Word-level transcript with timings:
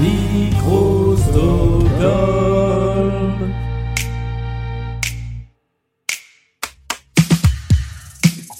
Micro-Stockholm. 0.00 1.79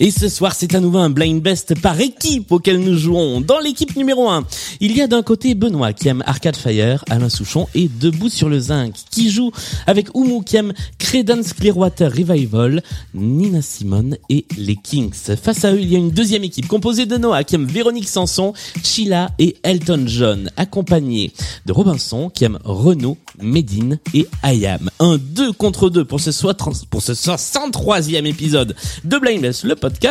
Et 0.02 0.10
ce 0.10 0.30
soir, 0.30 0.54
c'est 0.54 0.74
à 0.74 0.80
nouveau 0.80 0.96
un 0.96 1.10
blind 1.10 1.42
best 1.42 1.78
par 1.78 2.00
équipe 2.00 2.52
auquel 2.52 2.80
nous 2.80 2.96
jouons. 2.96 3.42
Dans 3.42 3.60
l'équipe 3.60 3.94
numéro 3.96 4.30
1, 4.30 4.46
il 4.80 4.96
y 4.96 5.02
a 5.02 5.06
d'un 5.06 5.22
côté 5.22 5.54
Benoît 5.54 5.92
qui 5.92 6.08
aime 6.08 6.22
Arcade 6.24 6.56
Fire, 6.56 7.04
Alain 7.10 7.28
Souchon 7.28 7.68
et 7.74 7.90
Debout 8.00 8.30
sur 8.30 8.48
le 8.48 8.58
Zinc 8.58 8.94
qui 9.10 9.30
joue 9.30 9.52
avec 9.86 10.14
Oumu 10.14 10.42
qui 10.42 10.56
aime 10.56 10.72
Credence 10.98 11.52
Clearwater 11.52 12.10
Revival, 12.10 12.82
Nina 13.12 13.60
Simone 13.60 14.16
et 14.30 14.46
les 14.56 14.76
Kings. 14.76 15.12
Face 15.12 15.66
à 15.66 15.74
eux, 15.74 15.80
il 15.80 15.92
y 15.92 15.96
a 15.96 15.98
une 15.98 16.12
deuxième 16.12 16.44
équipe 16.44 16.66
composée 16.66 17.04
de 17.04 17.18
Noah 17.18 17.44
qui 17.44 17.56
aime 17.56 17.66
Véronique 17.66 18.08
Sanson, 18.08 18.54
Sheila 18.82 19.30
et 19.38 19.58
Elton 19.64 20.04
John, 20.06 20.50
accompagnés 20.56 21.30
de 21.66 21.72
Robinson 21.74 22.30
qui 22.30 22.44
aime 22.46 22.58
Renaud, 22.64 23.18
Medine 23.42 23.98
et 24.14 24.26
Ayam. 24.42 24.88
Un 24.98 25.18
2 25.18 25.52
contre 25.52 25.90
2 25.90 26.06
pour 26.06 26.20
ce, 26.20 26.32
soit 26.32 26.56
pour 26.88 27.02
ce 27.02 27.12
63e 27.12 28.24
épisode 28.24 28.74
de 29.04 29.18
Blind 29.18 29.42
Best, 29.42 29.66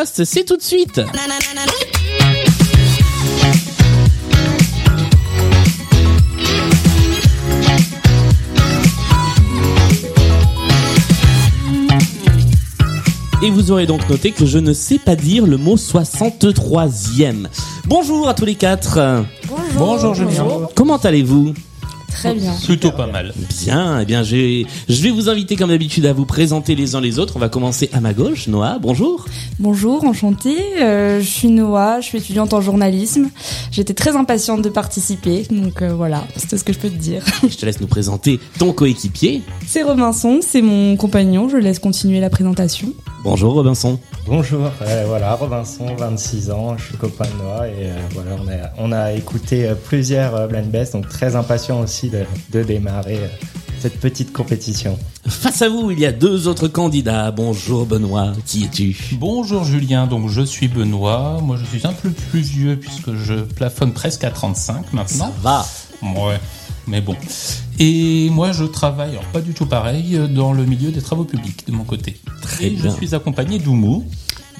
c'est 0.05 0.45
tout 0.45 0.57
de 0.57 0.61
suite. 0.61 1.01
Et 13.41 13.51
vous 13.51 13.71
aurez 13.71 13.85
donc 13.85 14.07
noté 14.09 14.31
que 14.31 14.45
je 14.45 14.57
ne 14.57 14.73
sais 14.73 14.99
pas 14.99 15.15
dire 15.15 15.45
le 15.45 15.55
mot 15.55 15.77
63e. 15.77 17.48
Bonjour 17.85 18.27
à 18.27 18.34
tous 18.34 18.43
les 18.45 18.55
quatre. 18.55 19.23
Bonjour. 19.48 19.65
Bonjour 19.77 20.13
Julien. 20.13 20.45
Comment 20.75 20.98
allez-vous? 20.98 21.53
Très 22.12 22.34
bien. 22.34 22.54
Plutôt 22.65 22.91
pas 22.91 23.07
mal. 23.07 23.34
Bien, 23.63 23.99
eh 24.02 24.05
bien, 24.05 24.24
je 24.24 24.65
vais 24.88 25.10
vous 25.10 25.29
inviter 25.29 25.55
comme 25.55 25.70
d'habitude 25.70 26.05
à 26.05 26.13
vous 26.13 26.26
présenter 26.26 26.76
les 26.76 26.96
uns 26.96 27.01
les 27.01 27.20
autres. 27.20 27.34
On 27.35 27.40
va 27.40 27.49
commencer 27.49 27.90
à 27.93 28.01
ma 28.01 28.13
gauche. 28.13 28.48
Noah, 28.48 28.77
bonjour. 28.79 29.26
Bonjour, 29.60 30.04
enchantée. 30.04 30.57
Euh, 30.82 31.21
je 31.21 31.27
suis 31.27 31.49
Noah, 31.49 32.01
je 32.01 32.05
suis 32.07 32.18
étudiante 32.18 32.54
en 32.54 32.62
journalisme. 32.62 33.29
J'étais 33.71 33.93
très 33.93 34.16
impatiente 34.16 34.62
de 34.62 34.70
participer, 34.70 35.46
donc 35.49 35.82
euh, 35.82 35.93
voilà, 35.93 36.24
c'est 36.35 36.48
tout 36.48 36.57
ce 36.57 36.63
que 36.63 36.74
je 36.74 36.79
peux 36.79 36.90
te 36.90 36.96
dire. 36.96 37.24
Je 37.49 37.55
te 37.55 37.66
laisse 37.66 37.79
nous 37.79 37.88
présenter 37.88 38.40
ton 38.57 38.73
coéquipier. 38.73 39.41
C'est 39.66 39.84
Robinson, 39.84 40.40
c'est 40.41 40.62
mon 40.62 40.98
compagnon, 40.98 41.49
je 41.49 41.57
laisse 41.57 41.79
continuer 41.79 42.20
la 42.20 42.29
présentation. 42.29 42.94
Bonjour 43.21 43.53
Robinson. 43.53 43.99
Bonjour, 44.25 44.71
euh, 44.81 45.03
voilà, 45.07 45.35
Robinson, 45.35 45.93
26 45.98 46.51
ans, 46.51 46.77
je 46.77 46.85
suis 46.85 46.98
copain 46.98 47.26
de 47.26 47.43
Noah 47.43 47.67
et 47.67 47.89
euh, 47.89 47.98
voilà, 48.13 48.31
on 48.41 48.48
a, 48.48 48.87
on 48.87 48.91
a 48.93 49.11
écouté 49.11 49.67
euh, 49.67 49.76
plusieurs 49.76 50.48
blind 50.48 50.70
best, 50.70 50.93
donc 50.93 51.09
très 51.09 51.35
impatient 51.35 51.81
aussi 51.81 52.09
de, 52.09 52.23
de 52.51 52.63
démarrer 52.63 53.20
cette 53.79 53.99
petite 53.99 54.31
compétition. 54.31 54.98
Face 55.27 55.61
à 55.61 55.70
vous, 55.70 55.91
il 55.91 55.99
y 55.99 56.05
a 56.05 56.11
deux 56.11 56.48
autres 56.48 56.67
candidats. 56.67 57.31
Bonjour 57.31 57.85
Benoît, 57.85 58.31
qui 58.45 58.63
es-tu? 58.65 58.95
Bonjour 59.13 59.63
Julien, 59.63 60.07
donc 60.07 60.29
je 60.29 60.41
suis 60.41 60.67
Benoît. 60.67 61.39
Moi 61.41 61.57
je 61.57 61.65
suis 61.65 61.85
un 61.85 61.93
peu 61.93 62.09
plus 62.09 62.41
vieux 62.41 62.77
puisque 62.77 63.13
je 63.15 63.35
plafonne 63.35 63.93
presque 63.93 64.23
à 64.23 64.31
35 64.31 64.94
maintenant. 64.94 65.33
Va. 65.41 65.66
Ouais, 66.01 66.39
mais 66.90 67.01
bon. 67.01 67.16
Et 67.79 68.29
moi 68.31 68.51
je 68.51 68.66
travaille, 68.66 69.12
alors 69.12 69.23
pas 69.25 69.41
du 69.41 69.53
tout 69.53 69.66
pareil, 69.66 70.16
euh, 70.18 70.28
dans 70.28 70.51
le 70.53 70.66
milieu 70.66 70.91
des 70.91 71.01
travaux 71.01 71.23
publics 71.23 71.66
de 71.68 71.72
mon 71.72 71.84
côté. 71.84 72.18
Très 72.41 72.66
Et 72.66 72.69
bien. 72.72 72.84
je 72.84 72.90
suis 72.90 73.16
accompagné 73.16 73.59
d'Oumou. 73.59 74.03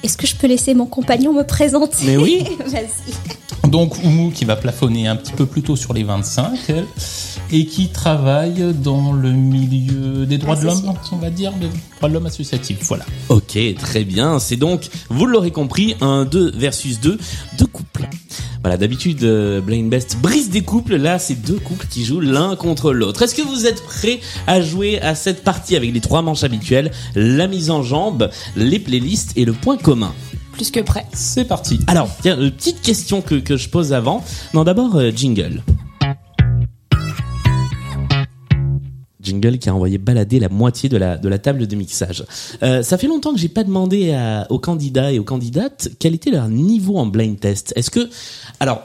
Est-ce 0.02 0.16
que 0.16 0.26
je 0.26 0.34
peux 0.36 0.46
laisser 0.46 0.72
mon 0.74 0.86
compagnon 0.86 1.32
me 1.34 1.42
présenter? 1.42 2.06
Mais 2.06 2.16
oui. 2.16 2.46
Vas-y. 2.66 3.12
Donc 3.68 4.02
Oumou 4.02 4.30
qui 4.30 4.44
va 4.44 4.56
plafonner 4.56 5.06
un 5.06 5.16
petit 5.16 5.32
peu 5.32 5.46
plus 5.46 5.62
tôt 5.62 5.76
sur 5.76 5.92
les 5.92 6.02
25, 6.02 6.58
elle, 6.68 6.86
et 7.52 7.66
qui 7.66 7.88
travaille 7.88 8.74
dans 8.74 9.12
le 9.12 9.30
milieu 9.32 10.26
des 10.26 10.38
droits 10.38 10.56
de 10.56 10.64
l'homme, 10.64 10.94
on 11.12 11.16
va 11.16 11.30
dire, 11.30 11.52
des 11.52 11.68
droits 11.96 12.08
de 12.08 12.14
l'homme 12.14 12.26
associatifs. 12.26 12.78
Voilà. 12.82 13.04
Ok, 13.28 13.58
très 13.78 14.04
bien. 14.04 14.38
C'est 14.38 14.56
donc, 14.56 14.88
vous 15.08 15.26
l'aurez 15.26 15.50
compris, 15.50 15.94
un 16.00 16.24
2 16.24 16.52
versus 16.56 17.00
2, 17.00 17.18
deux 17.58 17.66
couples. 17.66 18.08
Voilà, 18.62 18.76
d'habitude, 18.76 19.22
euh, 19.22 19.60
Blind 19.60 19.88
Best 19.88 20.18
brise 20.20 20.50
des 20.50 20.62
couples. 20.62 20.96
Là, 20.96 21.18
c'est 21.18 21.34
deux 21.34 21.58
couples 21.58 21.86
qui 21.88 22.04
jouent 22.04 22.20
l'un 22.20 22.56
contre 22.56 22.92
l'autre. 22.92 23.22
Est-ce 23.22 23.34
que 23.34 23.42
vous 23.42 23.66
êtes 23.66 23.82
prêts 23.82 24.20
à 24.46 24.60
jouer 24.60 25.00
à 25.00 25.14
cette 25.14 25.44
partie 25.44 25.76
avec 25.76 25.94
les 25.94 26.00
trois 26.00 26.20
manches 26.20 26.44
habituelles, 26.44 26.90
la 27.14 27.46
mise 27.46 27.70
en 27.70 27.82
jambe, 27.82 28.30
les 28.56 28.78
playlists 28.78 29.32
et 29.36 29.44
le 29.44 29.52
point 29.52 29.78
commun? 29.78 30.12
Plus 30.60 30.70
que 30.70 30.80
prêt. 30.80 31.06
C'est 31.14 31.46
parti. 31.46 31.80
Alors, 31.86 32.10
tiens, 32.20 32.38
une 32.38 32.50
petite 32.50 32.82
question 32.82 33.22
que, 33.22 33.56
je 33.56 33.68
pose 33.70 33.94
avant. 33.94 34.22
Non, 34.52 34.62
d'abord, 34.62 34.94
euh, 34.96 35.10
jingle. 35.10 35.62
Jingle 39.22 39.56
qui 39.56 39.70
a 39.70 39.74
envoyé 39.74 39.96
balader 39.96 40.38
la 40.38 40.50
moitié 40.50 40.90
de 40.90 40.98
la, 40.98 41.38
table 41.38 41.66
de 41.66 41.76
mixage. 41.76 42.26
Euh, 42.62 42.82
ça 42.82 42.98
fait 42.98 43.06
longtemps 43.06 43.32
que 43.32 43.40
j'ai 43.40 43.48
pas 43.48 43.64
demandé 43.64 44.14
aux 44.50 44.58
candidats 44.58 45.10
et 45.10 45.18
aux 45.18 45.24
candidates 45.24 45.88
quel 45.98 46.14
était 46.14 46.30
leur 46.30 46.50
niveau 46.50 46.98
en 46.98 47.06
blind 47.06 47.40
test. 47.40 47.72
Est-ce 47.74 47.90
que, 47.90 48.10
alors, 48.60 48.82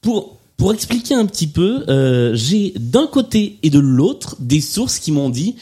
pour 0.00 0.38
pour 0.58 0.72
expliquer 0.72 1.14
un 1.14 1.24
petit 1.24 1.46
peu, 1.46 1.84
euh, 1.88 2.32
j'ai 2.34 2.74
d'un 2.76 3.06
côté 3.06 3.58
et 3.62 3.70
de 3.70 3.78
l'autre 3.78 4.36
des 4.40 4.60
sources 4.60 4.98
qui 4.98 5.12
m'ont 5.12 5.30
dit 5.30 5.54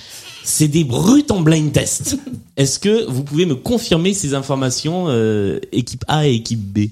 c'est 0.47 0.69
des 0.69 0.85
brutes 0.85 1.31
en 1.31 1.41
blind 1.41 1.73
test. 1.73 2.19
Est-ce 2.57 2.79
que 2.79 3.05
vous 3.11 3.23
pouvez 3.23 3.45
me 3.47 3.55
confirmer 3.55 4.15
ces 4.15 4.35
informations, 4.35 5.07
euh, 5.09 5.61
équipe 5.73 6.05
A 6.09 6.27
et 6.27 6.35
équipe 6.35 6.61
B? 6.61 6.89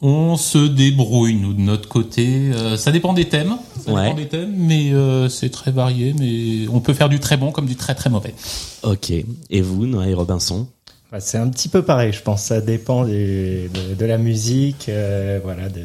On 0.00 0.36
se 0.36 0.58
débrouille, 0.58 1.34
nous, 1.34 1.52
de 1.54 1.60
notre 1.60 1.88
côté. 1.88 2.52
Euh, 2.54 2.76
ça 2.76 2.92
dépend 2.92 3.12
des 3.14 3.24
thèmes. 3.24 3.56
Ça 3.84 3.92
Ouais. 3.92 4.04
dépend 4.04 4.14
des 4.16 4.28
thèmes, 4.28 4.54
mais 4.56 4.92
euh, 4.92 5.28
c'est 5.28 5.50
très 5.50 5.72
varié. 5.72 6.14
Mais 6.18 6.68
on 6.72 6.78
peut 6.80 6.94
faire 6.94 7.08
du 7.08 7.18
très 7.18 7.36
bon 7.36 7.50
comme 7.50 7.66
du 7.66 7.74
très 7.74 7.96
très 7.96 8.08
mauvais. 8.08 8.32
Ok. 8.84 9.10
Et 9.10 9.60
vous, 9.60 9.86
Noah 9.86 10.06
et 10.06 10.14
Robinson? 10.14 10.68
Bah, 11.10 11.18
c'est 11.18 11.38
un 11.38 11.48
petit 11.48 11.68
peu 11.68 11.82
pareil, 11.82 12.12
je 12.12 12.22
pense, 12.22 12.42
ça 12.44 12.60
dépend 12.60 13.04
du- 13.06 13.10
de, 13.72 13.94
de 13.98 14.04
la 14.04 14.18
musique, 14.18 14.88
euh, 14.88 15.40
voilà, 15.42 15.68
de 15.68 15.80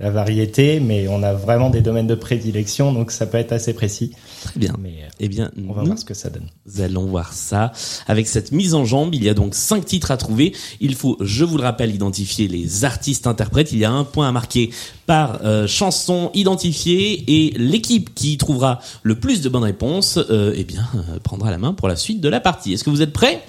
la 0.00 0.10
variété, 0.10 0.80
mais 0.80 1.06
on 1.08 1.22
a 1.22 1.32
vraiment 1.32 1.70
des 1.70 1.80
domaines 1.80 2.06
de 2.06 2.14
prédilection, 2.14 2.92
donc 2.92 3.10
ça 3.10 3.26
peut 3.26 3.38
être 3.38 3.52
assez 3.52 3.74
précis, 3.74 4.12
Très 4.44 4.58
bien. 4.58 4.74
mais 4.80 4.90
euh, 5.02 5.08
Eh 5.20 5.28
bien, 5.28 5.50
on 5.68 5.72
va 5.72 5.80
nous 5.82 5.86
voir 5.88 5.98
ce 5.98 6.04
que 6.04 6.14
ça 6.14 6.30
donne. 6.30 6.48
allons 6.80 7.06
voir 7.06 7.32
ça. 7.32 7.72
Avec 8.06 8.26
cette 8.26 8.52
mise 8.52 8.74
en 8.74 8.84
jambe, 8.84 9.14
il 9.14 9.22
y 9.22 9.28
a 9.28 9.34
donc 9.34 9.54
cinq 9.54 9.84
titres 9.84 10.10
à 10.10 10.16
trouver. 10.16 10.52
Il 10.80 10.94
faut, 10.94 11.16
je 11.20 11.44
vous 11.44 11.56
le 11.56 11.62
rappelle, 11.62 11.94
identifier 11.94 12.48
les 12.48 12.84
artistes 12.84 13.26
interprètes. 13.26 13.72
Il 13.72 13.78
y 13.78 13.84
a 13.84 13.90
un 13.90 14.04
point 14.04 14.28
à 14.28 14.32
marquer 14.32 14.70
par 15.06 15.40
euh, 15.44 15.66
chanson 15.66 16.30
identifiée 16.34 17.24
et 17.26 17.50
l'équipe 17.58 18.14
qui 18.14 18.38
trouvera 18.38 18.80
le 19.02 19.16
plus 19.16 19.40
de 19.42 19.48
bonnes 19.48 19.64
réponses, 19.64 20.18
euh, 20.30 20.54
eh 20.56 20.64
bien, 20.64 20.86
euh, 20.94 21.18
prendra 21.22 21.50
la 21.50 21.58
main 21.58 21.74
pour 21.74 21.88
la 21.88 21.96
suite 21.96 22.20
de 22.20 22.28
la 22.28 22.40
partie. 22.40 22.72
Est-ce 22.72 22.84
que 22.84 22.90
vous 22.90 23.02
êtes 23.02 23.12
prêts? 23.12 23.42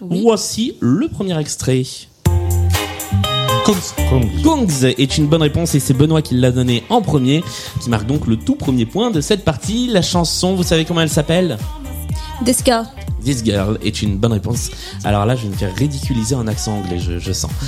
Voici 0.00 0.74
le 0.80 1.08
premier 1.08 1.38
extrait. 1.38 1.82
Kongs 3.64 4.84
est 4.84 5.18
une 5.18 5.28
bonne 5.28 5.42
réponse 5.42 5.74
et 5.76 5.80
c'est 5.80 5.94
Benoît 5.94 6.20
qui 6.20 6.34
l'a 6.34 6.50
donné 6.50 6.82
en 6.90 7.00
premier, 7.00 7.44
qui 7.80 7.90
marque 7.90 8.06
donc 8.06 8.26
le 8.26 8.36
tout 8.36 8.56
premier 8.56 8.86
point 8.86 9.10
de 9.10 9.20
cette 9.20 9.44
partie. 9.44 9.86
La 9.86 10.02
chanson, 10.02 10.54
vous 10.56 10.64
savez 10.64 10.84
comment 10.84 11.00
elle 11.00 11.08
s'appelle? 11.08 11.58
Deska. 12.44 12.84
This 13.24 13.44
Girl 13.44 13.78
est 13.84 14.02
une 14.02 14.18
bonne 14.18 14.32
réponse. 14.32 14.70
Alors 15.04 15.26
là, 15.26 15.36
je 15.36 15.42
vais 15.42 15.50
me 15.50 15.54
faire 15.54 15.72
ridiculiser 15.76 16.34
en 16.34 16.48
accent 16.48 16.78
anglais, 16.78 16.98
je, 16.98 17.18
je 17.18 17.32
sens. 17.32 17.50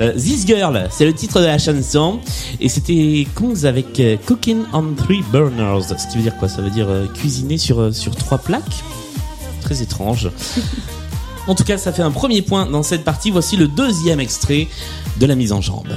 Euh, 0.00 0.12
This 0.14 0.46
Girl, 0.46 0.88
c'est 0.90 1.04
le 1.04 1.12
titre 1.12 1.40
de 1.40 1.46
la 1.46 1.58
chanson. 1.58 2.18
Et 2.60 2.68
c'était 2.68 3.26
Kongs 3.34 3.64
avec 3.64 4.00
euh, 4.00 4.16
Cooking 4.26 4.62
on 4.72 4.94
Three 4.96 5.22
Burners. 5.30 5.82
Ce 5.82 6.08
qui 6.10 6.16
veut 6.16 6.22
dire 6.22 6.36
quoi? 6.36 6.48
Ça 6.48 6.62
veut 6.62 6.70
dire 6.70 6.88
euh, 6.88 7.06
cuisiner 7.06 7.58
sur, 7.58 7.94
sur 7.94 8.16
trois 8.16 8.38
plaques? 8.38 8.82
Très 9.60 9.82
étrange. 9.82 10.30
En 11.46 11.54
tout 11.54 11.64
cas, 11.64 11.76
ça 11.76 11.92
fait 11.92 12.02
un 12.02 12.10
premier 12.10 12.42
point 12.42 12.66
dans 12.66 12.82
cette 12.82 13.04
partie. 13.04 13.30
Voici 13.30 13.56
le 13.56 13.68
deuxième 13.68 14.18
extrait 14.18 14.68
de 15.18 15.26
la 15.26 15.34
mise 15.34 15.52
en 15.52 15.60
jambe. 15.60 15.88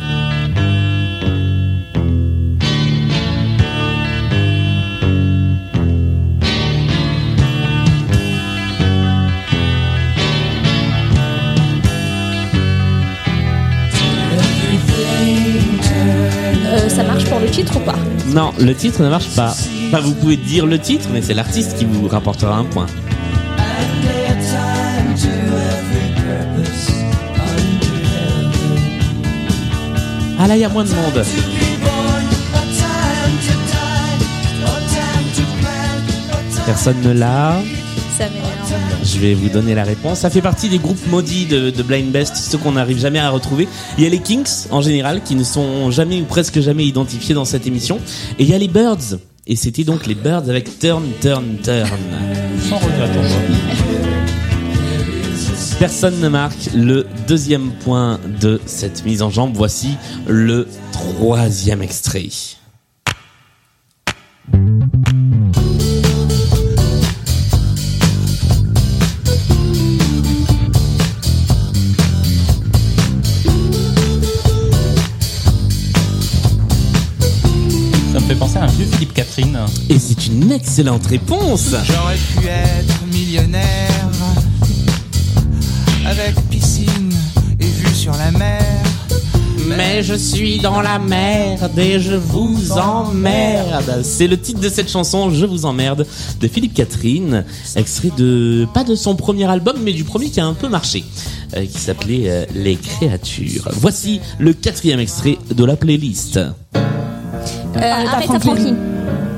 Euh, 16.66 16.90
ça 16.90 17.04
marche 17.04 17.26
pour 17.26 17.40
le 17.40 17.50
titre 17.50 17.78
ou 17.78 17.80
pas? 17.80 17.96
Non, 18.28 18.52
le 18.60 18.76
titre 18.76 19.02
ne 19.02 19.10
marche 19.10 19.30
pas. 19.36 19.56
Enfin, 19.88 20.02
vous 20.02 20.14
pouvez 20.14 20.36
dire 20.36 20.66
le 20.66 20.78
titre, 20.78 21.08
mais 21.14 21.22
c'est 21.22 21.34
l'artiste 21.34 21.78
qui 21.78 21.86
vous 21.86 22.10
rapportera 22.10 22.58
un 22.58 22.66
point. 22.66 22.88
Ah 30.40 30.48
là, 30.48 30.56
il 30.56 30.62
y 30.62 30.66
a 30.66 30.70
moins 30.70 30.84
de 30.84 30.90
monde. 30.90 31.26
Personne 36.66 37.02
ne 37.02 37.12
l'a. 37.14 37.62
Ça. 38.18 38.26
Je 39.04 39.20
vais 39.20 39.34
vous 39.34 39.50
donner 39.50 39.74
la 39.74 39.84
réponse. 39.84 40.20
Ça 40.20 40.30
fait 40.30 40.42
partie 40.42 40.70
des 40.70 40.80
groupes 40.80 41.00
maudits 41.10 41.46
de, 41.46 41.70
de 41.70 41.84
Blind 41.84 42.12
Best, 42.12 42.36
ceux 42.36 42.58
qu'on 42.58 42.74
n'arrive 42.74 43.00
jamais 43.00 43.20
à 43.20 43.30
retrouver. 43.30 43.68
Il 43.98 44.04
y 44.04 44.08
a 44.08 44.10
les 44.10 44.20
Kings, 44.20 44.68
en 44.70 44.82
général, 44.82 45.22
qui 45.24 45.36
ne 45.36 45.44
sont 45.44 45.92
jamais 45.92 46.20
ou 46.22 46.26
presque 46.26 46.60
jamais 46.60 46.86
identifiés 46.86 47.34
dans 47.34 47.46
cette 47.46 47.68
émission. 47.68 48.00
Et 48.38 48.44
il 48.44 48.50
y 48.50 48.54
a 48.54 48.58
les 48.58 48.68
Birds. 48.68 49.20
Et 49.46 49.56
c'était 49.56 49.86
donc 49.86 50.08
les 50.08 50.16
Birds 50.16 50.50
avec 50.50 50.78
Turn, 50.78 51.04
Turn, 51.22 51.58
Turn. 51.64 51.90
Sans 52.70 52.78
regret 52.78 53.10
pour 53.14 53.24
moi. 53.24 53.87
Personne 55.80 56.20
ne 56.22 56.28
marque 56.28 56.72
le 56.74 57.06
deuxième 57.28 57.70
point 57.70 58.20
de 58.42 58.60
cette 58.66 59.06
mise 59.06 59.22
en 59.22 59.30
jambe. 59.30 59.52
Voici 59.54 59.96
le 60.28 60.68
troisième 60.92 61.84
extrait. 61.84 62.30
Ça 78.12 78.16
me 78.16 78.20
fait 78.22 78.36
penser 78.36 78.58
à 78.58 78.64
un 78.64 78.68
vieux 78.68 78.88
Philippe 78.88 79.14
Catherine. 79.14 79.60
Et 79.90 80.00
c'est 80.00 80.26
une 80.26 80.52
excellente 80.52 81.06
réponse. 81.06 81.76
J'aurais 81.86 82.16
pu 82.16 82.48
être 82.48 83.06
millionnaire 83.14 84.10
avec 86.08 86.36
piscine 86.50 87.14
et 87.60 87.66
vue 87.66 87.94
sur 87.94 88.14
la 88.14 88.32
mer. 88.32 88.64
Mais 89.68 90.02
je 90.02 90.14
suis 90.14 90.60
dans 90.60 90.82
la 90.82 90.98
merde 90.98 91.78
et 91.78 92.00
je 92.00 92.16
vous 92.16 92.72
emmerde. 92.78 94.02
C'est 94.04 94.28
le 94.28 94.40
titre 94.40 94.62
de 94.62 94.70
cette 94.70 94.90
chanson, 94.90 95.30
Je 95.30 95.46
vous 95.46 95.66
emmerde, 95.66 96.08
de 96.40 96.48
Philippe 96.48 96.74
Catherine, 96.74 97.44
extrait 97.76 98.12
de, 98.18 98.66
pas 98.74 98.86
de 98.86 98.96
son 98.96 99.16
premier 99.16 99.46
album, 99.46 99.78
mais 99.84 99.92
du 99.92 100.06
premier 100.06 100.30
qui 100.30 100.40
a 100.40 100.46
un 100.46 100.54
peu 100.54 100.70
marché, 100.70 101.04
euh, 101.58 101.66
qui 101.66 101.78
s'appelait 101.80 102.24
euh, 102.28 102.46
Les 102.56 102.78
Créatures. 102.78 103.68
Voici 103.74 104.22
le 104.40 104.54
quatrième 104.54 105.02
extrait 105.02 105.38
de 105.54 105.66
la 105.66 105.76
playlist. 105.76 106.38
Euh, 106.38 106.52
Aretha 107.76 108.18
Aretha 108.18 108.40
Franklin. 108.40 108.97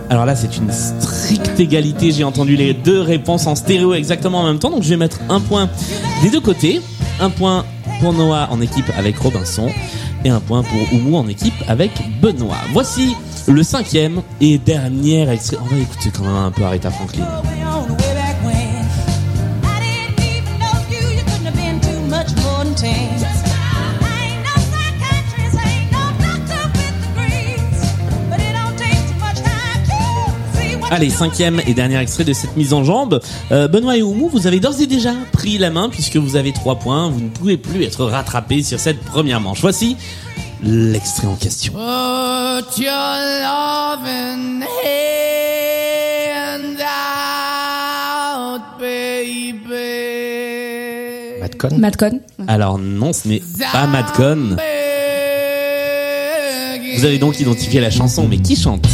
Alors 0.09 0.25
là, 0.25 0.35
c'est 0.35 0.57
une 0.57 0.71
stricte 0.71 1.59
égalité. 1.59 2.11
J'ai 2.11 2.23
entendu 2.23 2.55
les 2.55 2.73
deux 2.73 3.01
réponses 3.01 3.45
en 3.45 3.55
stéréo 3.55 3.93
exactement 3.93 4.41
en 4.41 4.47
même 4.47 4.59
temps. 4.59 4.71
Donc 4.71 4.83
je 4.83 4.89
vais 4.89 4.97
mettre 4.97 5.19
un 5.29 5.39
point 5.39 5.69
des 6.23 6.29
deux 6.31 6.41
côtés. 6.41 6.81
Un 7.19 7.29
point 7.29 7.65
pour 8.01 8.13
Noah 8.13 8.47
en 8.49 8.59
équipe 8.61 8.91
avec 8.97 9.17
Robinson. 9.19 9.69
Et 10.25 10.29
un 10.29 10.39
point 10.39 10.63
pour 10.63 10.93
Oumou 10.93 11.15
en 11.15 11.27
équipe 11.27 11.53
avec 11.67 11.91
Benoît. 12.21 12.57
Voici 12.73 13.15
le 13.47 13.61
cinquième 13.63 14.21
et 14.41 14.57
dernier 14.57 15.29
extrait. 15.29 15.57
On 15.61 15.67
va 15.73 15.79
écouter 15.79 16.11
quand 16.15 16.23
même 16.23 16.35
un 16.35 16.51
peu 16.51 16.63
Aretha 16.63 16.89
Franklin. 16.89 17.25
Allez, 30.91 31.11
cinquième 31.11 31.61
et 31.67 31.75
dernier 31.75 31.99
extrait 31.99 32.23
de 32.23 32.33
cette 32.33 32.57
mise 32.57 32.73
en 32.73 32.83
jambe. 32.83 33.21
Euh, 33.51 33.67
Benoît 33.67 33.95
et 33.95 34.01
Oumou, 34.01 34.27
vous 34.27 34.47
avez 34.47 34.59
d'ores 34.59 34.81
et 34.81 34.87
déjà 34.87 35.13
pris 35.31 35.59
la 35.59 35.69
main 35.69 35.87
puisque 35.87 36.15
vous 36.15 36.35
avez 36.35 36.51
trois 36.51 36.77
points. 36.77 37.09
Vous 37.09 37.21
ne 37.21 37.29
pouvez 37.29 37.57
plus 37.57 37.83
être 37.83 38.05
rattrapé 38.05 38.63
sur 38.63 38.79
cette 38.79 38.99
première 38.99 39.39
manche. 39.39 39.61
Voici 39.61 39.97
l'extrait 40.63 41.27
en 41.27 41.35
question. 41.35 41.73
Put 41.73 42.81
your 42.81 42.91
loving 43.43 44.63
hand 44.83 46.79
out, 48.55 48.61
baby. 48.79 49.69
Madcon 51.39 51.77
Madcon. 51.77 52.19
Alors 52.47 52.79
non, 52.79 53.13
ce 53.13 53.27
n'est 53.27 53.43
pas 53.71 53.85
Madcon. 53.85 54.57
Vous 56.95 57.05
avez 57.05 57.19
donc 57.19 57.39
identifié 57.39 57.79
la 57.79 57.91
chanson, 57.91 58.27
mais 58.27 58.39
qui 58.39 58.55
chante? 58.55 58.87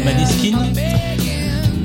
Maneskin 0.00 0.58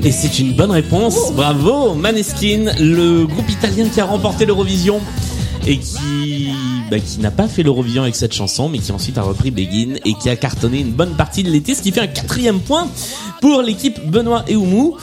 Et 0.02 0.12
c'est 0.12 0.38
une 0.38 0.54
bonne 0.54 0.70
réponse. 0.70 1.32
Bravo, 1.32 1.94
Maneskin, 1.94 2.72
le 2.80 3.26
groupe 3.26 3.48
italien 3.50 3.88
qui 3.88 4.00
a 4.00 4.06
remporté 4.06 4.46
l'Eurovision 4.46 5.00
et 5.66 5.78
qui 5.78 6.50
bah, 6.90 6.98
qui 6.98 7.20
n'a 7.20 7.30
pas 7.30 7.48
fait 7.48 7.62
l'Eurovision 7.62 8.02
avec 8.02 8.16
cette 8.16 8.32
chanson, 8.32 8.70
mais 8.70 8.78
qui 8.78 8.92
ensuite 8.92 9.18
a 9.18 9.22
repris 9.22 9.50
Begin 9.50 9.96
et 10.06 10.14
qui 10.14 10.30
a 10.30 10.36
cartonné 10.36 10.80
une 10.80 10.92
bonne 10.92 11.14
partie 11.16 11.42
de 11.42 11.50
l'été, 11.50 11.74
ce 11.74 11.82
qui 11.82 11.92
fait 11.92 12.00
un 12.00 12.06
quatrième 12.06 12.60
point 12.60 12.88
pour 13.42 13.60
l'équipe 13.60 14.00
Benoît 14.06 14.44
et 14.48 14.56
Oumou, 14.56 14.96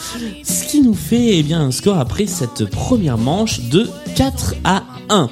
ce 0.44 0.66
qui 0.66 0.82
nous 0.82 0.96
fait 0.96 1.38
eh 1.38 1.44
bien 1.44 1.62
un 1.62 1.72
score 1.72 2.00
après 2.00 2.26
cette 2.26 2.66
première 2.66 3.20
manche 3.20 3.62
de 3.70 3.88
4 4.16 4.56
à 4.64 4.84
1. 5.10 5.30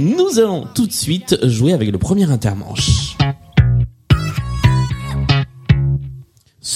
Nous 0.00 0.40
allons 0.40 0.66
tout 0.74 0.86
de 0.86 0.92
suite 0.92 1.38
jouer 1.44 1.72
avec 1.72 1.92
le 1.92 1.98
premier 1.98 2.28
intermanche. 2.30 3.05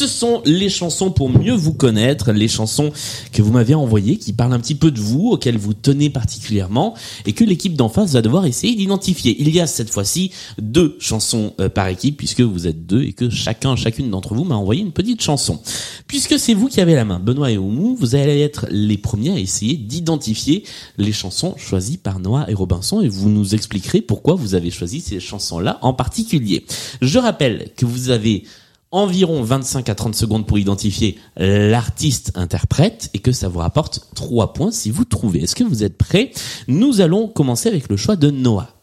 Ce 0.00 0.06
sont 0.06 0.40
les 0.46 0.70
chansons 0.70 1.10
pour 1.10 1.28
mieux 1.28 1.52
vous 1.52 1.74
connaître, 1.74 2.32
les 2.32 2.48
chansons 2.48 2.90
que 3.34 3.42
vous 3.42 3.52
m'avez 3.52 3.74
envoyées, 3.74 4.16
qui 4.16 4.32
parlent 4.32 4.54
un 4.54 4.58
petit 4.58 4.74
peu 4.74 4.90
de 4.90 4.98
vous, 4.98 5.28
auxquelles 5.28 5.58
vous 5.58 5.74
tenez 5.74 6.08
particulièrement, 6.08 6.94
et 7.26 7.34
que 7.34 7.44
l'équipe 7.44 7.74
d'en 7.74 7.90
face 7.90 8.12
va 8.12 8.22
devoir 8.22 8.46
essayer 8.46 8.74
d'identifier. 8.74 9.36
Il 9.38 9.54
y 9.54 9.60
a 9.60 9.66
cette 9.66 9.90
fois-ci 9.90 10.30
deux 10.58 10.96
chansons 11.00 11.52
euh, 11.60 11.68
par 11.68 11.86
équipe, 11.88 12.16
puisque 12.16 12.40
vous 12.40 12.66
êtes 12.66 12.86
deux 12.86 13.02
et 13.02 13.12
que 13.12 13.28
chacun, 13.28 13.76
chacune 13.76 14.08
d'entre 14.08 14.32
vous 14.34 14.44
m'a 14.44 14.54
envoyé 14.54 14.80
une 14.80 14.92
petite 14.92 15.20
chanson. 15.20 15.60
Puisque 16.06 16.38
c'est 16.38 16.54
vous 16.54 16.68
qui 16.68 16.80
avez 16.80 16.94
la 16.94 17.04
main, 17.04 17.18
Benoît 17.18 17.50
et 17.50 17.58
Oumou, 17.58 17.94
vous 17.94 18.14
allez 18.14 18.40
être 18.40 18.68
les 18.70 18.96
premiers 18.96 19.32
à 19.32 19.38
essayer 19.38 19.76
d'identifier 19.76 20.64
les 20.96 21.12
chansons 21.12 21.54
choisies 21.58 21.98
par 21.98 22.20
Noah 22.20 22.46
et 22.48 22.54
Robinson, 22.54 23.02
et 23.02 23.08
vous 23.10 23.28
nous 23.28 23.54
expliquerez 23.54 24.00
pourquoi 24.00 24.34
vous 24.34 24.54
avez 24.54 24.70
choisi 24.70 25.02
ces 25.02 25.20
chansons-là 25.20 25.78
en 25.82 25.92
particulier. 25.92 26.64
Je 27.02 27.18
rappelle 27.18 27.68
que 27.76 27.84
vous 27.84 28.08
avez 28.08 28.44
environ 28.92 29.42
25 29.42 29.88
à 29.88 29.94
30 29.94 30.14
secondes 30.14 30.46
pour 30.46 30.58
identifier 30.58 31.18
l'artiste 31.36 32.32
interprète 32.34 33.10
et 33.14 33.18
que 33.20 33.32
ça 33.32 33.48
vous 33.48 33.60
rapporte 33.60 34.08
3 34.14 34.52
points 34.52 34.72
si 34.72 34.90
vous 34.90 35.04
trouvez. 35.04 35.42
Est-ce 35.42 35.54
que 35.54 35.64
vous 35.64 35.84
êtes 35.84 35.96
prêts? 35.96 36.32
Nous 36.68 37.00
allons 37.00 37.28
commencer 37.28 37.68
avec 37.68 37.88
le 37.88 37.96
choix 37.96 38.16
de 38.16 38.30
Noah. 38.30 38.74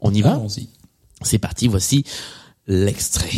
On 0.00 0.14
y 0.14 0.22
va? 0.22 0.34
Allons-y. 0.34 0.68
C'est 1.22 1.38
parti, 1.38 1.66
voici 1.66 2.04
l'extrait. 2.66 3.30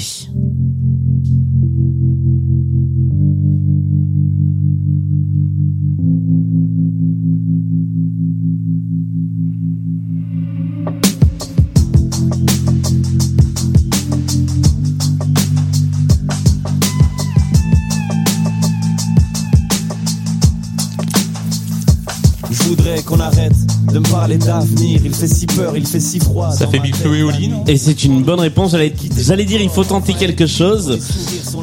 Qu'on 23.07 23.21
arrête 23.21 23.55
de 23.93 23.99
me 23.99 24.09
parler 24.11 24.37
d'avenir. 24.37 25.01
Il 25.05 25.15
fait 25.15 25.29
si 25.29 25.47
peur, 25.47 25.77
il 25.77 25.87
fait 25.87 26.01
si 26.01 26.19
froid. 26.19 26.51
Ça 26.51 26.67
fait 26.67 26.81
Big. 26.81 26.95
Flo 26.95 27.15
et 27.15 27.23
Oli, 27.23 27.49
non 27.49 27.65
Et 27.67 27.77
c'est 27.77 28.05
une 28.05 28.23
bonne 28.23 28.41
réponse. 28.41 28.73
J'allais, 28.73 28.93
j'allais 29.17 29.45
dire, 29.45 29.61
il 29.61 29.71
faut 29.71 29.85
tenter 29.85 30.13
quelque 30.15 30.47
chose. 30.47 30.99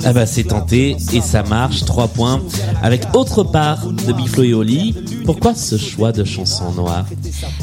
Ah 0.03 0.13
bah 0.13 0.25
c'est 0.25 0.45
tenté 0.45 0.95
et 1.13 1.21
ça 1.21 1.43
marche. 1.43 1.85
3 1.85 2.07
points. 2.07 2.41
Avec 2.81 3.03
Autre 3.13 3.43
part 3.43 3.87
de 3.87 4.13
Big 4.13 4.27
Flo 4.27 4.43
et 4.43 4.53
Oli. 4.53 4.95
Pourquoi 5.25 5.53
ce 5.53 5.77
choix 5.77 6.11
de 6.11 6.23
chanson 6.23 6.71
noire? 6.71 7.05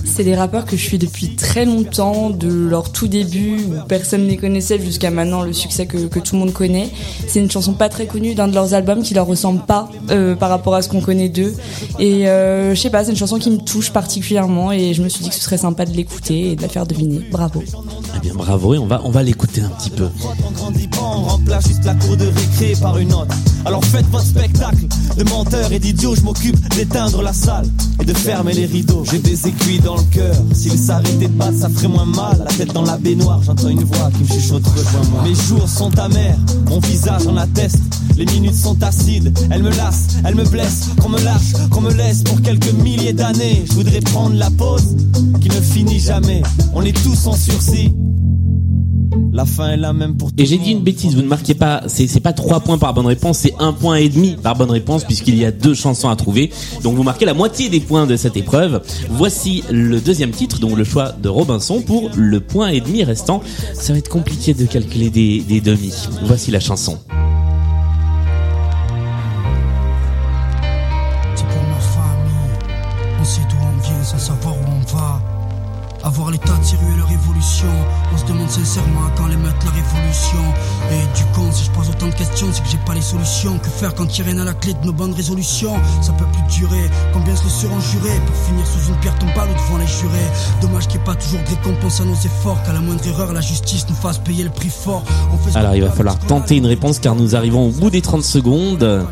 C'est 0.05 0.25
des 0.25 0.35
rappeurs 0.35 0.65
que 0.65 0.77
je 0.77 0.83
suis 0.83 0.99
depuis 0.99 1.35
très 1.35 1.65
longtemps, 1.65 2.31
de 2.31 2.49
leur 2.49 2.93
tout 2.93 3.09
début 3.09 3.59
où 3.59 3.87
personne 3.89 4.25
ne 4.25 4.29
les 4.29 4.37
connaissait 4.37 4.81
jusqu'à 4.81 5.11
maintenant 5.11 5.43
le 5.43 5.53
succès 5.53 5.87
que, 5.87 6.07
que 6.07 6.19
tout 6.19 6.35
le 6.35 6.41
monde 6.41 6.53
connaît. 6.53 6.91
C'est 7.27 7.41
une 7.41 7.51
chanson 7.51 7.73
pas 7.73 7.89
très 7.89 8.07
connue 8.07 8.35
d'un 8.35 8.49
de 8.49 8.55
leurs 8.55 8.75
albums 8.75 9.03
qui 9.03 9.15
leur 9.15 9.27
ressemble 9.27 9.61
pas 9.67 9.89
euh, 10.11 10.35
par 10.35 10.51
rapport 10.51 10.75
à 10.75 10.83
ce 10.83 10.89
qu'on 10.89 11.01
connaît 11.01 11.29
d'eux. 11.29 11.55
Et 11.99 12.29
euh, 12.29 12.75
je 12.75 12.81
sais 12.81 12.91
pas, 12.91 13.05
c'est 13.05 13.11
une 13.11 13.17
chanson 13.17 13.39
qui 13.39 13.51
me 13.51 13.59
touche 13.59 13.91
particulièrement 13.91 14.73
et 14.73 14.95
je 14.95 15.03
me 15.03 15.09
suis 15.09 15.23
dit 15.23 15.31
que 15.31 15.35
ce 15.35 15.41
serait 15.41 15.59
sympa 15.59 15.85
de 15.85 15.93
l'écouter 15.93 16.53
et 16.53 16.57
de 16.57 16.63
la 16.63 16.69
faire 16.69 16.87
deviner. 16.87 17.21
Bravo. 17.31 17.63
Eh 18.17 18.21
bien, 18.21 18.35
bravo 18.35 18.75
et 18.75 18.79
on 18.79 18.87
va, 18.87 19.01
on 19.05 19.11
va 19.11 19.23
l'écouter 19.23 19.61
un 19.63 19.71
petit 19.71 19.91
peu. 19.91 20.09
On 20.47 20.51
grandit 20.53 20.89
pas, 20.89 20.99
on 21.03 21.23
remplace 21.23 21.67
juste 21.69 21.85
la 21.85 21.95
cour 21.95 22.17
de 22.17 22.27
récré 22.27 22.75
par 22.81 22.99
une 22.99 23.13
autre. 23.13 23.35
Alors 23.65 23.85
faites 23.85 24.07
votre 24.11 24.25
spectacle 24.27 24.87
de 25.17 25.25
menteurs 25.25 25.73
et 25.73 25.79
d'idiots. 25.79 26.15
Je 26.15 26.23
m'occupe 26.23 26.57
d'éteindre 26.75 27.23
la 27.23 27.33
salle 27.33 27.67
et 28.01 28.05
de 28.05 28.15
fermer 28.15 28.53
les 28.53 28.67
rideaux. 28.67 29.05
J'ai 29.11 29.19
des 29.19 29.49
dans 29.73 29.97
le 29.97 30.03
cœur. 30.11 30.35
S'ils 30.53 30.79
s'arrêtaient 30.79 31.29
de 31.29 31.33
battre, 31.33 31.59
ça 31.59 31.69
ferait 31.69 31.89
moins 31.89 32.05
mal. 32.05 32.39
La 32.39 32.53
tête 32.53 32.73
dans 32.73 32.83
la 32.83 32.97
baignoire, 32.97 33.43
j'entends 33.43 33.69
une 33.69 33.85
voix 33.85 34.11
qui 34.13 34.23
me 34.23 34.29
chuchote 34.29 34.67
rejoins-moi. 34.67 35.23
Mes 35.23 35.35
jours 35.35 35.69
sont 35.69 35.99
amers, 35.99 36.37
mon 36.67 36.79
visage 36.81 37.27
en 37.27 37.37
atteste. 37.37 37.79
Les 38.17 38.27
minutes 38.27 38.55
sont 38.55 38.81
acides, 38.83 39.37
elles 39.51 39.63
me 39.63 39.71
lassent, 39.71 40.19
elles 40.25 40.35
me 40.35 40.45
blessent. 40.45 40.91
Qu'on 41.01 41.09
me 41.09 41.21
lâche, 41.21 41.53
qu'on 41.71 41.81
me 41.81 41.93
laisse 41.93 42.23
pour 42.23 42.41
quelques 42.43 42.73
milliers 42.75 43.13
d'années. 43.13 43.65
Je 43.67 43.73
voudrais 43.73 44.01
prendre 44.01 44.37
la 44.37 44.51
pause 44.51 44.97
qui 45.41 45.49
ne 45.49 45.61
finit 45.61 45.99
jamais. 45.99 46.43
On 46.75 46.83
est 46.83 46.97
tous 47.03 47.27
en 47.27 47.35
sursis. 47.35 47.93
La 49.35 49.45
fin 49.45 49.71
est 49.71 49.77
la 49.77 49.93
même 49.93 50.17
pour 50.17 50.31
tout 50.33 50.41
Et 50.41 50.47
j'ai 50.47 50.59
dit 50.59 50.71
une 50.71 50.85
bêtise, 50.85 51.17
vous 51.17 51.23
ne 51.23 51.27
marquez 51.27 51.55
pas, 51.55 51.83
c'est 51.89 52.21
pas 52.21 52.33
trois 52.33 52.61
points 52.61 52.79
par 52.79 52.95
bonne 52.95 53.07
réponse, 53.07 53.39
c'est 53.39 53.55
un 53.59 53.73
point 53.73 53.97
et 53.97 54.09
demi 54.09 54.37
par 54.41 54.55
bonne 54.55 54.71
réponse 54.71 55.03
puisqu'il 55.03 55.35
y 55.35 55.45
a 55.45 55.51
deux 55.51 55.75
chansons 55.75 56.09
à 56.09 56.15
trouver. 56.15 56.53
Donc 56.85 56.95
vous 56.95 57.03
marquez 57.03 57.25
la 57.25 57.35
moitié 57.35 57.69
des 57.69 57.81
points 57.81 58.07
de 58.07 58.15
cette 58.17 58.37
épreuve. 58.37 58.81
Voici 59.11 59.65
le 59.73 60.01
deuxième 60.01 60.31
titre, 60.31 60.61
donc 60.61 60.77
le 60.77 60.85
choix 60.85 61.11
de 61.21 61.29
Robinson 61.29 61.83
pour 61.83 62.11
le 62.15 62.39
point 62.39 62.69
et 62.69 62.81
demi 62.81 63.03
restant. 63.03 63.43
Ça 63.73 63.93
va 63.93 63.99
être 63.99 64.09
compliqué 64.09 64.55
de 64.55 64.67
calculer 64.67 65.11
des, 65.11 65.41
des 65.41 65.61
demi. 65.61 65.93
Voici 66.23 66.53
la 66.53 66.61
chanson. 66.61 67.01
On 78.13 78.17
se 78.17 78.25
demande 78.25 78.49
sincèrement 78.49 79.01
quand 79.17 79.27
les 79.27 79.37
mettre 79.37 79.67
la 79.67 79.73
révolution. 79.73 80.39
Et 80.91 81.17
du 81.17 81.25
con, 81.35 81.51
si 81.53 81.65
je 81.65 81.71
pose 81.73 81.91
autant 81.91 82.07
de 82.07 82.15
questions, 82.15 82.47
c'est 82.53 82.63
que 82.63 82.69
j'ai 82.69 82.79
pas 82.87 82.95
les 82.95 83.03
solutions. 83.03 83.59
Que 83.59 83.69
faire 83.69 83.95
quand 83.95 84.07
il 84.07 84.19
y 84.19 84.23
a 84.23 84.33
rien 84.33 84.39
à 84.41 84.45
la 84.45 84.55
clé 84.55 84.73
de 84.73 84.87
nos 84.87 84.93
bonnes 84.93 85.13
résolutions? 85.13 85.75
Ça 86.01 86.13
peut 86.13 86.25
plus 86.33 86.59
durer. 86.59 86.91
Combien 87.13 87.37
se 87.37 87.45
le 87.45 87.51
seront 87.51 87.81
jurés? 87.81 88.19
Pour 88.27 88.37
finir 88.37 88.67
sous 88.67 88.89
une 88.89 88.97
pierre 89.01 89.19
tombale 89.19 89.49
ou 89.51 89.55
devant 89.55 89.79
les 89.79 89.87
jurés 89.87 90.31
Dommage 90.63 90.87
qu'il 90.89 90.97
n'y 90.99 91.03
ait 91.03 91.07
pas 91.07 91.17
toujours 91.17 91.41
de 91.41 91.49
récompense 91.49 92.01
à 92.01 92.05
nos 92.05 92.15
efforts. 92.15 92.63
Qu'à 92.65 92.73
la 92.73 92.81
moindre 92.81 93.07
erreur, 93.07 93.33
la 93.33 93.43
justice 93.43 93.87
nous 93.91 93.97
fasse 93.97 94.19
payer 94.19 94.45
le 94.45 94.51
prix 94.51 94.71
fort. 94.71 95.03
On 95.33 95.37
fait 95.37 95.51
ce 95.51 95.59
Alors 95.59 95.75
il 95.75 95.83
va 95.83 95.91
falloir 95.91 96.19
tenter 96.19 96.57
une 96.57 96.67
réponse 96.67 96.99
car 96.99 97.15
nous 97.15 97.37
arrivons 97.37 97.67
au 97.67 97.71
bout 97.71 97.91
des 97.91 98.01
30 98.01 98.23
secondes. 98.23 99.07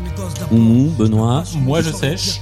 Oumou, 0.51 0.91
Benoît. 0.97 1.43
Moi, 1.61 1.81
je 1.81 1.91
sèche. 1.91 2.41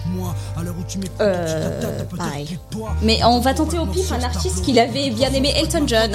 Euh, 1.20 2.04
pareil. 2.18 2.60
Mais 3.02 3.20
on 3.24 3.40
va 3.40 3.54
tenter 3.54 3.80
au 3.80 3.86
pif 3.86 4.12
un 4.12 4.22
artiste 4.22 4.64
qu'il 4.64 4.80
avait 4.80 5.10
bien 5.10 5.32
aimé 5.32 5.54
Elton 5.56 5.81
John. 5.88 6.12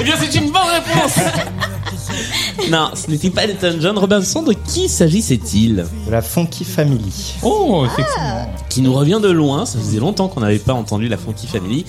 Eh 0.00 0.04
bien 0.04 0.14
c'est 0.18 0.34
une 0.38 0.50
bonne 0.50 0.62
réponse 0.68 1.18
Non, 2.70 2.90
ce 2.94 3.10
n'était 3.10 3.30
pas 3.30 3.44
Elton 3.44 3.76
John. 3.80 3.98
Robinson, 3.98 4.42
de 4.42 4.52
qui 4.52 4.88
s'agissait-il? 4.88 5.86
De 6.06 6.10
la 6.10 6.22
Funky 6.22 6.64
Family. 6.64 7.34
Oh, 7.42 7.84
effectivement. 7.86 8.50
Qui 8.68 8.80
nous 8.80 8.94
revient 8.94 9.20
de 9.22 9.30
loin, 9.30 9.66
ça 9.66 9.78
faisait 9.78 10.00
longtemps 10.00 10.28
qu'on 10.28 10.40
n'avait 10.40 10.58
pas 10.58 10.72
entendu 10.72 11.08
la 11.08 11.16
Funky 11.16 11.46
Family. 11.46 11.84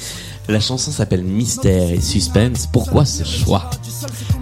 La 0.49 0.59
chanson 0.61 0.91
s'appelle 0.91 1.23
Mystère 1.23 1.91
et 1.91 1.99
Suspense. 1.99 2.69
Pourquoi 2.71 3.03
ce 3.05 3.23
choix? 3.25 3.69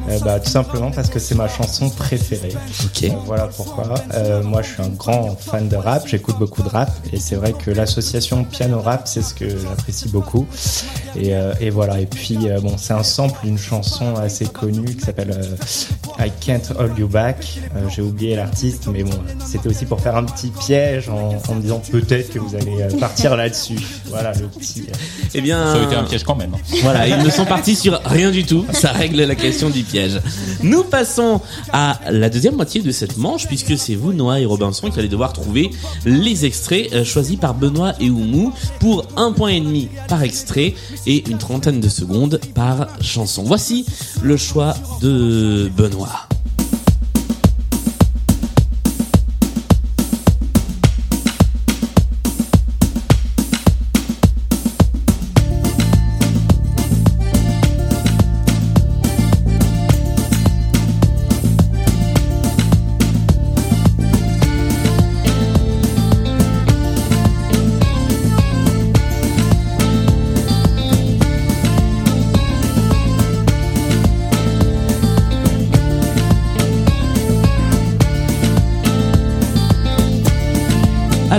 Euh, 0.07 0.19
bah, 0.19 0.39
tout 0.39 0.51
simplement 0.51 0.91
parce 0.91 1.09
que 1.09 1.17
c'est 1.17 1.33
ma 1.33 1.47
chanson 1.47 1.89
préférée. 1.89 2.53
Ok. 2.83 3.05
Euh, 3.05 3.09
voilà 3.25 3.47
pourquoi. 3.47 3.85
Euh, 4.13 4.43
moi, 4.43 4.61
je 4.61 4.73
suis 4.73 4.83
un 4.83 4.89
grand 4.89 5.35
fan 5.35 5.67
de 5.67 5.75
rap. 5.75 6.07
J'écoute 6.07 6.37
beaucoup 6.37 6.61
de 6.61 6.69
rap. 6.69 6.91
Et 7.11 7.19
c'est 7.19 7.35
vrai 7.35 7.53
que 7.53 7.71
l'association 7.71 8.43
piano-rap, 8.43 9.07
c'est 9.07 9.23
ce 9.23 9.33
que 9.33 9.49
j'apprécie 9.49 10.09
beaucoup. 10.09 10.45
Et, 11.15 11.33
euh, 11.33 11.53
et 11.59 11.71
voilà. 11.71 11.99
Et 11.99 12.05
puis, 12.05 12.37
euh, 12.51 12.59
bon, 12.59 12.75
c'est 12.77 12.93
un 12.93 13.01
sample 13.01 13.39
d'une 13.55 13.63
chanson 13.63 14.15
assez 14.15 14.45
connue 14.45 14.95
qui 14.95 15.01
s'appelle 15.05 15.31
euh, 15.31 16.25
I 16.25 16.31
Can't 16.41 16.73
Hold 16.77 16.97
You 16.97 17.07
Back. 17.07 17.59
Euh, 17.75 17.87
J'ai 17.93 18.01
oublié 18.01 18.35
l'artiste, 18.35 18.87
mais 18.91 19.03
bon, 19.03 19.17
c'était 19.45 19.69
aussi 19.69 19.85
pour 19.85 20.01
faire 20.01 20.15
un 20.17 20.23
petit 20.25 20.49
piège 20.49 21.09
en, 21.09 21.35
en 21.47 21.55
me 21.55 21.61
disant 21.61 21.81
peut-être 21.91 22.33
que 22.33 22.39
vous 22.39 22.55
allez 22.55 22.81
euh, 22.81 22.99
partir 22.99 23.35
là-dessus. 23.35 23.79
Voilà 24.07 24.33
le 24.33 24.47
petit. 24.47 24.87
Eh 25.33 25.41
bien, 25.41 25.73
Ça 25.73 25.81
a 25.81 25.83
été 25.85 25.95
un 25.95 26.03
piège 26.03 26.23
quand 26.23 26.35
même. 26.35 26.51
Voilà, 26.81 27.07
ils 27.07 27.23
ne 27.23 27.29
sont 27.29 27.45
partis 27.45 27.75
sur 27.75 27.99
rien 28.05 28.31
du 28.31 28.43
tout. 28.43 28.65
Ça 28.73 28.91
règle 28.91 29.23
la 29.23 29.35
question 29.35 29.69
du 29.69 29.83
piège. 29.83 30.19
Nous 30.61 30.83
passons 30.83 31.39
à 31.71 31.99
la 32.09 32.29
deuxième 32.29 32.55
moitié 32.55 32.81
de 32.81 32.91
cette 32.91 33.17
manche, 33.17 33.47
puisque 33.47 33.77
c'est 33.77 33.95
vous, 33.95 34.11
Noah 34.13 34.39
et 34.41 34.45
Robinson, 34.45 34.89
qui 34.89 34.99
allez 34.99 35.07
devoir 35.07 35.33
trouver 35.33 35.71
les 36.05 36.45
extraits 36.45 37.03
choisis 37.03 37.37
par 37.37 37.53
Benoît 37.53 37.93
et 37.99 38.09
Oumou 38.09 38.53
pour 38.79 39.05
un 39.15 39.31
point 39.31 39.49
et 39.49 39.61
demi 39.61 39.89
par 40.07 40.23
extrait 40.23 40.73
et 41.07 41.29
une 41.29 41.37
trentaine 41.37 41.79
de 41.79 41.89
secondes 41.89 42.39
par 42.53 42.87
chanson. 43.01 43.34
Voici 43.43 43.85
le 44.21 44.37
choix 44.37 44.73
de 45.01 45.69
Benoît. 45.75 46.27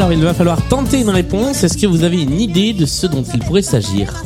Alors, 0.06 0.18
il 0.18 0.24
va 0.24 0.34
falloir 0.34 0.62
tenter 0.68 1.00
une 1.00 1.10
réponse. 1.10 1.64
Est-ce 1.64 1.76
que 1.76 1.88
vous 1.88 2.04
avez 2.04 2.22
une 2.22 2.40
idée 2.40 2.72
de 2.72 2.86
ce 2.86 3.08
dont 3.08 3.24
il 3.24 3.40
pourrait 3.40 3.60
s'agir? 3.62 4.22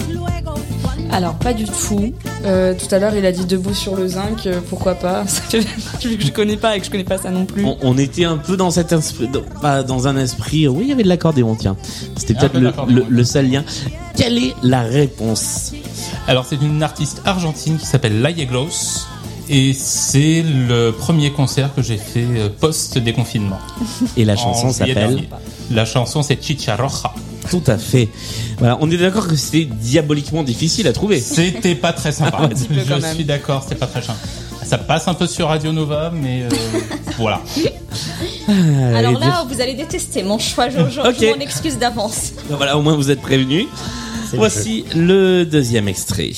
Alors, 1.11 1.37
pas 1.37 1.55
du 1.55 1.65
tout. 1.65 2.13
Euh, 2.45 2.75
tout 2.75 2.95
à 2.95 2.99
l'heure, 2.99 3.17
il 3.17 3.25
a 3.25 3.33
dit 3.33 3.47
debout 3.47 3.73
sur 3.73 3.97
le 3.97 4.07
zinc, 4.07 4.45
euh, 4.45 4.61
pourquoi 4.69 4.95
pas 4.95 5.25
vu 6.03 6.19
que 6.19 6.23
je 6.23 6.33
connais 6.33 6.59
pas 6.59 6.77
et 6.77 6.81
que 6.81 6.85
je 6.85 6.91
connais 6.91 7.05
pas 7.05 7.17
ça 7.17 7.31
non 7.31 7.47
plus. 7.47 7.65
on, 7.65 7.79
on 7.81 7.97
était 7.97 8.27
un 8.27 8.37
peu 8.37 8.59
dans 8.59 8.71
cet 8.71 8.93
esprit, 8.93 9.29
dans- 9.29 9.41
pas 9.63 9.83
dans 9.83 10.07
un 10.07 10.19
esprit. 10.19 10.69
Oui, 10.69 10.81
il 10.83 10.89
y 10.89 10.93
avait 10.93 11.03
de 11.03 11.09
l'accordéon, 11.09 11.57
tiens. 11.59 11.79
C'était 12.15 12.35
peut-être 12.35 12.53
peu 12.85 13.03
le, 13.09 13.25
seul 13.25 13.51
lien. 13.51 13.65
Quelle 14.15 14.37
est 14.37 14.55
la 14.63 14.83
réponse? 14.83 15.73
Alors, 16.29 16.45
c'est 16.45 16.61
une 16.61 16.83
artiste 16.83 17.23
argentine 17.25 17.79
qui 17.79 17.87
s'appelle 17.87 18.21
Laie 18.21 18.45
Gloss. 18.45 19.07
Et 19.53 19.73
c'est 19.75 20.45
le 20.45 20.93
premier 20.93 21.33
concert 21.33 21.75
que 21.75 21.83
j'ai 21.83 21.97
fait 21.97 22.25
euh, 22.25 22.49
post-déconfinement. 22.61 23.59
Et 24.17 24.25
la 24.25 24.37
chanson 24.37 24.71
s'appelle. 24.71 25.25
La 25.73 25.85
chanson, 25.85 26.23
c'est 26.23 26.41
Chicha 26.41 26.77
Roja. 26.77 27.13
Tout 27.51 27.63
à 27.67 27.77
fait. 27.77 28.09
Voilà, 28.59 28.79
on 28.81 28.89
est 28.89 28.97
d'accord 28.97 29.27
que 29.27 29.35
c'était 29.35 29.65
diaboliquement 29.65 30.45
difficile 30.45 30.87
à 30.87 30.93
trouver. 30.93 31.19
C'était 31.21 31.75
pas 31.75 31.93
très 31.93 32.13
sympa. 32.13 32.49
Je 32.71 33.15
suis 33.15 33.25
d'accord, 33.25 33.67
c'est 33.69 33.75
pas 33.75 33.89
très 33.89 34.03
sympa. 34.03 34.21
Ça 34.65 34.79
passe 34.79 35.09
un 35.09 35.15
peu 35.15 35.27
sur 35.27 35.49
Radio 35.49 35.73
Nova, 35.73 36.13
mais 36.15 36.43
euh, 36.45 36.49
voilà. 37.19 37.41
Alors 38.95 39.21
Et 39.21 39.27
là, 39.27 39.45
vous 39.49 39.61
allez 39.61 39.75
détester 39.75 40.23
mon 40.23 40.39
choix, 40.39 40.69
je, 40.69 40.79
je, 40.89 41.01
Ok. 41.09 41.17
je 41.21 41.27
m'en 41.27 41.41
excuse 41.41 41.77
d'avance. 41.77 42.35
voilà, 42.51 42.79
au 42.79 42.83
moins 42.83 42.95
vous 42.95 43.11
êtes 43.11 43.21
prévenus. 43.21 43.67
le 44.33 44.39
Voici 44.39 44.85
le 44.95 45.43
deuxième 45.43 45.89
extrait. 45.89 46.31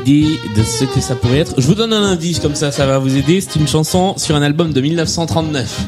Idée 0.00 0.38
de 0.56 0.62
ce 0.62 0.84
que 0.84 1.00
ça 1.00 1.14
pourrait 1.14 1.38
être 1.38 1.54
Je 1.58 1.66
vous 1.66 1.74
donne 1.74 1.92
un 1.92 2.02
indice 2.02 2.38
comme 2.40 2.54
ça, 2.54 2.70
ça 2.72 2.86
va 2.86 2.98
vous 2.98 3.16
aider. 3.16 3.40
C'est 3.40 3.58
une 3.58 3.68
chanson 3.68 4.14
sur 4.16 4.34
un 4.36 4.42
album 4.42 4.72
de 4.72 4.80
1939. 4.80 5.86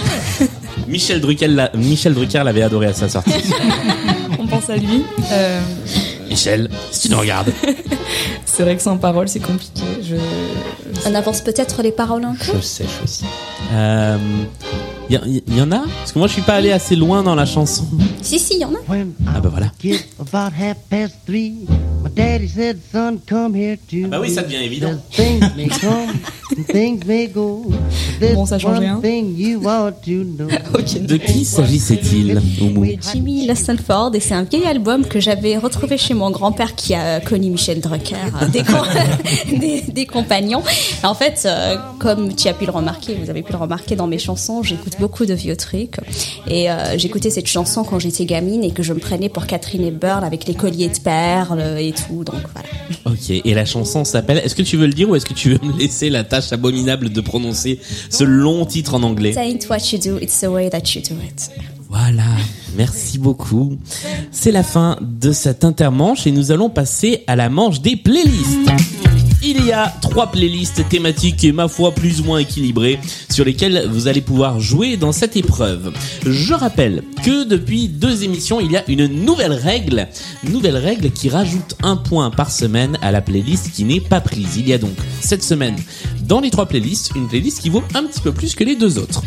Michel 0.88 1.20
Drucker, 1.20 1.48
l'a- 1.48 1.70
Michel 1.74 2.14
Drucker 2.14 2.42
l'avait 2.44 2.62
adoré 2.62 2.86
à 2.86 2.92
sa 2.92 3.08
sortie. 3.08 3.30
On 4.38 4.46
pense 4.46 4.70
à 4.70 4.76
lui. 4.76 5.04
Euh, 5.32 5.60
Michel, 6.28 6.70
si 6.92 7.08
tu 7.08 7.14
nous 7.14 7.18
regardes. 7.20 7.52
c'est 8.44 8.62
vrai 8.62 8.76
que 8.76 8.82
sans 8.82 8.96
parole, 8.96 9.28
c'est 9.28 9.40
compliqué. 9.40 9.82
Je... 10.02 10.16
On 11.06 11.14
avance 11.14 11.40
peut-être 11.40 11.82
les 11.82 11.92
paroles 11.92 12.24
un 12.24 12.34
peu? 12.34 12.52
Je 12.56 12.60
sèche 12.62 12.86
aussi. 13.02 13.24
Euh, 13.72 14.16
Il 15.10 15.14
y, 15.14 15.16
a- 15.16 15.22
il 15.26 15.56
y 15.56 15.60
en 15.60 15.72
a? 15.72 15.80
Parce 15.98 16.12
que 16.12 16.18
moi 16.18 16.28
je 16.28 16.34
suis 16.34 16.42
pas 16.42 16.54
allé 16.54 16.70
assez 16.72 16.94
loin 16.96 17.22
dans 17.22 17.34
la 17.34 17.46
chanson. 17.46 17.84
Si, 18.22 18.38
si, 18.38 18.54
il 18.54 18.60
y 18.60 18.64
en 18.64 18.72
a. 18.74 18.78
Ah 19.34 19.40
bah 19.40 19.48
voilà. 19.50 19.72
Daddy 22.16 22.48
said, 22.48 22.80
son, 22.90 23.20
come 23.26 23.54
here 23.54 23.76
to 23.90 24.08
bah 24.08 24.18
oui, 24.18 24.30
ça 24.30 24.42
devient 24.42 24.64
évident. 24.64 24.98
Bon, 28.34 28.46
ça 28.46 28.58
change 28.58 28.76
one 28.78 28.80
rien. 28.80 29.00
thing 29.02 29.34
you 29.38 29.60
ought 29.68 29.92
to 30.04 30.24
know. 30.24 30.46
De 31.06 31.16
qui 31.16 31.44
s'agissait-il 31.44 32.40
Jimmy 33.12 33.48
Stanford 33.54 34.12
et 34.14 34.20
c'est 34.20 34.34
un 34.34 34.44
vieil 34.44 34.64
album 34.64 35.04
que 35.04 35.20
j'avais 35.20 35.56
retrouvé 35.58 35.98
chez 35.98 36.14
mon 36.14 36.30
grand-père 36.30 36.74
qui 36.74 36.94
a 36.94 37.20
connu 37.20 37.50
Michel 37.50 37.80
Drucker 37.80 38.14
euh, 38.40 38.48
des, 38.48 38.62
com- 38.62 38.86
des, 39.60 39.82
des 39.82 40.06
compagnons. 40.06 40.62
En 41.02 41.14
fait, 41.14 41.42
euh, 41.44 41.76
comme 41.98 42.34
tu 42.34 42.48
as 42.48 42.54
pu 42.54 42.64
le 42.64 42.72
remarquer, 42.72 43.14
vous 43.22 43.28
avez 43.30 43.42
pu 43.42 43.52
le 43.52 43.58
remarquer 43.58 43.96
dans 43.96 44.06
mes 44.06 44.18
chansons, 44.18 44.62
j'écoute 44.62 44.94
beaucoup 44.98 45.26
de 45.26 45.34
vieux 45.34 45.56
trucs 45.56 45.96
et 46.48 46.70
euh, 46.70 46.96
j'écoutais 46.98 47.30
cette 47.30 47.46
chanson 47.48 47.84
quand 47.84 47.98
j'étais 47.98 48.24
gamine 48.24 48.64
et 48.64 48.70
que 48.70 48.82
je 48.82 48.92
me 48.92 48.98
prenais 48.98 49.28
pour 49.28 49.46
Catherine 49.46 49.84
Hepburn 49.84 50.24
avec 50.24 50.46
les 50.46 50.54
colliers 50.54 50.88
de 50.88 50.98
perles 50.98 51.62
et 51.78 51.92
tout. 51.92 52.24
Donc 52.24 52.40
voilà. 52.54 52.68
Ok, 53.04 53.30
et 53.30 53.54
la 53.54 53.64
chanson 53.64 54.04
s'appelle. 54.04 54.38
Est-ce 54.38 54.54
que 54.54 54.62
tu 54.62 54.76
veux 54.76 54.86
le 54.86 54.92
dire 54.92 55.08
ou 55.10 55.16
est-ce 55.16 55.26
que 55.26 55.34
tu 55.34 55.50
veux 55.50 55.58
me 55.66 55.76
laisser 55.78 56.08
la 56.10 56.24
tâche 56.24 56.45
abominable 56.52 57.10
de 57.10 57.20
prononcer 57.20 57.78
ce 58.10 58.24
long 58.24 58.64
titre 58.64 58.94
en 58.94 59.02
anglais 59.02 59.30
It 59.30 59.38
ain't 59.38 59.68
what 59.68 59.92
you 59.92 59.98
do, 59.98 60.18
it's 60.20 60.40
the 60.40 60.46
way 60.46 60.70
that 60.70 60.94
you 60.94 61.02
do 61.02 61.14
it. 61.22 61.50
Voilà, 61.88 62.24
merci 62.76 63.18
beaucoup. 63.18 63.76
C'est 64.32 64.50
la 64.52 64.62
fin 64.62 64.98
de 65.00 65.32
cette 65.32 65.64
intermanche 65.64 66.26
et 66.26 66.32
nous 66.32 66.50
allons 66.50 66.68
passer 66.68 67.22
à 67.26 67.36
la 67.36 67.48
manche 67.48 67.80
des 67.80 67.96
playlists. 67.96 68.70
Il 69.42 69.64
y 69.64 69.72
a 69.72 69.94
trois 70.00 70.30
playlists 70.30 70.88
thématiques 70.88 71.44
et 71.44 71.52
ma 71.52 71.68
foi 71.68 71.92
plus 71.92 72.20
ou 72.20 72.24
moins 72.24 72.38
équilibrées 72.38 72.98
sur 73.30 73.44
lesquelles 73.44 73.86
vous 73.90 74.08
allez 74.08 74.20
pouvoir 74.20 74.60
jouer 74.60 74.96
dans 74.96 75.12
cette 75.12 75.36
épreuve. 75.36 75.92
Je 76.24 76.54
rappelle 76.54 77.02
que 77.22 77.44
depuis 77.44 77.88
deux 77.88 78.24
émissions, 78.24 78.60
il 78.60 78.72
y 78.72 78.76
a 78.76 78.84
une 78.88 79.06
nouvelle 79.06 79.52
règle, 79.52 80.08
nouvelle 80.44 80.76
règle 80.76 81.10
qui 81.10 81.28
rajoute 81.28 81.76
un 81.82 81.96
point 81.96 82.30
par 82.30 82.50
semaine 82.50 82.98
à 83.02 83.12
la 83.12 83.20
playlist 83.20 83.70
qui 83.72 83.84
n'est 83.84 84.00
pas 84.00 84.20
prise. 84.20 84.56
Il 84.56 84.68
y 84.68 84.72
a 84.72 84.78
donc 84.78 84.96
cette 85.20 85.44
semaine 85.44 85.76
dans 86.22 86.40
les 86.40 86.50
trois 86.50 86.66
playlists 86.66 87.12
une 87.14 87.28
playlist 87.28 87.60
qui 87.60 87.68
vaut 87.68 87.84
un 87.94 88.04
petit 88.04 88.20
peu 88.20 88.32
plus 88.32 88.54
que 88.54 88.64
les 88.64 88.74
deux 88.74 88.98
autres. 88.98 89.22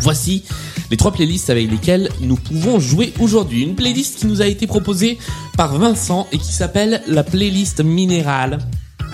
Voici 0.00 0.44
les 0.90 0.96
trois 0.96 1.12
playlists 1.12 1.50
avec 1.50 1.70
lesquelles 1.70 2.10
nous 2.20 2.36
pouvons 2.36 2.78
jouer 2.78 3.12
aujourd'hui. 3.20 3.62
Une 3.62 3.74
playlist 3.74 4.18
qui 4.18 4.26
nous 4.26 4.42
a 4.42 4.46
été 4.46 4.66
proposée 4.66 5.18
par 5.56 5.78
Vincent 5.78 6.26
et 6.32 6.38
qui 6.38 6.52
s'appelle 6.52 7.02
la 7.06 7.22
playlist 7.22 7.82
minérale 7.82 8.58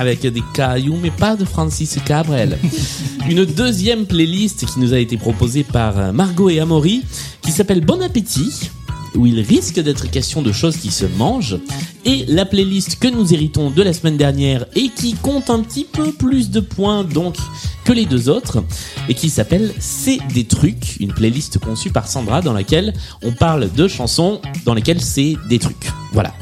avec 0.00 0.26
des 0.26 0.42
cailloux 0.54 0.96
mais 1.00 1.10
pas 1.10 1.36
de 1.36 1.44
Francis 1.44 1.98
Cabrel. 2.06 2.58
Une 3.28 3.44
deuxième 3.44 4.06
playlist 4.06 4.64
qui 4.64 4.80
nous 4.80 4.94
a 4.94 4.98
été 4.98 5.18
proposée 5.18 5.62
par 5.62 6.14
Margot 6.14 6.48
et 6.48 6.58
Amaury 6.58 7.02
qui 7.42 7.52
s'appelle 7.52 7.84
Bon 7.84 8.00
Appétit 8.00 8.70
où 9.16 9.26
il 9.26 9.40
risque 9.40 9.80
d'être 9.80 10.10
question 10.10 10.40
de 10.40 10.52
choses 10.52 10.76
qui 10.76 10.90
se 10.90 11.04
mangent, 11.04 11.58
et 12.04 12.24
la 12.28 12.46
playlist 12.46 12.98
que 12.98 13.08
nous 13.08 13.34
héritons 13.34 13.70
de 13.70 13.82
la 13.82 13.92
semaine 13.92 14.16
dernière 14.16 14.66
et 14.76 14.88
qui 14.88 15.14
compte 15.14 15.50
un 15.50 15.60
petit 15.60 15.84
peu 15.84 16.12
plus 16.12 16.50
de 16.50 16.60
points 16.60 17.04
donc 17.04 17.36
que 17.84 17.92
les 17.92 18.06
deux 18.06 18.28
autres, 18.28 18.62
et 19.08 19.14
qui 19.14 19.28
s'appelle 19.28 19.74
C'est 19.80 20.20
des 20.32 20.44
trucs, 20.44 20.96
une 21.00 21.12
playlist 21.12 21.58
conçue 21.58 21.90
par 21.90 22.06
Sandra 22.06 22.40
dans 22.40 22.52
laquelle 22.52 22.94
on 23.22 23.32
parle 23.32 23.70
de 23.72 23.88
chansons 23.88 24.40
dans 24.64 24.74
lesquelles 24.74 25.02
c'est 25.02 25.36
des 25.48 25.58
trucs. 25.58 25.90
Voilà. 26.12 26.32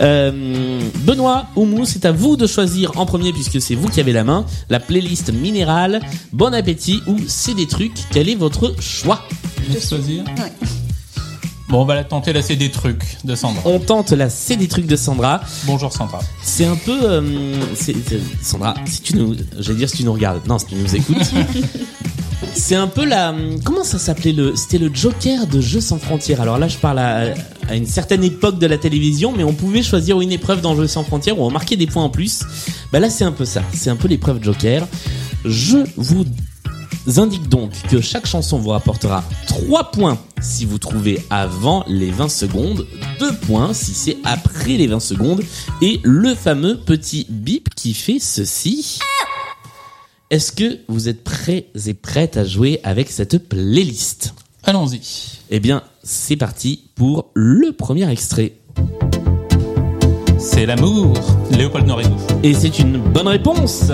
Euh, 0.00 0.80
Benoît, 1.00 1.46
Oumou, 1.56 1.84
c'est 1.84 2.04
à 2.04 2.12
vous 2.12 2.36
de 2.36 2.46
choisir 2.46 2.92
en 2.96 3.06
premier 3.06 3.32
puisque 3.32 3.60
c'est 3.60 3.74
vous 3.74 3.88
qui 3.88 4.00
avez 4.00 4.12
la 4.12 4.24
main, 4.24 4.44
la 4.70 4.80
playlist 4.80 5.32
minérale, 5.32 6.00
bon 6.32 6.54
appétit 6.54 7.02
ou 7.06 7.16
c'est 7.26 7.54
des 7.54 7.66
trucs, 7.66 7.94
quel 8.10 8.28
est 8.28 8.34
votre 8.34 8.74
choix 8.80 9.22
Je 9.66 9.72
vais 9.72 9.80
choisir. 9.80 10.24
Ouais. 10.24 10.52
Bon, 11.68 11.82
on 11.82 11.84
va 11.84 11.94
la 11.94 12.04
tenter 12.04 12.32
là, 12.32 12.40
c'est 12.40 12.56
des 12.56 12.70
trucs 12.70 13.18
de 13.24 13.34
Sandra. 13.34 13.60
On 13.66 13.78
tente 13.78 14.12
la 14.12 14.30
c'est 14.30 14.56
des 14.56 14.68
trucs 14.68 14.86
de 14.86 14.96
Sandra. 14.96 15.42
Bonjour 15.64 15.92
Sandra. 15.92 16.20
C'est 16.42 16.64
un 16.64 16.76
peu, 16.76 16.98
euh, 17.02 17.54
Sandra, 18.40 18.74
si 18.86 19.02
tu 19.02 19.16
nous, 19.16 19.36
j'allais 19.58 19.78
dire 19.78 19.90
si 19.90 19.98
tu 19.98 20.04
nous 20.04 20.14
regardes, 20.14 20.46
non, 20.46 20.58
si 20.58 20.66
tu 20.66 20.76
nous 20.76 20.96
écoutes. 20.96 21.16
c'est 22.54 22.74
un 22.74 22.86
peu 22.86 23.04
la, 23.04 23.34
comment 23.64 23.84
ça 23.84 23.98
s'appelait 23.98 24.32
le, 24.32 24.54
c'était 24.56 24.78
le 24.78 24.90
Joker 24.92 25.46
de 25.46 25.60
Jeux 25.60 25.80
sans 25.80 25.98
frontières. 25.98 26.40
Alors 26.40 26.58
là, 26.58 26.68
je 26.68 26.78
parle 26.78 26.98
à, 26.98 27.34
à 27.68 27.74
une 27.74 27.86
certaine 27.86 28.24
époque 28.24 28.58
de 28.58 28.66
la 28.66 28.78
télévision, 28.78 29.32
mais 29.36 29.44
on 29.44 29.52
pouvait 29.52 29.82
choisir 29.82 30.20
une 30.20 30.32
épreuve 30.32 30.60
dans 30.60 30.76
Jeux 30.76 30.86
sans 30.86 31.04
frontières 31.04 31.38
où 31.38 31.44
on 31.44 31.50
marquait 31.50 31.76
des 31.76 31.86
points 31.86 32.04
en 32.04 32.10
plus. 32.10 32.42
Bah 32.92 33.00
là, 33.00 33.10
c'est 33.10 33.24
un 33.24 33.32
peu 33.32 33.44
ça. 33.44 33.62
C'est 33.72 33.90
un 33.90 33.96
peu 33.96 34.08
l'épreuve 34.08 34.42
Joker. 34.42 34.86
Je 35.44 35.78
vous 35.96 36.24
indique 37.16 37.48
donc 37.48 37.70
que 37.88 38.00
chaque 38.00 38.26
chanson 38.26 38.58
vous 38.58 38.70
rapportera 38.70 39.24
3 39.46 39.90
points 39.90 40.18
si 40.40 40.64
vous 40.64 40.78
trouvez 40.78 41.24
avant 41.30 41.84
les 41.88 42.10
20 42.10 42.28
secondes, 42.28 42.86
2 43.18 43.32
points 43.36 43.72
si 43.72 43.92
c'est 43.94 44.18
après 44.24 44.76
les 44.76 44.86
20 44.86 45.00
secondes, 45.00 45.42
et 45.80 46.00
le 46.02 46.34
fameux 46.34 46.76
petit 46.76 47.26
bip 47.28 47.74
qui 47.74 47.94
fait 47.94 48.18
ceci. 48.20 48.98
Est-ce 50.30 50.52
que 50.52 50.80
vous 50.88 51.08
êtes 51.08 51.24
prêts 51.24 51.68
et 51.86 51.94
prêtes 51.94 52.36
à 52.36 52.44
jouer 52.44 52.80
avec 52.82 53.10
cette 53.10 53.48
playlist? 53.48 54.34
Allons-y. 54.62 55.00
Eh 55.48 55.58
bien, 55.58 55.82
c'est 56.02 56.36
parti 56.36 56.90
pour 56.96 57.30
le 57.32 57.72
premier 57.72 58.10
extrait. 58.10 58.52
C'est 60.38 60.66
l'amour. 60.66 61.14
Léopold 61.50 61.86
Norégo. 61.86 62.14
Et 62.42 62.52
c'est 62.52 62.78
une 62.78 62.98
bonne 62.98 63.28
réponse 63.28 63.90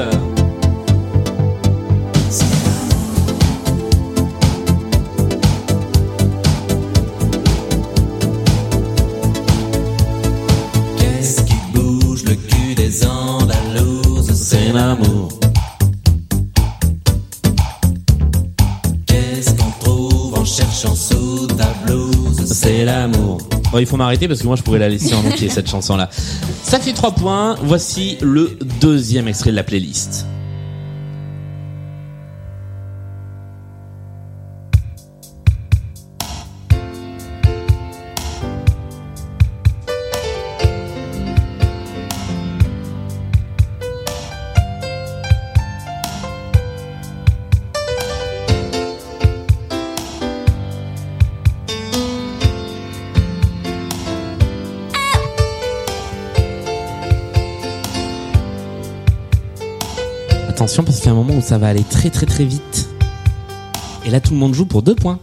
Bon, 23.75 23.81
il 23.81 23.87
faut 23.87 23.97
m'arrêter 23.97 24.29
parce 24.29 24.41
que 24.41 24.47
moi 24.47 24.55
je 24.55 24.63
pourrais 24.63 24.79
la 24.79 24.89
laisser 24.89 25.17
en 25.17 25.27
entier 25.27 25.49
cette 25.49 25.69
chanson 25.69 25.97
là. 25.97 26.09
Ça 26.63 26.79
fait 26.79 26.93
3 26.93 27.11
points. 27.17 27.57
Voici 27.61 28.19
le 28.21 28.57
deuxième 28.81 29.27
extrait 29.27 29.51
de 29.51 29.57
la 29.57 29.65
playlist. 29.65 30.27
Ça 61.55 61.59
va 61.59 61.69
aller 61.69 61.85
très 61.85 62.11
très 62.11 62.27
très 62.27 62.45
vite. 62.45 62.89
Et 64.05 64.11
là 64.11 64.19
tout 64.19 64.33
le 64.33 64.39
monde 64.39 64.55
joue 64.55 64.67
pour 64.67 64.83
2 64.83 64.97
points. 64.97 65.21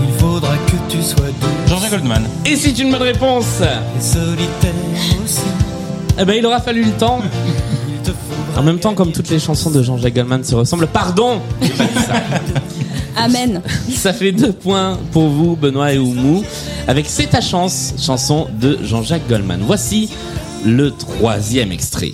Il 0.00 0.12
faudra 0.20 0.54
que 0.56 0.76
tu 0.88 1.02
sois 1.02 1.26
doux 1.26 1.48
Jean-Jacques 1.66 1.90
Goldman. 1.90 2.22
Et 2.46 2.54
c'est 2.54 2.78
une 2.78 2.92
bonne 2.92 3.02
réponse 3.02 3.60
et. 3.98 4.33
Eh 6.18 6.24
ben 6.24 6.34
il 6.34 6.46
aura 6.46 6.60
fallu 6.60 6.84
le 6.84 6.92
temps. 6.92 7.20
En 8.56 8.62
même 8.62 8.78
temps 8.78 8.94
comme 8.94 9.10
toutes 9.10 9.30
les 9.30 9.40
chansons 9.40 9.70
de 9.70 9.82
Jean-Jacques 9.82 10.14
Goldman 10.14 10.44
se 10.44 10.54
ressemblent. 10.54 10.86
Pardon 10.86 11.40
J'ai 11.60 11.70
pas 11.70 11.84
dit 11.84 12.04
ça. 12.06 12.14
Amen. 13.16 13.62
Ça 13.90 14.12
fait 14.12 14.32
deux 14.32 14.52
points 14.52 14.98
pour 15.12 15.28
vous, 15.28 15.56
Benoît 15.56 15.92
et 15.92 15.98
Oumou, 15.98 16.44
avec 16.86 17.06
C'est 17.08 17.26
ta 17.26 17.40
chance, 17.40 17.94
chanson 17.98 18.46
de 18.60 18.78
Jean-Jacques 18.82 19.26
Goldman. 19.28 19.60
Voici 19.64 20.10
le 20.64 20.90
troisième 20.90 21.72
extrait. 21.72 22.12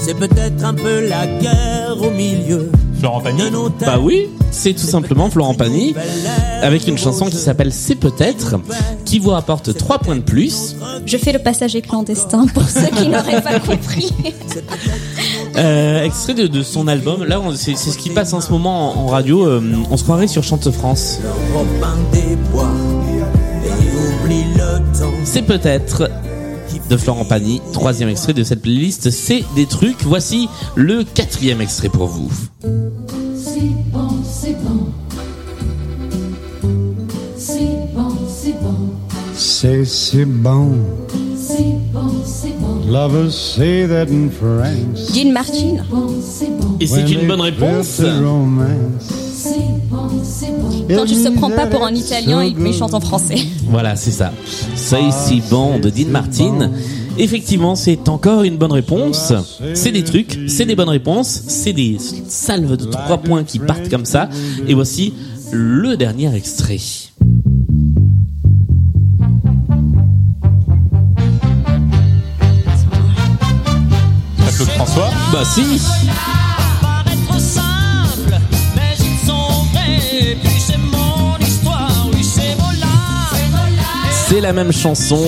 C'est 0.00 0.14
peut-être 0.14 0.64
un 0.64 0.74
peu 0.74 1.08
la 1.08 1.26
guerre 1.26 1.96
au 2.00 2.10
milieu 2.10 2.70
Florent 3.06 3.20
Pagny. 3.20 3.42
Bah 3.82 3.98
oui, 4.02 4.26
c'est 4.50 4.72
tout 4.72 4.84
simplement 4.86 5.30
Florent 5.30 5.54
Pagny, 5.54 5.94
avec 6.60 6.88
une 6.88 6.98
chanson 6.98 7.26
qui 7.26 7.36
s'appelle 7.36 7.72
C'est 7.72 7.94
peut-être. 7.94 8.56
qui 9.04 9.20
vous 9.20 9.30
rapporte 9.30 9.76
3 9.76 10.00
points 10.00 10.16
de 10.16 10.22
plus. 10.22 10.74
Je 11.06 11.16
fais 11.16 11.30
le 11.30 11.38
passager 11.38 11.82
clandestin 11.82 12.46
pour 12.52 12.64
ceux 12.68 12.88
qui 12.96 13.06
n'auraient 13.08 13.42
pas 13.42 13.60
compris. 13.60 14.12
Euh, 15.56 16.02
extrait 16.02 16.34
de, 16.34 16.48
de 16.48 16.62
son 16.64 16.88
album. 16.88 17.22
Là, 17.24 17.40
on- 17.40 17.54
c'est 17.54 17.76
c'est 17.76 17.90
ce 17.90 17.98
qui 17.98 18.10
passe 18.10 18.32
en 18.32 18.40
ce 18.40 18.50
moment 18.50 18.98
en, 18.98 19.04
en 19.04 19.06
radio. 19.06 19.46
euh, 19.46 19.62
on 19.88 19.96
se 19.96 20.02
croirait 20.02 20.26
sur 20.26 20.42
Chante 20.42 20.68
France. 20.72 21.20
C'est 25.24 25.42
peut-être 25.42 26.10
de 26.90 26.96
Florent 26.96 27.24
Pagny, 27.24 27.60
troisième 27.72 28.08
extrait 28.08 28.32
de 28.32 28.42
cette 28.44 28.62
playlist. 28.62 29.10
C'est 29.10 29.44
des 29.54 29.66
trucs. 29.66 30.02
Voici 30.02 30.48
le 30.74 31.04
quatrième 31.04 31.60
extrait 31.60 31.88
pour 31.88 32.06
vous. 32.06 32.30
C'est 33.56 33.62
bon, 33.90 34.08
c'est 34.22 34.56
bon. 34.62 34.92
C'est 37.38 37.94
bon, 37.94 38.12
c'est 38.28 38.52
bon. 38.60 38.74
C'est 39.34 39.84
si 39.86 40.24
bon. 40.26 40.72
C'est 41.34 41.62
bon, 41.90 42.10
c'est 42.22 42.54
bon. 42.60 42.92
Lovers 42.92 43.32
say 43.32 43.88
that 43.88 44.12
in 44.12 44.28
France. 44.28 45.10
Dean 45.14 45.32
Martin. 45.32 45.76
Bon, 45.90 46.06
c'est 46.22 46.50
bon. 46.50 46.76
Et 46.80 46.86
c'est 46.86 46.96
when 46.96 47.08
une 47.10 47.18
they 47.20 47.26
bonne 47.26 47.40
réponse. 47.40 47.98
built 47.98 48.10
a 48.10 48.20
romance. 48.20 48.76
C'est 49.32 49.50
bon, 49.90 50.08
c'est 50.22 50.52
bon. 50.60 50.94
Quand 50.94 51.06
tu 51.06 51.14
se 51.14 51.28
prends 51.30 51.50
pas 51.50 51.66
pour 51.66 51.86
un 51.86 51.94
italien 51.94 52.42
et 52.42 52.52
qu'il 52.52 52.74
chante 52.74 52.92
en 52.92 53.00
français. 53.00 53.38
Voilà, 53.70 53.96
c'est 53.96 54.10
ça. 54.10 54.32
C'est 54.74 55.10
si 55.10 55.40
bon 55.48 55.78
de 55.78 55.88
Dean 55.88 56.10
Martin. 56.10 56.72
Effectivement, 57.18 57.76
c'est 57.76 58.08
encore 58.08 58.42
une 58.42 58.56
bonne 58.56 58.72
réponse. 58.72 59.32
C'est 59.74 59.92
des 59.92 60.04
trucs, 60.04 60.38
c'est 60.48 60.66
des 60.66 60.76
bonnes 60.76 60.88
réponses, 60.88 61.44
c'est 61.48 61.72
des 61.72 61.96
salves 62.28 62.76
de 62.76 62.84
trois 62.84 63.18
points 63.18 63.44
qui 63.44 63.58
partent 63.58 63.88
comme 63.88 64.04
ça. 64.04 64.28
Et 64.68 64.74
voici 64.74 65.14
le 65.52 65.96
dernier 65.96 66.34
extrait. 66.34 66.78
Claude 74.56 74.68
François. 74.70 75.10
Bah 75.32 75.42
si. 75.44 75.80
C'est 84.28 84.40
la 84.40 84.52
même 84.52 84.72
chanson. 84.72 85.22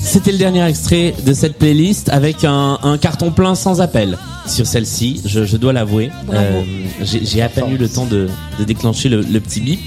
C'était 0.00 0.32
le 0.32 0.38
dernier 0.38 0.64
extrait 0.64 1.14
de 1.24 1.32
cette 1.32 1.58
playlist 1.58 2.08
avec 2.08 2.44
un, 2.44 2.78
un 2.82 2.98
carton 2.98 3.30
plein 3.30 3.54
sans 3.54 3.80
appel. 3.80 4.18
Sur 4.46 4.66
celle-ci, 4.66 5.20
je, 5.26 5.44
je 5.44 5.56
dois 5.56 5.72
l'avouer. 5.72 6.10
Euh, 6.32 6.62
j'ai 7.02 7.24
j'ai 7.24 7.42
à 7.42 7.48
peine 7.48 7.70
eu 7.70 7.76
le 7.76 7.88
temps 7.88 8.06
de, 8.06 8.28
de 8.58 8.64
déclencher 8.64 9.08
le, 9.10 9.20
le 9.20 9.40
petit 9.40 9.60
bip. 9.60 9.80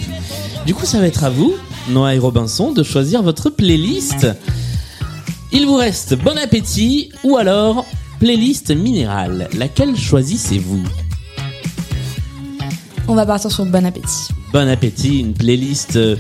Du 0.66 0.76
coup, 0.76 0.86
ça 0.86 1.00
va 1.00 1.08
être 1.08 1.24
à 1.24 1.30
vous, 1.32 1.54
Noah 1.90 2.14
et 2.14 2.20
Robinson, 2.20 2.72
de 2.72 2.84
choisir 2.84 3.24
votre 3.24 3.50
playlist. 3.50 4.28
Il 5.52 5.66
vous 5.66 5.76
reste 5.76 6.16
Bon 6.16 6.38
Appétit 6.38 7.10
ou 7.24 7.38
alors 7.38 7.86
playlist 8.20 8.70
minérale. 8.70 9.50
Laquelle 9.58 9.98
choisissez-vous? 9.98 10.84
On 13.08 13.16
va 13.16 13.26
partir 13.26 13.52
sur 13.52 13.66
bon 13.66 13.86
appétit. 13.86 14.30
Bon 14.54 14.70
appétit, 14.70 15.20
une 15.20 15.34
playlist, 15.34 15.96
euh, 15.96 16.16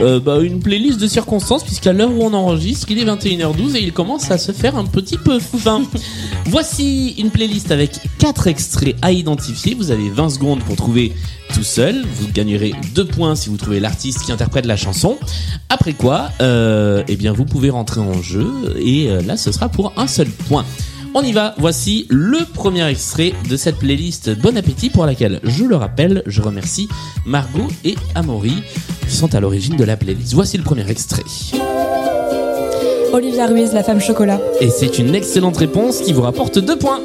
euh, 0.00 0.20
bah, 0.20 0.40
une 0.40 0.60
playlist 0.60 1.00
de 1.00 1.06
circonstances 1.06 1.64
puisqu'à 1.64 1.92
l'heure 1.92 2.10
où 2.10 2.22
on 2.22 2.32
enregistre, 2.32 2.86
il 2.90 2.98
est 2.98 3.04
21h12 3.04 3.76
et 3.76 3.82
il 3.82 3.92
commence 3.92 4.30
à 4.30 4.38
se 4.38 4.52
faire 4.52 4.76
un 4.76 4.84
petit 4.84 5.18
peu 5.18 5.38
faim. 5.38 5.82
Voici 6.46 7.14
une 7.18 7.30
playlist 7.30 7.70
avec 7.70 7.92
quatre 8.18 8.46
extraits 8.46 8.96
à 9.02 9.12
identifier. 9.12 9.74
Vous 9.74 9.90
avez 9.90 10.10
20 10.10 10.30
secondes 10.30 10.62
pour 10.64 10.76
trouver 10.76 11.12
tout 11.54 11.62
seul. 11.62 12.04
Vous 12.16 12.28
gagnerez 12.32 12.74
2 12.94 13.04
points 13.06 13.36
si 13.36 13.48
vous 13.48 13.56
trouvez 13.56 13.80
l'artiste 13.80 14.22
qui 14.24 14.32
interprète 14.32 14.66
la 14.66 14.76
chanson. 14.76 15.18
Après 15.68 15.92
quoi, 15.92 16.30
euh, 16.40 17.02
eh 17.08 17.16
bien, 17.16 17.32
vous 17.32 17.44
pouvez 17.44 17.70
rentrer 17.70 18.00
en 18.00 18.20
jeu 18.20 18.50
et 18.78 19.08
euh, 19.08 19.22
là, 19.22 19.36
ce 19.36 19.52
sera 19.52 19.68
pour 19.68 19.92
un 19.96 20.06
seul 20.06 20.28
point. 20.28 20.64
On 21.16 21.22
y 21.22 21.30
va, 21.30 21.54
voici 21.58 22.06
le 22.10 22.38
premier 22.44 22.84
extrait 22.88 23.34
de 23.48 23.56
cette 23.56 23.76
playlist 23.76 24.36
Bon 24.40 24.56
Appétit 24.56 24.90
pour 24.90 25.06
laquelle, 25.06 25.38
je 25.44 25.62
le 25.62 25.76
rappelle, 25.76 26.24
je 26.26 26.42
remercie 26.42 26.88
Margot 27.24 27.68
et 27.84 27.94
Amaury 28.16 28.64
qui 29.06 29.14
sont 29.14 29.32
à 29.36 29.38
l'origine 29.38 29.76
de 29.76 29.84
la 29.84 29.96
playlist. 29.96 30.34
Voici 30.34 30.58
le 30.58 30.64
premier 30.64 30.90
extrait. 30.90 31.22
Olivia 33.12 33.46
Ruiz, 33.46 33.72
la 33.72 33.84
femme 33.84 34.00
chocolat. 34.00 34.40
Et 34.60 34.70
c'est 34.70 34.98
une 34.98 35.14
excellente 35.14 35.56
réponse 35.56 36.00
qui 36.00 36.12
vous 36.12 36.22
rapporte 36.22 36.58
deux 36.58 36.76
points. 36.76 37.00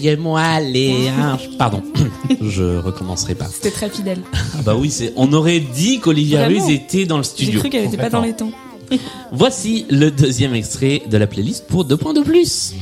Les 0.00 1.10
hanches. 1.10 1.48
Pardon, 1.58 1.82
je 2.40 2.78
recommencerai 2.78 3.34
pas. 3.34 3.46
C'était 3.46 3.70
très 3.70 3.90
fidèle. 3.90 4.20
Ah 4.32 4.62
bah 4.64 4.74
oui, 4.76 4.90
c'est. 4.90 5.12
On 5.16 5.32
aurait 5.32 5.60
dit 5.60 6.00
qu'Olivia 6.00 6.46
Ruiz 6.46 6.68
était 6.68 7.06
dans 7.06 7.18
le 7.18 7.22
J'ai 7.22 7.28
studio. 7.30 7.60
cru 7.60 7.70
qu'elle 7.70 7.84
était 7.84 7.96
pas 7.96 8.10
dans 8.10 8.22
les 8.22 8.34
temps. 8.34 8.50
Voici 9.32 9.86
le 9.90 10.10
deuxième 10.10 10.54
extrait 10.54 11.02
de 11.08 11.16
la 11.16 11.26
playlist 11.26 11.66
pour 11.68 11.84
deux 11.84 11.96
points 11.96 12.14
de 12.14 12.22
plus. 12.22 12.74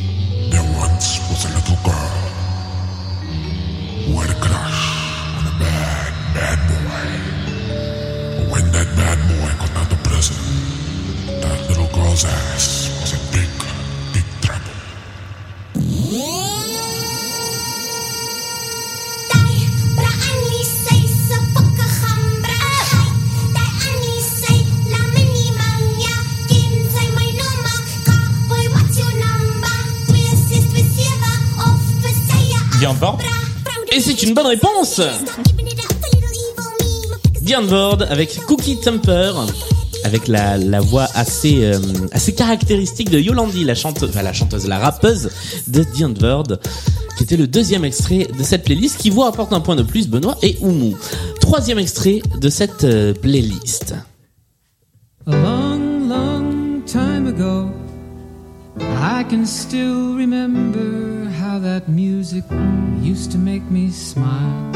C'est 34.19 34.27
une 34.27 34.35
bonne 34.35 34.47
réponse 34.49 35.01
Diane 37.41 37.73
avec 38.11 38.41
Cookie 38.47 38.77
Temper 38.81 39.33
avec 40.05 40.27
la, 40.27 40.59
la 40.59 40.81
voix 40.81 41.07
assez 41.15 41.65
euh, 41.65 41.79
assez 42.11 42.35
caractéristique 42.35 43.11
de 43.11 43.21
Yolandi, 43.21 43.63
la 43.65 43.77
chanteuse, 43.77 44.15
la 44.15 44.33
chanteuse, 44.33 44.67
la 44.67 44.79
rappeuse 44.79 45.31
de 45.69 45.85
Diane 45.95 46.15
qui 47.17 47.25
était 47.25 47.37
le 47.37 47.47
deuxième 47.47 47.85
extrait 47.85 48.27
de 48.37 48.43
cette 48.43 48.65
playlist, 48.65 48.97
qui 48.97 49.11
vous 49.11 49.23
apporte 49.23 49.53
un 49.53 49.61
point 49.61 49.77
de 49.77 49.83
plus, 49.83 50.09
Benoît 50.09 50.37
et 50.43 50.57
Oumou. 50.61 50.97
Troisième 51.41 51.79
extrait 51.79 52.23
de 52.41 52.49
cette 52.49 52.85
euh, 52.85 53.13
playlist. 53.13 53.95
A 55.27 55.31
long, 55.31 56.09
long 56.09 56.81
time 56.87 57.27
ago, 57.27 57.71
I 59.01 59.25
can 59.25 59.47
still 59.47 60.15
remember 60.17 61.29
how 61.41 61.59
that 61.61 61.89
music 61.89 62.45
used 63.03 63.31
to 63.33 63.39
make 63.39 63.63
me 63.71 63.91
smile. 63.91 64.73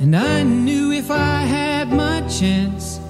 And 0.00 0.14
I 0.14 0.42
knew 0.44 0.92
if 0.92 1.10
I 1.10 1.42
had 1.46 1.88
my 1.92 2.20
chance 2.28 3.00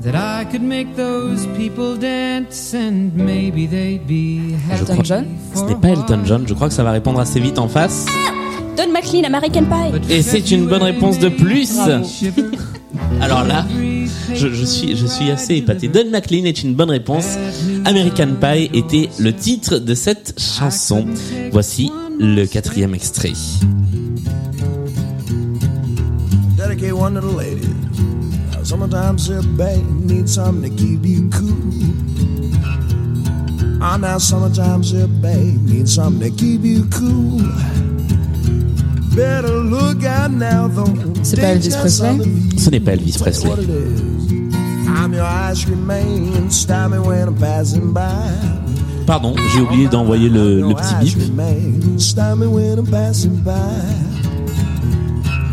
that 0.00 0.14
I 0.14 0.44
could 0.50 0.62
make 0.62 0.96
those 0.96 1.46
people 1.56 1.96
dance 1.96 2.74
and 2.74 3.14
maybe 3.16 3.66
they'd 3.66 4.06
be 4.06 4.50
Je 4.50 4.72
happy. 4.72 4.84
crois- 4.84 5.24
Ce 5.54 5.64
n'est 5.64 5.76
pas 5.76 5.88
Elton 5.90 6.20
John, 6.24 6.44
je 6.46 6.54
crois 6.54 6.68
que 6.68 6.74
ça 6.74 6.82
va 6.84 6.90
répondre 6.92 7.20
assez 7.20 7.40
vite 7.40 7.58
en 7.58 7.68
face. 7.68 8.06
Don 8.76 8.90
McLean, 8.92 9.22
American 9.24 9.64
Pie. 9.64 10.12
Et 10.12 10.22
c'est 10.22 10.50
une 10.50 10.66
bonne 10.66 10.82
réponse 10.82 11.18
de 11.20 11.28
plus. 11.28 11.78
Alors 13.20 13.44
là, 13.44 13.66
je, 14.34 14.48
je 14.48 14.64
suis, 14.64 14.96
je 14.96 15.06
suis 15.06 15.30
assez 15.30 15.56
épaté. 15.56 15.88
Don 15.88 16.10
McLean 16.10 16.44
est 16.44 16.62
une 16.62 16.74
bonne 16.74 16.90
réponse. 16.90 17.36
American 17.84 18.34
Pie 18.40 18.70
était 18.72 19.08
le 19.18 19.32
titre 19.32 19.78
de 19.78 19.94
cette 19.94 20.38
chanson. 20.38 21.06
Voici 21.52 21.90
le 22.18 22.44
quatrième 22.46 22.94
extrait. 22.94 23.32
Dedicate 26.56 26.92
one 26.92 27.14
to 27.14 27.20
the 27.20 27.36
ladies. 27.36 27.74
Sometimes 28.64 29.28
a 29.28 29.42
babe 29.42 29.84
needs 30.06 30.32
something 30.34 30.70
to 30.70 30.82
keep 30.82 31.04
you 31.04 31.28
cool. 31.30 31.52
Ah, 33.82 33.98
now 33.98 34.16
sometimes 34.16 34.94
a 34.94 35.06
babe 35.06 35.68
needs 35.68 35.94
something 35.94 36.30
to 36.30 36.36
keep 36.36 36.62
you 36.62 36.84
cool. 36.88 37.42
C'est 41.22 41.40
pas 41.40 41.48
Elvis 41.48 41.70
Presley? 41.70 42.18
Ce 42.58 42.70
n'est 42.70 42.80
pas 42.80 42.92
Elvis 42.92 43.16
Presley. 43.18 43.48
What 43.48 43.58
it 43.62 43.68
is. 43.68 44.34
I'm 44.86 45.12
your 45.14 45.24
ice 45.24 45.64
cream 45.64 45.86
man. 45.86 46.50
Stop 46.50 46.90
me 46.90 46.98
when 46.98 47.28
I'm 47.28 47.34
passing 47.36 47.92
by. 47.92 48.00
Pardon, 49.06 49.34
j'ai 49.52 49.60
oublié 49.60 49.86
d'envoyer 49.88 50.28
le, 50.28 50.60
le 50.60 50.74
petit 50.74 50.94
Ice 51.02 51.14
bip. 51.14 51.22
cream 51.24 51.34
man. 51.36 51.98
Stop 51.98 52.38
me 52.38 52.46
when 52.46 52.78
I'm 52.78 52.86
passing 52.86 53.36
by. 53.42 53.52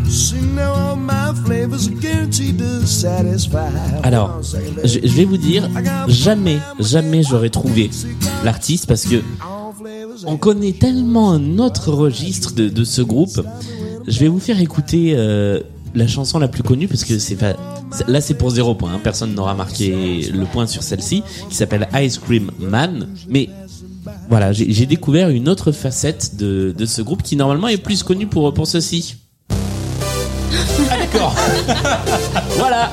See, 0.10 0.42
now 0.56 0.74
all 0.74 0.96
my 0.96 1.34
flavors 1.46 1.88
are 1.88 1.96
guaranteed 2.02 2.58
to 2.60 2.86
satisfy. 2.86 3.70
Alors, 4.04 4.42
je, 4.84 5.00
je 5.04 5.14
vais 5.16 5.26
vous 5.26 5.38
dire, 5.38 5.70
jamais, 6.08 6.60
jamais 6.80 7.24
j'aurais 7.24 7.50
trouvé 7.50 7.90
l'artiste 8.44 8.88
parce 8.88 9.06
que 9.06 9.22
on 10.26 10.38
connaît 10.38 10.74
tellement 10.74 11.32
un 11.32 11.58
autre 11.60 11.92
registre 11.92 12.54
de, 12.54 12.70
de 12.70 12.84
ce 12.84 13.02
groupe. 13.02 13.42
Je 14.08 14.20
vais 14.20 14.28
vous 14.28 14.40
faire 14.40 14.60
écouter 14.60 15.14
euh, 15.16 15.60
la 15.96 16.08
chanson 16.08 16.40
la 16.40 16.48
plus 16.48 16.64
connue 16.64 16.88
parce 16.88 17.04
que 17.04 17.20
c'est 17.20 17.36
pas 17.36 17.54
là 18.08 18.22
c'est 18.22 18.34
pour 18.36 18.50
zéro 18.50 18.76
point. 18.76 18.94
hein. 18.94 19.00
Personne 19.04 19.34
n'aura 19.36 19.54
marqué 19.54 20.30
le 20.34 20.46
point 20.46 20.68
sur 20.68 20.84
celle-ci 20.84 21.24
qui 21.50 21.56
s'appelle 21.56 21.88
Ice 21.96 22.18
Cream 22.18 22.52
Man. 22.60 23.10
Mais 23.30 23.50
voilà, 24.30 24.52
j'ai 24.54 24.72
j'ai 24.72 24.86
découvert 24.86 25.30
une 25.30 25.48
autre 25.50 25.72
facette 25.72 26.36
de, 26.38 26.74
de 26.78 26.86
ce 26.86 27.02
groupe 27.02 27.22
qui 27.24 27.36
normalement 27.36 27.68
est 27.68 27.78
plus 27.78 28.04
connu 28.04 28.28
pour 28.28 28.54
pour 28.54 28.68
ceci. 28.68 29.16
Ah 30.90 30.98
d'accord. 30.98 31.36
Voilà. 32.58 32.92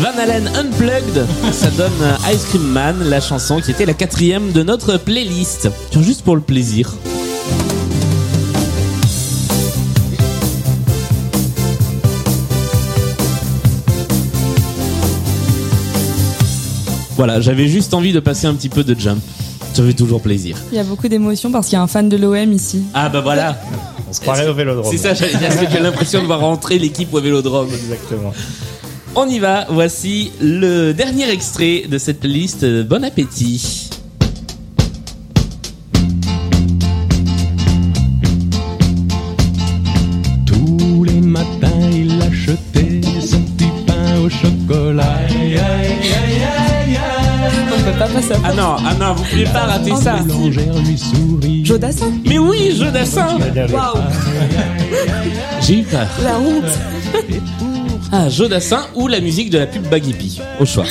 Van 0.00 0.16
Halen 0.22 0.48
Unplugged, 0.56 1.26
ça 1.52 1.68
donne 1.70 1.90
euh, 2.00 2.32
Ice 2.32 2.44
Cream 2.44 2.62
Man, 2.62 2.96
la 3.08 3.20
chanson 3.20 3.60
qui 3.60 3.72
était 3.72 3.84
la 3.84 3.94
quatrième 3.94 4.52
de 4.52 4.62
notre 4.62 4.98
playlist. 4.98 5.68
Tiens, 5.90 6.02
juste 6.02 6.22
pour 6.22 6.36
le 6.36 6.40
plaisir. 6.40 6.94
Voilà, 17.16 17.40
j'avais 17.40 17.66
juste 17.66 17.92
envie 17.94 18.12
de 18.12 18.20
passer 18.20 18.46
un 18.46 18.54
petit 18.54 18.68
peu 18.68 18.84
de 18.84 18.98
jump. 18.98 19.20
Ça 19.74 19.82
fait 19.82 19.92
toujours 19.92 20.22
plaisir. 20.22 20.56
Il 20.70 20.76
y 20.76 20.80
a 20.80 20.84
beaucoup 20.84 21.08
d'émotions 21.08 21.50
parce 21.50 21.66
qu'il 21.66 21.74
y 21.74 21.78
a 21.78 21.82
un 21.82 21.88
fan 21.88 22.08
de 22.08 22.16
l'OM 22.16 22.52
ici. 22.52 22.84
Ah 22.94 23.08
bah 23.08 23.20
voilà. 23.20 23.60
On 24.08 24.12
se 24.12 24.20
croirait 24.20 24.48
au 24.48 24.54
vélodrome. 24.54 24.86
C'est 24.90 24.98
ça, 24.98 25.14
j'ai 25.14 25.80
l'impression 25.80 26.22
de 26.22 26.26
voir 26.26 26.40
rentrer 26.40 26.78
l'équipe 26.78 27.12
au 27.12 27.20
vélodrome. 27.20 27.68
Exactement. 27.72 28.32
On 29.16 29.26
y 29.28 29.40
va, 29.40 29.66
voici 29.68 30.30
le 30.40 30.92
dernier 30.92 31.28
extrait 31.30 31.84
de 31.88 31.98
cette 31.98 32.24
liste. 32.24 32.64
Bon 32.84 33.02
appétit. 33.04 33.90
Tous 40.46 41.04
les 41.04 41.20
matins, 41.20 41.90
il 41.92 42.22
achetait 42.22 43.00
son 43.20 43.40
petit 43.42 43.70
pain 43.86 44.20
au 44.20 44.28
chocolat. 44.28 45.04
Aïe, 45.28 45.56
aïe, 45.56 45.58
aïe, 45.58 46.42
aïe, 46.44 46.96
aïe. 46.96 47.98
Pas 47.98 48.06
passer 48.06 48.34
Ah 48.44 48.52
non, 48.54 48.76
ah 48.78 48.94
non, 48.98 49.14
vous 49.14 49.24
pouvez 49.24 49.44
pas 49.44 49.66
rater 49.66 49.94
ça. 49.96 50.20
Lui 50.86 50.96
sourit. 50.96 51.64
Jodassin 51.64 52.12
Mais 52.26 52.38
oui, 52.38 52.74
Jodassin 52.78 53.38
Waouh 53.70 53.98
J'ai 55.60 55.80
eu 55.80 55.82
peur. 55.82 56.06
La 56.22 56.38
honte 56.38 56.78
Ah, 58.12 58.28
Jodassin 58.28 58.86
ou 58.96 59.06
la 59.06 59.20
musique 59.20 59.50
de 59.50 59.58
la 59.58 59.68
pub 59.68 59.88
Baguipi, 59.88 60.40
au 60.58 60.64
choix. 60.64 60.84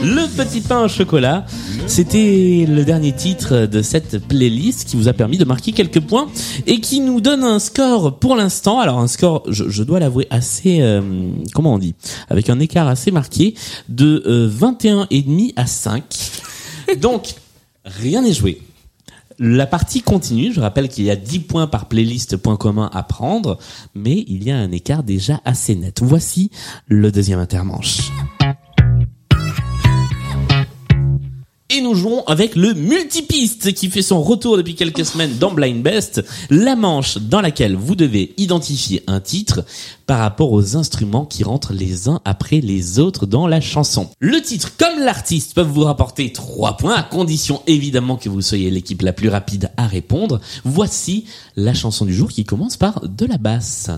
Le 0.00 0.28
petit 0.28 0.60
pain 0.60 0.84
au 0.84 0.88
chocolat, 0.88 1.44
c'était 1.88 2.66
le 2.68 2.84
dernier 2.84 3.12
titre 3.12 3.66
de 3.66 3.82
cette 3.82 4.24
playlist 4.28 4.84
qui 4.88 4.96
vous 4.96 5.08
a 5.08 5.12
permis 5.12 5.38
de 5.38 5.44
marquer 5.44 5.72
quelques 5.72 6.00
points 6.00 6.28
et 6.68 6.80
qui 6.80 7.00
nous 7.00 7.20
donne 7.20 7.42
un 7.42 7.58
score 7.58 8.18
pour 8.20 8.36
l'instant. 8.36 8.78
Alors 8.78 9.00
un 9.00 9.08
score, 9.08 9.42
je, 9.48 9.82
dois 9.82 9.98
l'avouer, 9.98 10.28
assez, 10.30 10.80
euh, 10.80 11.00
comment 11.52 11.74
on 11.74 11.78
dit, 11.78 11.96
avec 12.30 12.48
un 12.48 12.60
écart 12.60 12.86
assez 12.86 13.10
marqué 13.10 13.54
de 13.88 14.22
euh, 14.26 14.48
21 14.48 15.08
et 15.10 15.22
demi 15.22 15.52
à 15.56 15.66
5. 15.66 16.04
Donc, 17.00 17.34
rien 17.84 18.22
n'est 18.22 18.34
joué. 18.34 18.62
La 19.38 19.66
partie 19.66 20.02
continue. 20.02 20.52
Je 20.52 20.60
rappelle 20.60 20.88
qu'il 20.88 21.04
y 21.04 21.10
a 21.10 21.16
10 21.16 21.40
points 21.40 21.66
par 21.66 21.86
playlist 21.86 22.36
point 22.36 22.56
commun 22.56 22.90
à 22.92 23.02
prendre, 23.02 23.58
mais 23.94 24.24
il 24.28 24.44
y 24.44 24.50
a 24.50 24.56
un 24.56 24.70
écart 24.72 25.02
déjà 25.02 25.40
assez 25.44 25.74
net. 25.74 26.00
Voici 26.02 26.50
le 26.86 27.10
deuxième 27.10 27.38
intermanche. 27.38 28.10
Et 31.74 31.80
nous 31.80 31.94
jouons 31.94 32.22
avec 32.26 32.54
le 32.54 32.74
multipiste 32.74 33.72
qui 33.72 33.88
fait 33.88 34.02
son 34.02 34.22
retour 34.22 34.58
depuis 34.58 34.74
quelques 34.74 35.06
semaines 35.06 35.38
dans 35.38 35.52
Blind 35.52 35.82
Best, 35.82 36.22
la 36.50 36.76
manche 36.76 37.16
dans 37.16 37.40
laquelle 37.40 37.76
vous 37.76 37.94
devez 37.94 38.34
identifier 38.36 39.02
un 39.06 39.20
titre 39.20 39.64
par 40.06 40.18
rapport 40.18 40.52
aux 40.52 40.76
instruments 40.76 41.24
qui 41.24 41.44
rentrent 41.44 41.72
les 41.72 42.10
uns 42.10 42.20
après 42.26 42.60
les 42.60 42.98
autres 42.98 43.24
dans 43.24 43.46
la 43.46 43.62
chanson. 43.62 44.10
Le 44.18 44.42
titre 44.42 44.76
comme 44.76 44.98
l'artiste 44.98 45.54
peuvent 45.54 45.70
vous 45.70 45.84
rapporter 45.84 46.30
3 46.30 46.76
points 46.76 46.94
à 46.94 47.02
condition 47.02 47.62
évidemment 47.66 48.16
que 48.16 48.28
vous 48.28 48.42
soyez 48.42 48.70
l'équipe 48.70 49.00
la 49.00 49.14
plus 49.14 49.30
rapide 49.30 49.70
à 49.78 49.86
répondre. 49.86 50.42
Voici 50.64 51.24
la 51.56 51.72
chanson 51.72 52.04
du 52.04 52.12
jour 52.12 52.28
qui 52.28 52.44
commence 52.44 52.76
par 52.76 53.00
de 53.08 53.24
la 53.24 53.38
basse. 53.38 53.88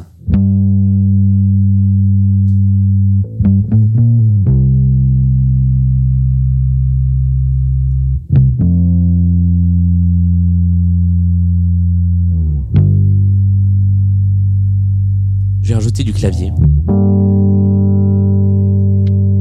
Je 15.64 15.70
vais 15.70 15.76
rajouter 15.76 16.04
du 16.04 16.12
clavier. 16.12 16.50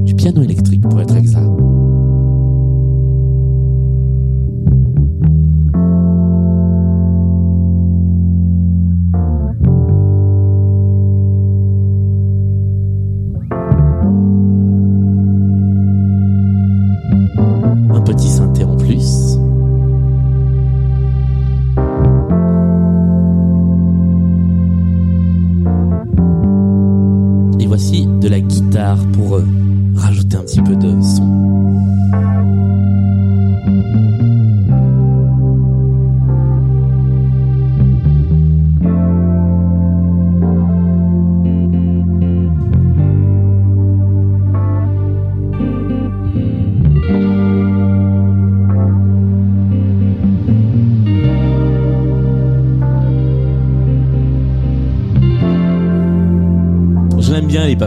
Du 0.06 0.16
piano 0.16 0.42
électrique 0.42 0.63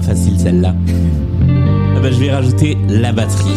pas 0.01 0.03
facile 0.03 0.39
celle-là. 0.39 0.75
Ah 1.97 2.01
bah, 2.03 2.11
je 2.11 2.21
vais 2.21 2.31
rajouter 2.31 2.77
la 2.87 3.13
batterie. 3.13 3.49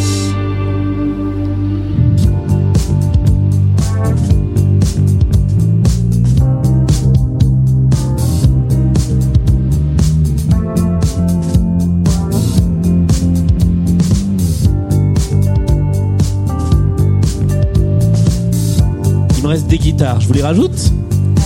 Il 19.35 19.43
me 19.43 19.47
reste 19.47 19.67
des 19.67 19.77
guitares, 19.77 20.21
je 20.21 20.27
vous 20.27 20.33
les 20.33 20.41
rajoute? 20.41 20.93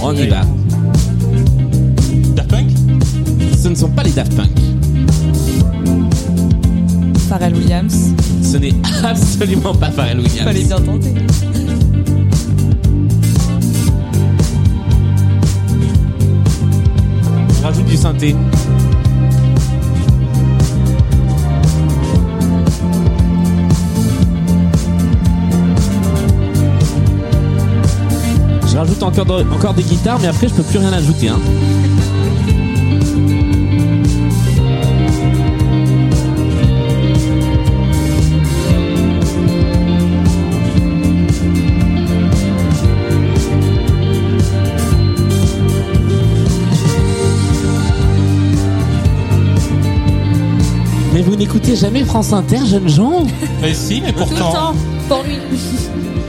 On 0.03 0.13
y 0.13 0.27
va. 0.27 0.41
Ne 3.73 3.77
sont 3.77 3.89
pas 3.89 4.03
les 4.03 4.11
Daft 4.11 4.35
Punk. 4.35 4.49
Pharrell 7.27 7.55
Williams. 7.55 8.13
Ce 8.43 8.57
n'est 8.57 8.73
absolument 9.03 9.73
pas 9.73 9.89
Pharrell 9.89 10.17
Williams. 10.19 10.43
Fallait 10.43 10.63
bien 10.63 10.79
tenter. 10.79 11.13
Je 17.57 17.63
rajoute 17.63 17.85
du 17.85 17.97
synthé. 17.97 18.35
Je 28.67 28.77
rajoute 28.77 29.03
encore, 29.03 29.25
de- 29.25 29.45
encore 29.53 29.73
des 29.73 29.83
guitares, 29.83 30.19
mais 30.21 30.27
après 30.27 30.47
je 30.47 30.53
peux 30.53 30.63
plus 30.63 30.79
rien 30.79 30.91
ajouter. 30.93 31.29
Hein. 31.29 31.39
Mais 51.13 51.21
vous 51.21 51.35
n'écoutez 51.35 51.75
jamais 51.75 52.03
France 52.03 52.33
Inter, 52.33 52.57
jeunes 52.65 52.89
gens 52.89 53.23
Mais 53.61 53.73
si, 53.73 54.01
mais 54.01 54.11
Tout 54.13 54.19
le 54.21 54.25
pourtant. 54.25 54.51
temps, 54.51 54.73
pour 55.07 55.23
lui. 55.23 55.37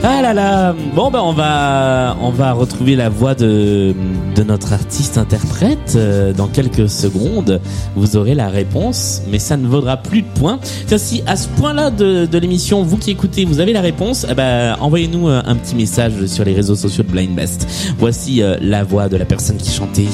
Ah 0.03 0.21
là 0.21 0.33
là 0.35 0.75
Bon 0.93 1.09
ben 1.09 1.21
on 1.23 1.33
va 1.33 2.15
on 2.21 2.29
va 2.29 2.51
retrouver 2.51 2.95
la 2.95 3.09
voix 3.09 3.33
de 3.33 3.95
de 4.35 4.43
notre 4.43 4.73
artiste 4.73 5.17
interprète 5.17 5.93
euh, 5.95 6.31
dans 6.33 6.47
quelques 6.47 6.87
secondes. 6.89 7.59
Vous 7.95 8.15
aurez 8.15 8.35
la 8.35 8.49
réponse, 8.49 9.21
mais 9.31 9.39
ça 9.39 9.57
ne 9.57 9.65
vaudra 9.65 9.97
plus 9.97 10.21
de 10.21 10.27
points. 10.39 10.59
Tiens, 10.85 10.99
si 10.99 11.23
à 11.25 11.35
ce 11.35 11.47
point-là 11.47 11.89
de, 11.89 12.27
de 12.27 12.37
l'émission, 12.37 12.83
vous 12.83 12.97
qui 12.97 13.09
écoutez, 13.09 13.45
vous 13.45 13.59
avez 13.59 13.73
la 13.73 13.81
réponse, 13.81 14.27
eh 14.29 14.35
ben 14.35 14.75
envoyez-nous 14.79 15.27
euh, 15.29 15.41
un 15.45 15.55
petit 15.55 15.73
message 15.75 16.25
sur 16.27 16.45
les 16.45 16.53
réseaux 16.53 16.75
sociaux 16.75 17.03
de 17.03 17.09
Blind 17.11 17.33
Best. 17.33 17.65
Voici 17.97 18.43
euh, 18.43 18.57
la 18.61 18.83
voix 18.83 19.09
de 19.09 19.17
la 19.17 19.25
personne 19.25 19.57
qui 19.57 19.71
chantait. 19.71 20.05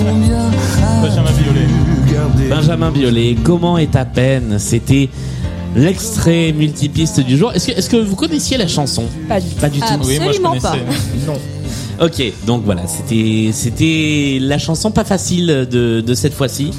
Benjamin 0.00 1.30
Violet. 1.32 2.48
Benjamin 2.48 2.90
Biolay, 2.90 3.36
comment 3.44 3.76
est 3.76 3.92
ta 3.92 4.06
peine 4.06 4.58
C'était 4.58 5.10
l'extrait 5.76 6.52
multipiste 6.52 7.20
du 7.20 7.36
jour. 7.36 7.52
Est-ce 7.52 7.66
que, 7.66 7.72
est-ce 7.72 7.90
que 7.90 7.96
vous 7.96 8.16
connaissiez 8.16 8.56
la 8.56 8.66
chanson? 8.66 9.04
Pas 9.28 9.40
du 9.40 9.48
tout. 9.50 9.60
Pas 9.60 9.68
du 9.68 9.80
tout. 9.80 9.86
Oui, 10.04 10.18
moi 10.20 10.32
je 10.32 10.38
Absolument 10.38 10.60
pas. 10.60 10.76
Non. 11.26 11.34
Ok, 12.00 12.22
donc 12.46 12.64
voilà, 12.64 12.86
c'était 12.86 13.50
c'était 13.52 14.38
la 14.40 14.56
chanson 14.56 14.90
pas 14.90 15.04
facile 15.04 15.68
de, 15.70 16.00
de 16.00 16.14
cette 16.14 16.32
fois-ci. 16.32 16.70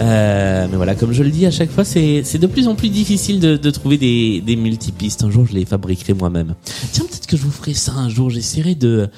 Euh, 0.00 0.66
mais 0.68 0.76
voilà, 0.76 0.96
comme 0.96 1.12
je 1.12 1.22
le 1.22 1.30
dis 1.30 1.46
à 1.46 1.52
chaque 1.52 1.70
fois, 1.70 1.84
c'est 1.84 2.22
c'est 2.24 2.38
de 2.38 2.46
plus 2.48 2.66
en 2.66 2.74
plus 2.74 2.88
difficile 2.88 3.38
de, 3.38 3.56
de 3.56 3.70
trouver 3.70 3.98
des, 3.98 4.40
des 4.44 4.56
multipistes. 4.56 5.22
Un 5.22 5.30
jour, 5.30 5.46
je 5.48 5.52
les 5.54 5.64
fabriquerai 5.64 6.12
moi-même. 6.12 6.56
Tiens, 6.90 7.04
peut-être 7.08 7.28
que 7.28 7.36
je 7.36 7.42
vous 7.42 7.52
ferai 7.52 7.72
ça 7.72 7.92
un 7.92 8.08
jour. 8.08 8.30
J'essaierai 8.30 8.74
de. 8.74 9.08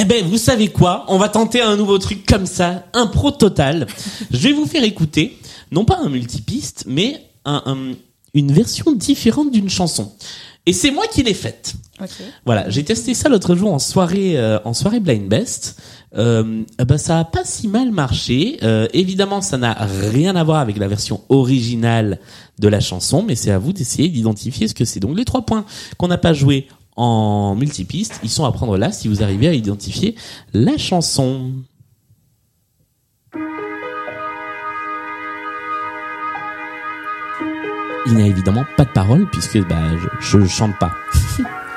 Eh 0.00 0.04
ben, 0.04 0.24
vous 0.24 0.38
savez 0.38 0.68
quoi? 0.68 1.04
On 1.08 1.18
va 1.18 1.28
tenter 1.28 1.60
un 1.60 1.76
nouveau 1.76 1.98
truc 1.98 2.24
comme 2.24 2.46
ça, 2.46 2.84
impro 2.92 3.32
total. 3.32 3.86
Je 4.30 4.38
vais 4.48 4.52
vous 4.52 4.66
faire 4.66 4.84
écouter, 4.84 5.36
non 5.72 5.84
pas 5.84 5.98
un 5.98 6.08
multipiste, 6.08 6.84
mais 6.86 7.20
un, 7.44 7.62
un- 7.66 7.94
une 8.34 8.52
version 8.52 8.92
différente 8.92 9.50
d'une 9.50 9.68
chanson. 9.68 10.12
Et 10.66 10.72
c'est 10.72 10.90
moi 10.92 11.04
qui 11.10 11.22
l'ai 11.22 11.34
faite. 11.34 11.74
Voilà, 12.46 12.68
j'ai 12.70 12.84
testé 12.84 13.12
ça 13.14 13.28
l'autre 13.28 13.56
jour 13.56 13.72
en 13.72 13.78
soirée, 13.80 14.38
euh, 14.38 14.58
en 14.64 14.72
soirée 14.74 15.00
blind 15.00 15.26
best. 15.28 15.80
Euh, 16.16 16.62
ben 16.78 16.96
ça 16.98 17.18
a 17.18 17.24
pas 17.24 17.44
si 17.44 17.66
mal 17.68 17.90
marché. 17.90 18.58
Euh, 18.62 18.86
évidemment, 18.92 19.40
ça 19.40 19.58
n'a 19.58 19.72
rien 20.12 20.36
à 20.36 20.44
voir 20.44 20.60
avec 20.60 20.76
la 20.78 20.86
version 20.86 21.22
originale 21.28 22.20
de 22.60 22.68
la 22.68 22.80
chanson, 22.80 23.24
mais 23.26 23.34
c'est 23.34 23.50
à 23.50 23.58
vous 23.58 23.72
d'essayer 23.72 24.08
d'identifier 24.08 24.68
ce 24.68 24.74
que 24.74 24.84
c'est. 24.84 25.00
Donc 25.00 25.16
les 25.16 25.24
trois 25.24 25.42
points 25.44 25.64
qu'on 25.96 26.08
n'a 26.08 26.18
pas 26.18 26.34
joué 26.34 26.68
en 26.98 27.54
multipiste, 27.54 28.18
ils 28.24 28.28
sont 28.28 28.44
à 28.44 28.50
prendre 28.50 28.76
là 28.76 28.90
si 28.90 29.06
vous 29.06 29.22
arrivez 29.22 29.46
à 29.46 29.54
identifier 29.54 30.16
la 30.52 30.76
chanson. 30.76 31.52
Il 38.06 38.14
n'y 38.14 38.22
a 38.22 38.26
évidemment 38.26 38.64
pas 38.76 38.84
de 38.84 38.90
parole 38.90 39.30
puisque 39.30 39.64
bah, 39.68 39.96
je, 40.20 40.40
je 40.40 40.46
chante 40.46 40.76
pas. 40.80 40.92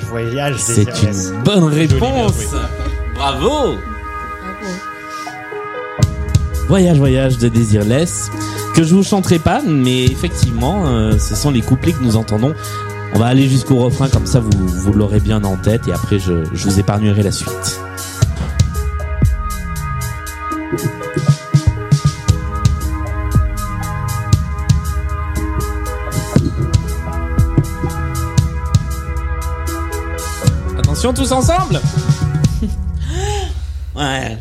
Voyage, 0.00 0.04
voyage. 0.08 0.54
C'est 0.58 1.02
une 1.02 1.42
bonne 1.42 1.64
réponse. 1.64 2.40
Joli, 2.40 2.64
Bravo. 3.14 3.74
Voyage, 6.66 6.96
voyage 6.96 7.36
de 7.36 7.48
Désirless 7.48 8.30
que 8.74 8.84
je 8.84 8.94
vous 8.94 9.02
chanterai 9.02 9.38
pas, 9.38 9.60
mais 9.66 10.04
effectivement, 10.04 10.86
euh, 10.86 11.18
ce 11.18 11.34
sont 11.34 11.50
les 11.50 11.60
couplets 11.60 11.92
que 11.92 12.02
nous 12.02 12.16
entendons. 12.16 12.54
On 13.14 13.18
va 13.18 13.26
aller 13.26 13.46
jusqu'au 13.50 13.76
refrain 13.76 14.08
comme 14.08 14.24
ça, 14.24 14.40
vous, 14.40 14.50
vous 14.66 14.94
l'aurez 14.94 15.20
bien 15.20 15.44
en 15.44 15.56
tête 15.56 15.86
et 15.88 15.92
après 15.92 16.18
je, 16.18 16.44
je 16.54 16.64
vous 16.64 16.80
épargnerai 16.80 17.22
la 17.22 17.32
suite. 17.32 17.78
Attention 31.02 31.24
tous 31.24 31.32
ensemble 31.32 31.80
Ouais. 33.96 34.38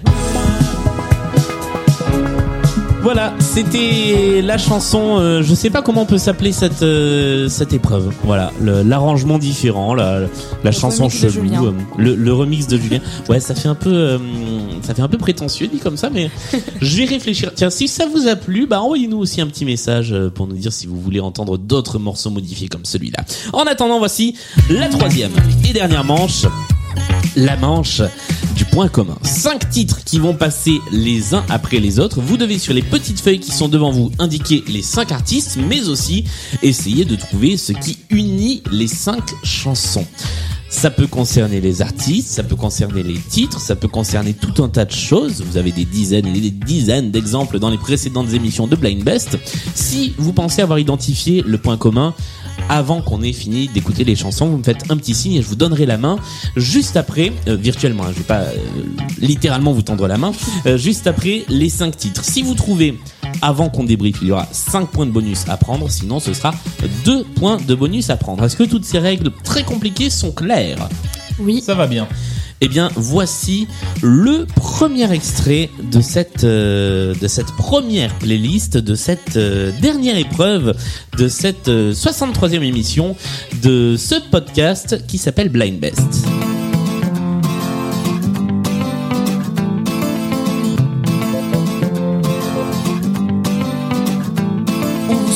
Voilà, 3.02 3.34
c'était 3.40 4.42
la 4.44 4.60
chanson. 4.60 5.18
euh, 5.20 5.42
je 5.42 5.56
sais 5.56 5.72
pas 5.72 5.82
comment 5.82 6.04
on 6.04 6.06
peut 6.06 6.20
s'appeler 6.20 6.52
cette 6.52 6.84
euh, 6.84 7.50
cette 7.50 7.74
épreuve. 7.74 8.14
Voilà, 8.24 8.52
l'arrangement 8.62 9.40
différent, 9.40 9.96
la, 9.96 10.20
la 10.64 10.72
chanson 10.72 11.10
chelou, 11.10 11.66
euh, 11.66 11.72
le, 11.98 12.14
le 12.14 12.34
remix 12.34 12.68
de 12.68 12.78
Julien. 12.78 13.00
Ouais, 13.28 13.40
ça 13.40 13.56
fait 13.56 13.68
un 13.68 13.74
peu, 13.74 13.90
euh, 13.92 14.18
ça 14.92 14.96
fait 14.96 15.02
un 15.04 15.08
peu 15.08 15.18
prétentieux 15.18 15.68
dit 15.68 15.80
comme 15.80 15.96
ça, 15.96 16.10
mais 16.10 16.30
je 16.82 16.98
vais 16.98 17.06
réfléchir. 17.06 17.54
Tiens, 17.56 17.70
si 17.70 17.88
ça 17.88 18.06
vous 18.08 18.28
a 18.28 18.36
plu, 18.36 18.68
bah 18.68 18.82
envoyez-nous 18.82 19.18
aussi 19.18 19.40
un 19.40 19.48
petit 19.48 19.64
message 19.64 20.12
euh, 20.12 20.30
pour 20.30 20.48
nous 20.48 20.58
dire 20.58 20.74
si 20.74 20.86
vous 20.86 21.00
voulez 21.00 21.22
entendre 21.22 21.58
d'autres 21.58 21.98
morceaux 21.98 22.30
modifiés 22.30 22.68
comme 22.68 22.84
celui-là. 22.84 23.24
En 23.54 23.64
attendant, 23.64 24.00
voici 24.00 24.36
la 24.70 24.90
troisième 24.90 25.32
et 25.68 25.72
dernière 25.72 26.04
manche 26.04 26.46
la 27.38 27.56
manche 27.56 28.02
du 28.58 28.66
point 28.66 28.90
commun. 28.90 29.18
Cinq 29.22 29.70
titres 29.70 30.04
qui 30.04 30.20
vont 30.20 30.34
passer 30.34 30.82
les 30.92 31.34
uns 31.34 31.46
après 31.48 31.80
les 31.80 32.00
autres. 32.00 32.20
Vous 32.20 32.36
devez 32.36 32.60
sur 32.60 32.74
les 32.74 32.82
petites 32.82 33.22
feuilles 33.22 33.40
qui 33.40 33.54
sont 33.54 33.70
devant 33.70 33.92
vous 33.92 34.12
indiquer 34.20 34.62
les 34.68 34.82
cinq 34.82 35.14
artistes, 35.14 35.58
mais 35.70 35.88
aussi 35.88 36.26
essayer 36.62 37.06
de 37.06 37.16
trouver 37.16 37.56
ce 37.56 37.72
qui 37.72 38.00
unit 38.10 38.62
les 38.72 38.88
cinq 38.88 39.24
chansons. 39.46 40.06
Ça 40.72 40.90
peut 40.90 41.06
concerner 41.06 41.60
les 41.60 41.82
artistes, 41.82 42.30
ça 42.30 42.44
peut 42.44 42.56
concerner 42.56 43.04
les 43.04 43.20
titres, 43.20 43.60
ça 43.60 43.76
peut 43.76 43.90
concerner 43.90 44.34
tout 44.34 44.64
un 44.64 44.70
tas 44.70 44.86
de 44.86 44.92
choses. 44.92 45.44
Vous 45.46 45.58
avez 45.58 45.72
des 45.72 45.84
dizaines 45.84 46.26
et 46.28 46.40
des 46.40 46.50
dizaines 46.50 47.12
d'exemples 47.12 47.60
dans 47.60 47.70
les 47.70 47.78
précédentes 47.78 48.34
émissions 48.34 48.68
de 48.68 48.78
Blind 48.78 49.04
Best. 49.04 49.38
Si 49.76 50.14
vous 50.18 50.32
pensez 50.32 50.62
avoir 50.62 50.80
identifié 50.80 51.44
le 51.46 51.58
point 51.58 51.78
commun, 51.78 52.16
avant 52.70 53.02
qu'on 53.02 53.22
ait 53.22 53.34
fini 53.34 53.68
d'écouter 53.68 54.06
les 54.06 54.16
chansons, 54.16 54.48
vous 54.48 54.58
me 54.58 54.64
faites 54.64 54.90
un 54.90 54.98
petit 54.98 55.14
signe 55.14 55.34
et 55.34 55.42
je 55.42 55.48
vous 55.48 55.56
donnerai 55.56 55.86
la 55.86 55.98
main 55.98 56.18
juste 56.56 56.96
après, 56.96 57.34
euh, 57.48 57.56
virtuellement, 57.56 58.04
hein, 58.04 58.12
je 58.14 58.20
vais 58.20 58.24
pas 58.24 58.40
euh, 58.40 58.56
littéralement 59.20 59.74
vous 59.74 59.82
tendre 59.82 60.08
la 60.08 60.18
main, 60.18 60.32
euh, 60.66 60.78
juste 60.78 61.06
après 61.06 61.44
les 61.50 61.70
cinq 61.70 61.98
titres. 61.98 62.24
Si 62.24 62.42
vous 62.42 62.54
trouvez 62.54 62.98
avant 63.42 63.70
qu'on 63.70 63.84
débriefe, 63.84 64.18
il 64.22 64.30
y 64.30 64.32
aura 64.32 64.48
5 64.52 64.90
points 64.90 65.06
de 65.06 65.12
bonus 65.12 65.46
à 65.48 65.58
prendre, 65.58 65.90
sinon 65.90 66.20
ce 66.20 66.34
sera 66.34 66.54
2 67.06 67.24
points 67.24 67.58
de 67.58 67.76
bonus 67.76 68.10
à 68.10 68.18
prendre. 68.18 68.44
Est-ce 68.44 68.56
que 68.56 68.64
toutes 68.64 68.86
ces 68.86 69.00
règles 69.00 69.32
très 69.44 69.64
compliquées 69.64 70.10
sont 70.10 70.32
claires 70.32 70.61
Oui. 71.40 71.62
Ça 71.62 71.76
va 71.76 71.88
bien. 71.88 72.08
Eh 72.64 72.68
bien, 72.68 72.92
voici 72.96 73.68
le 74.04 74.46
premier 74.56 75.12
extrait 75.12 75.72
de 75.82 76.00
cette 76.00 76.44
euh, 76.44 77.16
de 77.16 77.28
cette 77.28 77.52
première 77.58 78.14
playlist, 78.20 78.78
de 78.78 78.94
cette 78.94 79.36
euh, 79.36 79.72
dernière 79.82 80.16
épreuve, 80.16 80.76
de 81.18 81.28
cette 81.28 81.70
euh, 81.70 81.92
63e 81.92 82.62
émission 82.62 83.16
de 83.64 83.96
ce 83.98 84.16
podcast 84.30 85.08
qui 85.08 85.18
s'appelle 85.18 85.50
Blind 85.50 85.80
Best. 85.80 86.28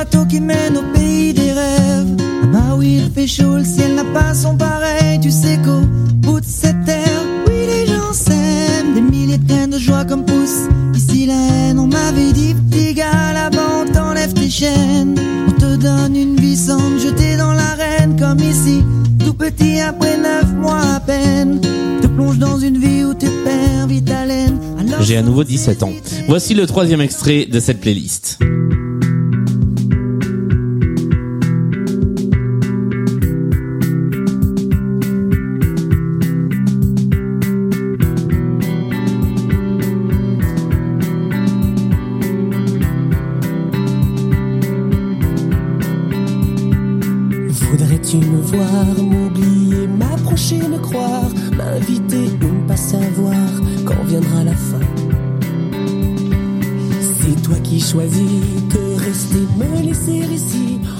Bateau 0.00 0.24
qui 0.24 0.40
mène 0.40 0.78
au 0.78 0.82
pays 0.94 1.34
des 1.34 1.52
rêves. 1.52 2.16
Là-bas 2.42 2.76
où 2.76 2.82
il 2.82 3.10
fait 3.14 3.26
chaud, 3.26 3.56
le 3.56 3.64
ciel 3.64 3.94
n'a 3.96 4.04
pas 4.04 4.32
son 4.32 4.56
pareil. 4.56 5.20
Tu 5.20 5.30
sais 5.30 5.58
qu'au 5.64 5.82
bout 6.24 6.40
de 6.40 6.46
cette 6.46 6.82
terre, 6.86 7.22
oui, 7.46 7.66
les 7.72 7.86
gens 7.86 8.12
s'aiment. 8.14 8.94
Des 8.94 9.02
milliers 9.02 9.36
de 9.36 9.78
joie 9.78 10.06
comme 10.06 10.24
poussent 10.24 10.68
ici 10.94 11.26
la 11.26 11.34
haine. 11.34 11.78
On 11.78 11.86
m'avait 11.86 12.32
dit, 12.32 12.54
petit 12.54 12.94
gars, 12.94 13.32
là-bas 13.34 13.82
on 13.82 13.92
t'enlève 13.92 14.32
tes 14.32 14.48
chaînes. 14.48 15.16
On 15.48 15.52
te 15.52 15.76
donne 15.76 16.16
une 16.16 16.36
vie 16.36 16.56
sans 16.56 16.78
te 16.78 17.00
jeter 17.06 17.36
dans 17.36 17.52
l'arène 17.52 18.16
comme 18.18 18.40
ici, 18.40 18.82
tout 19.22 19.34
petit 19.34 19.80
après 19.80 20.16
neuf 20.16 20.50
mois 20.54 20.94
à 20.96 21.00
peine, 21.00 21.60
te 22.00 22.06
plonge 22.06 22.38
dans 22.38 22.58
une 22.58 22.78
vie 22.78 23.04
où 23.04 23.12
tu 23.12 23.26
perds 23.44 23.86
vite 23.86 24.10
haleine. 24.10 24.58
J'ai 25.02 25.18
à 25.18 25.22
nouveau 25.22 25.44
17 25.44 25.82
ans. 25.82 25.92
Voici 26.26 26.54
le 26.54 26.66
troisième 26.66 27.02
extrait 27.02 27.46
de 27.46 27.60
cette 27.60 27.80
playlist. 27.80 28.38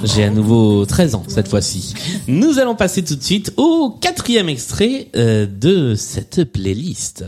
J'ai 0.02 0.24
à 0.24 0.30
nouveau 0.30 0.86
13 0.86 1.14
ans 1.14 1.24
cette 1.28 1.48
fois-ci. 1.48 1.94
Nous 2.26 2.58
allons 2.58 2.74
passer 2.74 3.04
tout 3.04 3.16
de 3.16 3.22
suite 3.22 3.52
au 3.56 3.90
quatrième 4.00 4.48
extrait 4.48 5.08
euh, 5.14 5.46
de 5.46 5.94
cette 5.94 6.44
playlist. 6.44 7.24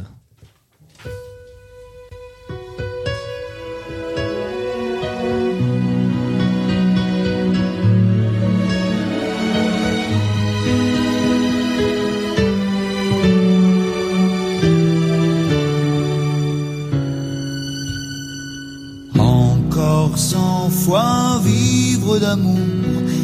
Vivre 22.12 22.18
d'amour, 22.18 22.58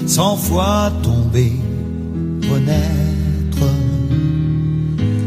cent 0.07 0.37
fois 0.37 0.93
tomber, 1.03 1.53
renaître. 2.51 3.65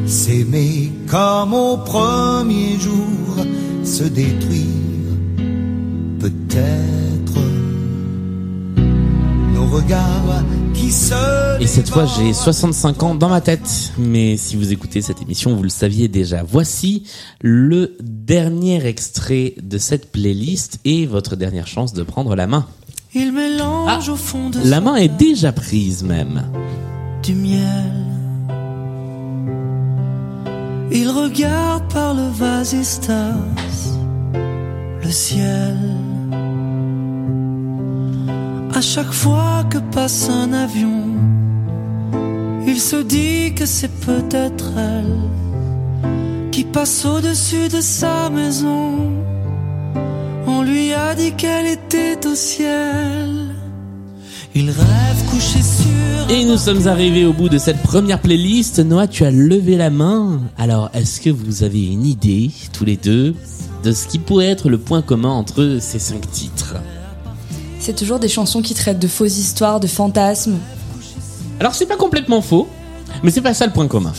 S'aimer 0.06 0.92
comme 1.08 1.54
au 1.54 1.78
premier 1.78 2.80
jour, 2.80 3.46
se 3.84 4.04
détruire, 4.04 4.66
peut-être. 6.20 7.40
Nos 9.54 9.68
regards 9.68 10.44
qui 10.74 10.92
se 10.92 11.62
Et 11.62 11.68
cette 11.68 11.90
fois, 11.90 12.06
j'ai 12.06 12.34
65 12.34 13.04
ans 13.04 13.16
dans 13.16 13.30
ma 13.30 13.42
tête. 13.42 13.94
Mais 13.98 14.36
si 14.38 14.58
vous 14.58 14.74
écoutez 14.74 15.02
cette 15.02 15.22
émission, 15.22 15.56
vous 15.56 15.64
le 15.64 15.70
saviez 15.70 16.08
déjà. 16.08 16.44
Voici 16.44 17.04
le 17.40 17.96
dernier 18.02 18.86
extrait 18.86 19.56
de 19.62 19.78
cette 19.78 20.12
playlist 20.12 20.80
et 20.84 21.06
votre 21.06 21.36
dernière 21.36 21.68
chance 21.68 21.94
de 21.94 22.04
prendre 22.04 22.36
la 22.36 22.48
main. 22.48 22.68
Il 23.14 23.34
mélange 23.34 24.08
au 24.08 24.16
fond 24.16 24.50
de 24.50 24.60
La 24.64 24.80
main 24.80 24.96
est 24.96 25.10
déjà 25.10 25.52
prise 25.52 26.02
même. 26.04 26.44
du 27.22 27.36
miel. 27.36 27.92
Il 30.92 31.10
regarde 31.10 31.92
par 31.92 32.14
le 32.14 32.30
vasistas 32.30 33.36
le 35.04 35.12
ciel. 35.12 35.78
À 38.74 38.80
chaque 38.80 39.12
fois 39.12 39.66
que 39.70 39.80
passe 39.94 40.30
un 40.30 40.54
avion, 40.54 41.04
il 42.66 42.80
se 42.80 42.96
dit 42.96 43.54
que 43.54 43.66
c'est 43.66 43.92
peut-être 43.92 44.72
elle 44.78 46.50
qui 46.52 46.64
passe 46.64 47.06
au-dessus 47.06 47.68
de 47.68 47.82
sa 47.82 48.30
maison. 48.30 49.12
On 51.02 51.04
lui 51.04 51.10
a 51.10 51.16
dit 51.16 51.34
qu'elle 51.34 51.66
était 51.66 52.28
au 52.28 52.36
ciel. 52.36 53.56
Il 54.54 54.70
rêve 54.70 55.26
couché 55.30 55.60
sur 55.62 56.30
Et 56.30 56.46
nous 56.46 56.58
sommes 56.58 56.88
arrivés 56.88 57.26
au 57.26 57.34
bout 57.34 57.50
de 57.50 57.58
cette 57.58 57.82
première 57.82 58.20
playlist. 58.22 58.80
Noah, 58.80 59.08
tu 59.08 59.26
as 59.26 59.32
levé 59.32 59.78
la 59.78 59.90
main. 59.90 60.42
Alors, 60.58 60.90
est-ce 60.94 61.20
que 61.20 61.30
vous 61.30 61.64
avez 61.64 61.86
une 61.88 62.06
idée, 62.06 62.52
tous 62.72 62.86
les 62.86 62.98
deux, 62.98 63.34
de 63.84 63.92
ce 63.92 64.08
qui 64.08 64.20
pourrait 64.20 64.50
être 64.50 64.70
le 64.70 64.78
point 64.78 65.02
commun 65.02 65.32
entre 65.32 65.80
ces 65.82 65.98
cinq 66.00 66.30
titres? 66.30 66.76
C'est 67.80 67.96
toujours 67.96 68.20
des 68.20 68.30
chansons 68.30 68.62
qui 68.62 68.76
traitent 68.76 69.00
de 69.00 69.08
fausses 69.08 69.40
histoires, 69.40 69.80
de 69.80 69.88
fantasmes. 69.88 70.60
Alors, 71.60 71.74
c'est 71.74 71.88
pas 71.88 71.98
complètement 71.98 72.42
faux, 72.42 72.68
mais 73.24 73.32
c'est 73.32 73.42
pas 73.42 73.56
ça 73.56 73.66
le 73.66 73.74
point 73.74 73.88
commun, 73.88 74.14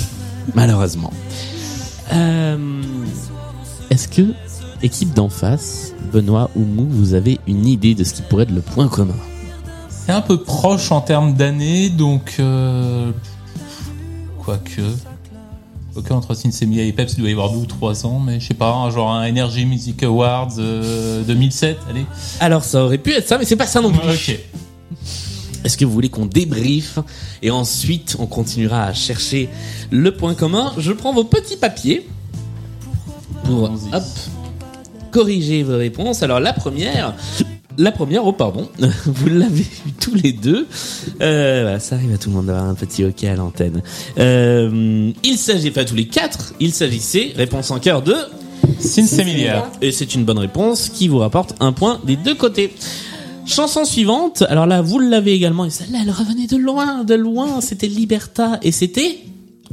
malheureusement. 0.55 1.13
Euh, 2.13 2.83
Est-ce 3.91 4.09
que, 4.09 4.23
équipe 4.83 5.13
d'en 5.15 5.29
face, 5.29 5.95
Benoît 6.13 6.51
ou 6.57 6.61
Mou, 6.61 6.87
vous 6.89 7.15
avez 7.15 7.39
une 7.47 7.67
idée 7.67 7.95
de 7.95 8.05
ce 8.05 8.15
qui 8.15 8.23
pourrait 8.23 8.45
être 8.45 8.51
le 8.51 8.61
point 8.61 8.89
commun 8.89 9.17
C'est 9.89 10.13
un 10.13 10.21
peu 10.21 10.39
proche 10.39 10.93
en 10.93 11.01
termes 11.01 11.35
d'années, 11.35 11.89
donc 11.91 12.37
euh, 12.39 13.11
quoique. 14.39 14.83
Quoique 15.95 16.13
entre 16.15 16.35
Sinsemilia 16.35 16.85
et 16.85 16.93
Peps, 16.93 17.15
il 17.15 17.21
doit 17.21 17.29
y 17.29 17.33
avoir 17.33 17.51
deux 17.51 17.59
ou 17.59 17.67
trois 17.67 18.07
ans, 18.07 18.19
mais 18.19 18.41
je 18.41 18.49
sais 18.49 18.55
pas, 18.55 18.89
genre 18.91 19.13
un 19.13 19.29
Energy 19.29 19.67
Music 19.67 20.03
Awards 20.03 20.55
euh, 20.59 21.23
2007, 21.25 21.79
allez. 21.91 22.07
Alors, 22.41 22.65
ça 22.65 22.85
aurait 22.85 22.99
pu 22.99 23.13
être 23.13 23.29
ça, 23.29 23.37
mais 23.37 23.45
c'est 23.45 23.57
pas 23.57 23.67
ça 23.67 23.83
non 23.83 23.93
plus. 23.93 24.09
Ok. 24.09 24.39
Est-ce 25.65 25.77
que 25.77 25.85
vous 25.85 25.93
voulez 25.93 26.09
qu'on 26.09 26.27
débriefe 26.27 26.99
et 27.41 27.51
ensuite 27.51 28.17
on 28.19 28.27
continuera 28.27 28.85
à 28.85 28.95
chercher 28.95 29.49
le 29.91 30.13
point 30.13 30.35
commun? 30.35 30.73
Je 30.79 30.93
prends 30.93 31.13
vos 31.13 31.25
petits 31.25 31.57
papiers 31.57 32.09
pour 33.45 33.65
hop, 33.65 34.03
corriger 35.13 35.63
vos 35.63 35.77
réponses. 35.77 36.25
Alors 36.25 36.41
la 36.41 36.53
première, 36.53 37.15
la 37.79 37.93
première, 37.93 38.27
oh 38.27 38.33
pardon, 38.33 38.69
vous 39.07 39.29
l'avez 39.29 39.63
vu 39.63 39.93
tous 40.01 40.15
les 40.15 40.33
deux. 40.33 40.67
Euh, 41.21 41.61
voilà, 41.63 41.81
ça 41.81 41.95
arrive 41.95 42.13
à 42.13 42.19
tout 42.19 42.31
le 42.31 42.37
monde 42.37 42.47
d'avoir 42.47 42.65
un 42.65 42.75
petit 42.75 43.05
hockey 43.05 43.29
à 43.29 43.37
l'antenne. 43.37 43.83
Euh, 44.19 45.13
il 45.23 45.37
s'agit, 45.37 45.71
pas 45.71 45.85
tous 45.85 45.95
les 45.95 46.09
quatre, 46.09 46.55
il 46.59 46.73
s'agissait, 46.73 47.33
réponse 47.37 47.71
en 47.71 47.79
cœur 47.79 48.03
de 48.03 48.17
Sinsemilia. 48.81 49.71
Et 49.81 49.93
c'est 49.93 50.15
une 50.15 50.25
bonne 50.25 50.39
réponse 50.39 50.89
qui 50.89 51.09
vous 51.09 51.19
rapporte 51.19 51.55
un 51.61 51.73
point 51.73 52.01
des 52.05 52.17
deux 52.17 52.35
côtés. 52.35 52.73
Chanson 53.45 53.85
suivante, 53.85 54.43
alors 54.49 54.67
là 54.67 54.83
vous 54.83 54.99
l'avez 54.99 55.33
également, 55.33 55.65
et 55.65 55.71
celle-là 55.71 55.99
elle 56.03 56.13
revenait 56.13 56.47
de 56.47 56.57
loin, 56.57 57.03
de 57.03 57.15
loin, 57.15 57.61
c'était 57.61 57.89
Liberta, 57.89 58.59
et 58.63 58.71
c'était 58.71 59.19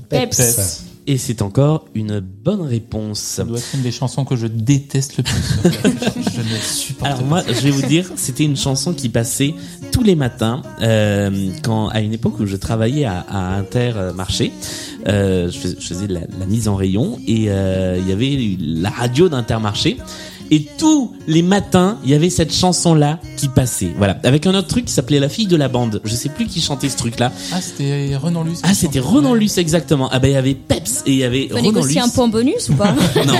Peps. 0.09 0.88
Et 1.11 1.17
c'est 1.17 1.41
encore 1.41 1.85
une 1.95 2.19
bonne 2.19 2.61
réponse. 2.61 3.17
Ça 3.19 3.43
doit 3.43 3.57
être 3.57 3.71
une 3.73 3.81
des 3.81 3.91
chansons 3.91 4.25
que 4.25 4.35
je 4.35 4.45
déteste 4.45 5.17
le 5.17 5.23
plus. 5.23 5.33
je 5.63 6.41
ne 6.41 6.57
supporte 6.61 7.07
Alors 7.07 7.19
pas. 7.21 7.25
moi, 7.25 7.43
je 7.47 7.61
vais 7.61 7.71
vous 7.71 7.81
dire, 7.87 8.11
c'était 8.15 8.43
une 8.43 8.55
chanson 8.55 8.93
qui 8.93 9.09
passait 9.09 9.55
tous 9.91 10.03
les 10.03 10.13
matins, 10.15 10.61
euh, 10.83 11.49
quand 11.63 11.87
à 11.87 12.01
une 12.01 12.13
époque 12.13 12.39
où 12.39 12.45
je 12.45 12.55
travaillais 12.55 13.05
à, 13.05 13.21
à 13.27 13.55
Intermarché, 13.57 14.51
euh, 15.07 15.49
je, 15.49 15.57
fais- 15.57 15.75
je 15.79 15.87
faisais 15.87 16.05
de 16.07 16.13
la, 16.13 16.21
la 16.39 16.45
mise 16.45 16.67
en 16.67 16.75
rayon 16.75 17.17
et 17.25 17.45
euh, 17.49 17.97
il 17.99 18.07
y 18.07 18.11
avait 18.11 18.55
la 18.59 18.91
radio 18.91 19.29
d'Intermarché. 19.29 19.97
Et 20.51 20.65
tous 20.77 21.11
les 21.27 21.41
matins, 21.41 21.97
il 22.03 22.09
y 22.09 22.13
avait 22.13 22.29
cette 22.29 22.53
chanson-là 22.53 23.19
qui 23.37 23.47
passait. 23.47 23.91
Voilà, 23.97 24.17
avec 24.23 24.47
un 24.47 24.55
autre 24.55 24.67
truc 24.67 24.85
qui 24.85 24.93
s'appelait 24.93 25.19
La 25.19 25.29
fille 25.29 25.47
de 25.47 25.55
la 25.55 25.67
bande. 25.67 26.01
Je 26.03 26.15
sais 26.15 26.29
plus 26.29 26.47
qui 26.47 26.59
chantait 26.61 26.89
ce 26.89 26.97
truc-là. 26.97 27.31
Ah, 27.53 27.61
c'était 27.61 28.15
Renan 28.15 28.43
Luce. 28.43 28.59
Ah, 28.63 28.73
c'était 28.73 28.99
Renan 28.99 29.33
Luce 29.35 29.57
exactement. 29.57 30.09
Ah 30.11 30.19
ben 30.19 30.29
il 30.29 30.33
y 30.33 30.37
avait 30.37 30.55
Peps 30.55 31.03
et 31.05 31.11
il 31.11 31.17
y 31.17 31.23
avait 31.23 31.49
Renan 31.51 31.61
négocier 31.63 32.01
Luce. 32.01 32.05
un 32.05 32.09
point 32.09 32.27
bonus 32.27 32.69
ou 32.69 32.73
pas 32.73 32.91
non. 33.27 33.33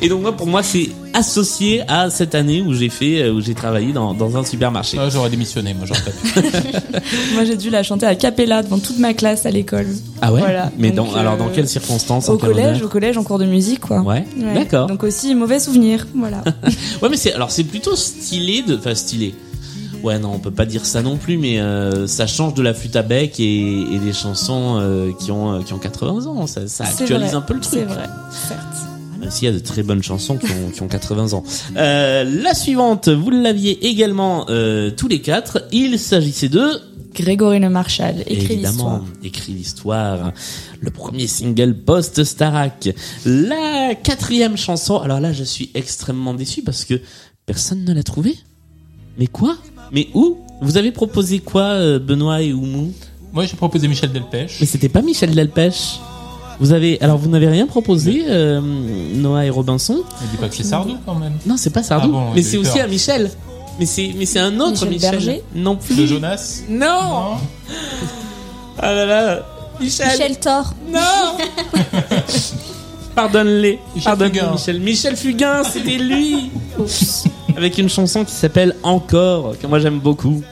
Et 0.00 0.08
donc 0.08 0.22
moi, 0.22 0.36
pour 0.36 0.46
moi, 0.46 0.62
c'est 0.62 0.88
associé 1.14 1.82
à 1.88 2.10
cette 2.10 2.34
année 2.34 2.60
où 2.62 2.72
j'ai 2.74 2.88
fait, 2.90 3.22
euh, 3.22 3.32
où 3.32 3.40
j'ai 3.40 3.54
travaillé 3.54 3.92
dans, 3.92 4.14
dans 4.14 4.36
un 4.36 4.44
supermarché. 4.44 4.98
Ah, 5.00 5.08
j'aurais 5.10 5.30
démissionné, 5.30 5.74
moi 5.74 5.86
j'aurais 5.86 6.00
pas 6.02 6.10
pu. 6.10 6.48
Moi, 7.34 7.44
j'ai 7.44 7.56
dû 7.56 7.70
la 7.70 7.82
chanter 7.82 8.06
à 8.06 8.14
cappella 8.14 8.62
devant 8.62 8.78
toute 8.78 8.98
ma 8.98 9.14
classe 9.14 9.46
à 9.46 9.50
l'école. 9.50 9.86
Ah 10.20 10.32
ouais. 10.32 10.40
Voilà. 10.40 10.70
Mais 10.78 10.90
Donc, 10.90 11.10
dans, 11.12 11.16
alors 11.16 11.36
dans 11.36 11.46
euh, 11.46 11.52
quelles 11.54 11.68
circonstances 11.68 12.28
Au 12.28 12.36
collège, 12.36 12.82
au 12.82 12.88
collège, 12.88 13.16
en 13.16 13.22
cours 13.22 13.38
de 13.38 13.44
musique, 13.46 13.80
quoi. 13.80 14.00
Ouais. 14.00 14.24
D'accord. 14.54 14.86
Donc 14.86 15.02
aussi, 15.04 15.34
mauvais 15.34 15.58
souvenir. 15.60 15.87
Voilà. 16.14 16.42
Ouais, 17.02 17.08
mais 17.08 17.16
c'est 17.16 17.32
alors 17.32 17.50
c'est 17.50 17.64
plutôt 17.64 17.94
stylé 17.94 18.62
de, 18.62 18.76
enfin 18.76 18.94
stylé. 18.94 19.34
Ouais, 20.02 20.18
non, 20.18 20.32
on 20.34 20.38
peut 20.38 20.52
pas 20.52 20.64
dire 20.64 20.84
ça 20.84 21.02
non 21.02 21.16
plus, 21.16 21.38
mais 21.38 21.60
euh, 21.60 22.06
ça 22.06 22.26
change 22.26 22.54
de 22.54 22.62
la 22.62 22.72
flûte 22.74 22.94
à 22.96 23.02
bec 23.02 23.40
et, 23.40 23.80
et 23.80 23.98
des 23.98 24.12
chansons 24.12 24.78
euh, 24.80 25.10
qui 25.18 25.30
ont 25.32 25.54
euh, 25.54 25.62
qui 25.62 25.72
ont 25.72 25.78
80 25.78 26.26
ans. 26.26 26.46
Ça, 26.46 26.66
ça 26.68 26.84
actualise 26.84 27.28
vrai, 27.28 27.34
un 27.36 27.40
peu 27.40 27.54
le 27.54 27.60
truc. 27.60 27.74
C'est 27.78 27.84
vrai, 27.84 28.06
certes. 28.30 28.60
Même 29.18 29.30
s'il 29.30 29.46
y 29.46 29.50
a 29.50 29.54
de 29.54 29.58
très 29.58 29.82
bonnes 29.82 30.02
chansons 30.02 30.36
qui 30.36 30.46
ont, 30.46 30.70
qui 30.72 30.82
ont 30.82 30.88
80 30.88 31.32
ans. 31.32 31.42
Euh, 31.76 32.24
la 32.24 32.54
suivante, 32.54 33.08
vous 33.08 33.30
l'aviez 33.30 33.88
également 33.88 34.46
tous 34.96 35.08
les 35.08 35.20
quatre. 35.20 35.64
Il 35.72 35.98
s'agissait 35.98 36.48
de 36.48 36.80
Grégory 37.14 37.58
Le 37.58 37.68
Marchal, 37.70 38.20
écrit 38.26 38.54
Évidemment, 38.54 38.98
l'histoire. 39.00 39.02
écrit 39.24 39.52
l'histoire. 39.52 40.32
Le 40.80 40.90
premier 40.90 41.26
single 41.26 41.74
post-Starak. 41.74 42.90
La 43.24 43.94
quatrième 43.94 44.56
chanson. 44.56 44.98
Alors 44.98 45.20
là, 45.20 45.32
je 45.32 45.44
suis 45.44 45.70
extrêmement 45.74 46.34
déçu 46.34 46.62
parce 46.62 46.84
que 46.84 47.00
personne 47.46 47.84
ne 47.84 47.92
l'a 47.92 48.02
trouvé. 48.02 48.36
Mais 49.18 49.26
quoi? 49.26 49.56
Mais 49.92 50.08
où? 50.14 50.38
Vous 50.60 50.76
avez 50.76 50.92
proposé 50.92 51.38
quoi, 51.40 51.62
euh, 51.62 51.98
Benoît 51.98 52.42
et 52.42 52.52
Oumou? 52.52 52.92
Moi, 53.32 53.46
j'ai 53.46 53.56
proposé 53.56 53.88
Michel 53.88 54.12
Delpech. 54.12 54.58
Mais 54.60 54.66
c'était 54.66 54.88
pas 54.88 55.02
Michel 55.02 55.34
Delpech. 55.34 56.00
Vous 56.60 56.72
avez, 56.72 57.00
alors 57.00 57.18
vous 57.18 57.28
n'avez 57.28 57.46
rien 57.48 57.66
proposé, 57.68 58.24
euh, 58.26 58.60
Noah 59.14 59.46
et 59.46 59.50
Robinson? 59.50 59.94
Ne 59.94 60.30
dis 60.30 60.36
pas 60.38 60.48
que 60.48 60.56
c'est 60.56 60.64
Sardou 60.64 60.96
quand 61.06 61.14
même. 61.14 61.34
Non, 61.46 61.56
c'est 61.56 61.70
pas 61.70 61.84
Sardou. 61.84 62.08
Ah 62.08 62.12
bon, 62.12 62.34
mais 62.34 62.42
c'est 62.42 62.56
aussi 62.56 62.80
un 62.80 62.88
Michel. 62.88 63.30
Mais 63.78 63.86
c'est, 63.86 64.12
mais 64.16 64.26
c'est 64.26 64.40
un 64.40 64.58
autre 64.60 64.86
Michel 64.86 64.88
Michel. 64.90 65.10
Berger 65.10 65.42
Non 65.54 65.76
plus. 65.76 65.94
De 65.94 66.06
Jonas 66.06 66.62
Non. 66.68 67.36
Ah 68.78 68.92
là 68.92 69.06
là. 69.06 69.46
Michel. 69.80 70.08
Michel 70.08 70.38
Thor. 70.38 70.74
Non. 70.90 71.36
Pardonne-les. 73.14 73.78
Michel 73.94 74.04
Pardonne 74.04 74.32
Fugain. 74.32 74.52
Michel. 74.52 74.80
Michel 74.80 75.16
Fugain, 75.16 75.64
c'était 75.64 75.98
lui. 75.98 76.50
Avec 77.56 77.78
une 77.78 77.88
chanson 77.88 78.24
qui 78.24 78.32
s'appelle 78.32 78.76
Encore, 78.82 79.58
que 79.58 79.66
moi 79.66 79.78
j'aime 79.80 79.98
beaucoup. 79.98 80.42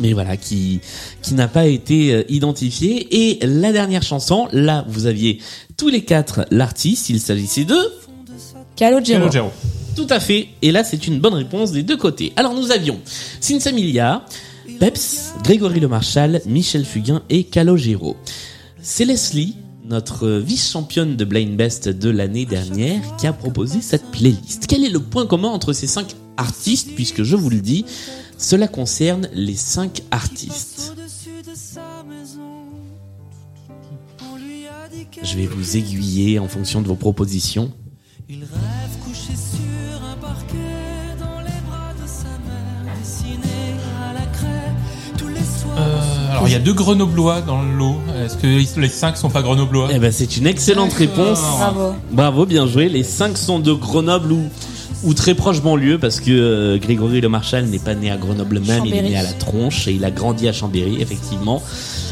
Mais 0.00 0.12
voilà, 0.12 0.36
qui, 0.36 0.80
qui 1.22 1.34
n'a 1.34 1.48
pas 1.48 1.66
été 1.66 2.12
euh, 2.12 2.24
identifiée. 2.28 3.08
Et 3.10 3.44
la 3.44 3.72
dernière 3.72 4.02
chanson, 4.02 4.48
là, 4.52 4.84
vous 4.88 5.06
aviez 5.06 5.40
tous 5.76 5.88
les 5.88 6.04
quatre 6.04 6.46
l'artiste. 6.50 7.08
Il 7.08 7.20
s'agissait 7.20 7.64
de 7.64 7.76
Calogero. 8.76 9.18
Calogero. 9.28 9.52
Tout 9.98 10.06
à 10.10 10.20
fait. 10.20 10.50
Et 10.62 10.70
là, 10.70 10.84
c'est 10.84 11.08
une 11.08 11.18
bonne 11.18 11.34
réponse 11.34 11.72
des 11.72 11.82
deux 11.82 11.96
côtés. 11.96 12.32
Alors, 12.36 12.54
nous 12.54 12.70
avions 12.70 13.00
Sinsamilia, 13.40 14.24
Peps, 14.78 15.32
Grégory 15.42 15.80
Le 15.80 15.88
Marchal, 15.88 16.40
Michel 16.46 16.84
Fugain 16.84 17.22
et 17.28 17.42
Calogero. 17.42 18.16
C'est 18.80 19.04
Leslie, 19.04 19.56
notre 19.84 20.28
vice-championne 20.28 21.16
de 21.16 21.24
Blind 21.24 21.56
Best 21.56 21.88
de 21.88 22.10
l'année 22.10 22.46
dernière, 22.46 23.00
qui 23.16 23.26
a 23.26 23.32
proposé 23.32 23.80
cette 23.80 24.04
playlist. 24.12 24.66
Quel 24.68 24.84
est 24.84 24.88
le 24.88 25.00
point 25.00 25.26
commun 25.26 25.48
entre 25.48 25.72
ces 25.72 25.88
cinq 25.88 26.14
artistes 26.36 26.94
Puisque 26.94 27.24
je 27.24 27.34
vous 27.34 27.50
le 27.50 27.60
dis, 27.60 27.84
cela 28.36 28.68
concerne 28.68 29.28
les 29.32 29.56
cinq 29.56 30.02
artistes. 30.12 30.94
Je 35.24 35.36
vais 35.36 35.46
vous 35.46 35.76
aiguiller 35.76 36.38
en 36.38 36.46
fonction 36.46 36.82
de 36.82 36.86
vos 36.86 36.94
propositions. 36.94 37.72
Alors, 46.48 46.60
il 46.60 46.60
y 46.60 46.62
a 46.62 46.64
deux 46.64 46.74
Grenoblois 46.74 47.40
dans 47.42 47.62
le 47.62 47.72
lot. 47.76 47.96
Est-ce 48.24 48.36
que 48.36 48.80
les 48.80 48.88
cinq 48.88 49.16
sont 49.16 49.30
pas 49.30 49.42
Grenoblois? 49.42 49.88
Eh 49.92 49.98
ben, 49.98 50.12
c'est 50.12 50.36
une 50.36 50.46
excellente 50.46 50.92
réponse. 50.92 51.40
Bravo. 51.40 51.92
Bravo, 52.10 52.46
bien 52.46 52.66
joué. 52.66 52.88
Les 52.88 53.02
cinq 53.04 53.36
sont 53.38 53.58
de 53.58 53.72
Grenoble 53.72 54.32
ou, 54.32 54.44
ou 55.04 55.14
très 55.14 55.34
proche 55.34 55.60
banlieue 55.62 55.98
parce 55.98 56.20
que 56.20 56.30
euh, 56.30 56.78
Grégory 56.78 57.20
Le 57.20 57.28
Marchal 57.28 57.66
n'est 57.66 57.78
pas 57.78 57.94
né 57.94 58.10
à 58.10 58.16
Grenoble 58.16 58.60
même, 58.60 58.84
il 58.86 58.94
est 58.94 59.02
né 59.02 59.16
à 59.16 59.22
la 59.22 59.32
Tronche 59.32 59.86
et 59.88 59.92
il 59.92 60.04
a 60.04 60.10
grandi 60.10 60.48
à 60.48 60.52
Chambéry, 60.52 61.00
effectivement. 61.00 61.62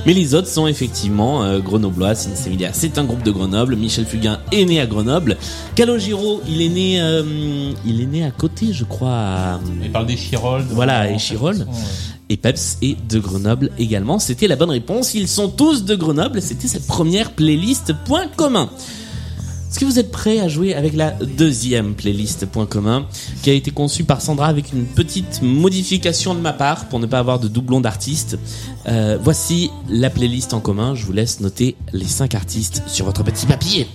Mais 0.07 0.12
les 0.14 0.34
autres 0.34 0.47
sont 0.47 0.68
effectivement 0.68 1.43
euh, 1.43 1.59
grenoblois. 1.59 2.14
Sinsemilia, 2.14 2.70
c'est 2.72 2.97
un 2.99 3.05
groupe 3.05 3.24
de 3.24 3.32
Grenoble. 3.32 3.74
Michel 3.74 4.07
Fugain 4.07 4.39
est 4.53 4.64
né 4.64 4.80
à 4.80 4.87
Grenoble. 4.87 5.37
Calogero, 5.74 6.41
il 6.49 6.62
est 6.62 6.68
né, 6.68 7.01
euh, 7.01 7.72
il 7.84 8.01
est 8.01 8.07
né 8.07 8.24
à 8.24 8.30
côté, 8.30 8.72
je 8.72 8.84
crois. 8.84 9.11
À, 9.11 9.61
Il 9.82 9.91
parle 9.91 10.07
des 10.07 10.16
Chirolles. 10.16 10.64
voilà, 10.70 11.11
et 11.11 11.18
Chirol. 11.18 11.66
Et 12.29 12.37
Peps 12.37 12.79
est 12.83 12.97
de 13.09 13.18
Grenoble 13.20 13.70
également. 13.79 14.18
C'était 14.18 14.49
la 14.49 14.57
bonne 14.57 14.70
réponse. 14.70 15.14
Ils 15.14 15.29
sont 15.29 15.49
tous 15.49 15.85
de 15.85 15.95
Grenoble. 15.95 16.43
C'était 16.43 16.66
cette 16.66 16.87
première 16.87 17.33
playlist 17.33 17.95
point 18.05 18.27
commun. 18.37 18.68
Est-ce 19.70 19.81
que 19.81 19.85
vous 19.85 19.99
êtes 19.99 20.11
prêts 20.11 20.41
à 20.41 20.49
jouer 20.49 20.74
avec 20.74 20.95
la 20.95 21.11
deuxième 21.11 21.95
playlist 21.95 22.47
point 22.47 22.66
commun 22.66 23.07
qui 23.43 23.51
a 23.51 23.53
été 23.53 23.70
conçue 23.70 24.05
par 24.05 24.22
Sandra 24.22 24.47
avec 24.47 24.72
une 24.72 24.87
petite 24.87 25.43
modification 25.43 26.35
de 26.35 26.41
ma 26.41 26.53
part 26.53 26.89
pour 26.89 26.99
ne 26.99 27.07
pas 27.07 27.18
avoir 27.18 27.39
de 27.39 27.47
doublon 27.47 27.81
d'artistes? 27.81 28.39
Euh, 28.89 29.18
Voici 29.22 29.70
la 29.89 30.09
playlist 30.09 30.55
en 30.55 30.61
commun. 30.61 30.95
Je 30.95 31.05
vous 31.05 31.12
laisse 31.12 31.41
noter 31.41 31.77
les 31.93 32.07
cinq 32.07 32.35
artistes 32.35 32.83
sur 32.87 33.05
votre 33.05 33.22
petit 33.22 33.47
papier. 33.47 33.87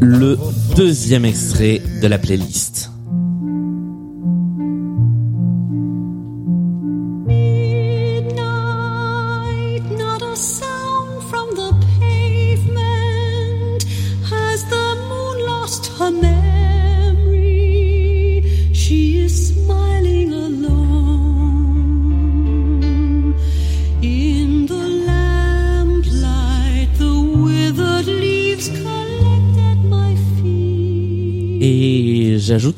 Le 0.00 0.38
deuxième 0.76 1.24
extrait 1.24 1.82
de 2.02 2.06
la 2.06 2.18
playlist. 2.18 2.93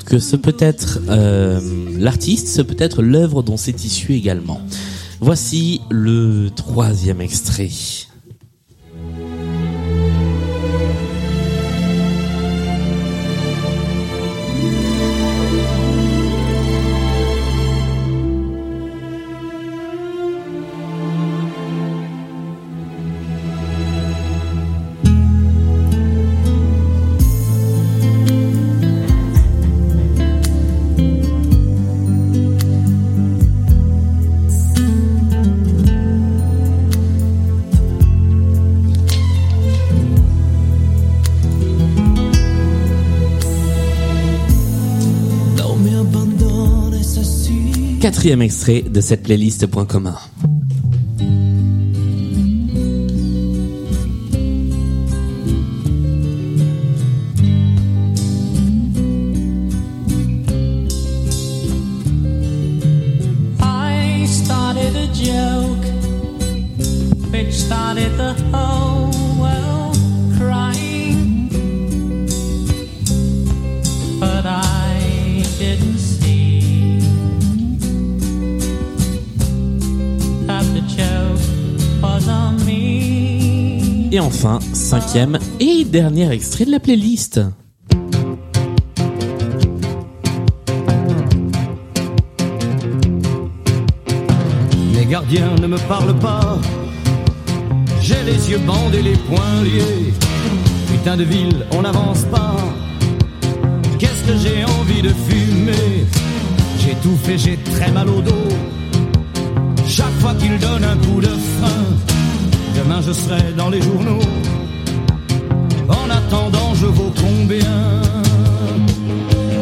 Que 0.07 0.19
ce 0.19 0.37
peut 0.37 0.55
être 0.59 0.99
euh, 1.09 1.59
l'artiste, 1.99 2.47
ce 2.47 2.61
peut 2.61 2.77
être 2.79 3.01
l'œuvre 3.01 3.43
dont 3.43 3.57
c'est 3.57 3.83
issu 3.83 4.13
également. 4.13 4.61
Voici 5.19 5.81
le 5.89 6.49
troisième 6.55 7.19
extrait. 7.19 7.69
Quatrième 48.07 48.41
extrait 48.41 48.83
de 48.83 49.01
cette 49.01 49.23
playlist 49.23 49.67
point 49.67 49.85
commun. 49.85 50.15
Et 85.59 85.83
dernier 85.83 86.31
extrait 86.31 86.65
de 86.65 86.71
la 86.71 86.79
playlist. 86.79 87.41
Les 94.93 95.05
gardiens 95.05 95.55
ne 95.59 95.65
me 95.65 95.77
parlent 95.87 96.19
pas. 96.19 96.59
J'ai 97.99 98.21
les 98.27 98.51
yeux 98.51 98.59
bandés, 98.59 99.01
les 99.01 99.15
poings 99.15 99.63
liés. 99.63 100.13
putain 100.91 101.17
de 101.17 101.23
ville, 101.23 101.65
on 101.71 101.81
n'avance 101.81 102.23
pas. 102.25 102.55
Qu'est-ce 103.97 104.23
que 104.27 104.37
j'ai 104.37 104.63
envie 104.65 105.01
de 105.01 105.09
fumer? 105.09 106.05
J'ai 106.79 106.93
tout 107.01 107.17
fait, 107.23 107.39
j'ai 107.39 107.57
très 107.73 107.91
mal 107.91 108.07
au 108.07 108.21
dos. 108.21 108.49
Chaque 109.87 110.13
fois 110.19 110.35
qu'il 110.35 110.59
donne 110.59 110.83
un 110.83 110.97
coup 110.97 111.21
de 111.21 111.33
frein, 111.57 111.85
demain 112.75 113.01
je 113.01 113.13
serai 113.13 113.51
dans 113.57 113.69
les 113.69 113.81
journaux. 113.81 114.19
En 115.89 116.09
attendant, 116.09 116.73
je 116.75 116.85
vaux 116.85 117.11
combien 117.19 118.01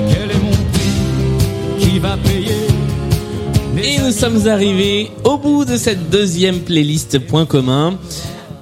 Quel 0.09 0.32
est 0.32 0.41
mon 0.43 0.51
prix 0.51 1.80
Qui 1.80 1.99
va 1.99 2.17
payer 2.17 2.55
Et 3.84 3.99
nous 3.99 4.11
sommes 4.11 4.47
arrivés 4.47 5.11
au 5.23 5.38
bout 5.38 5.65
de 5.65 5.78
cette 5.78 6.09
deuxième 6.09 6.59
playlist 6.59 7.19
point 7.19 7.45
commun. 7.45 7.97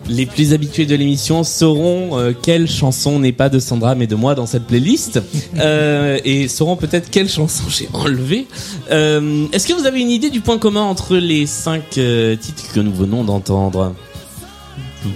Les 0.10 0.26
plus 0.26 0.54
habitués 0.54 0.86
de 0.86 0.96
l'émission 0.96 1.46
sauront 1.46 2.20
euh, 2.20 2.34
quelle 2.40 2.68
chanson 2.70 3.20
n'est 3.20 3.32
pas 3.32 3.48
de 3.48 3.58
Sandra 3.60 3.96
mais 3.96 4.06
de 4.06 4.16
moi 4.16 4.36
dans 4.36 4.46
cette 4.46 4.66
playlist 4.66 5.22
Euh, 5.60 6.20
et 6.26 6.48
sauront 6.50 6.76
peut-être 6.76 7.10
quelle 7.12 7.30
chanson 7.30 7.64
j'ai 7.70 7.88
enlevée. 7.94 8.48
Euh, 8.92 9.46
Est-ce 9.54 9.66
que 9.68 9.74
vous 9.74 9.86
avez 9.86 10.02
une 10.02 10.10
idée 10.10 10.30
du 10.32 10.42
point 10.42 10.58
commun 10.58 10.82
entre 10.82 11.16
les 11.16 11.46
cinq 11.46 11.98
euh, 12.00 12.36
titres 12.36 12.74
que 12.74 12.80
nous 12.82 12.92
venons 12.94 13.24
d'entendre? 13.24 13.94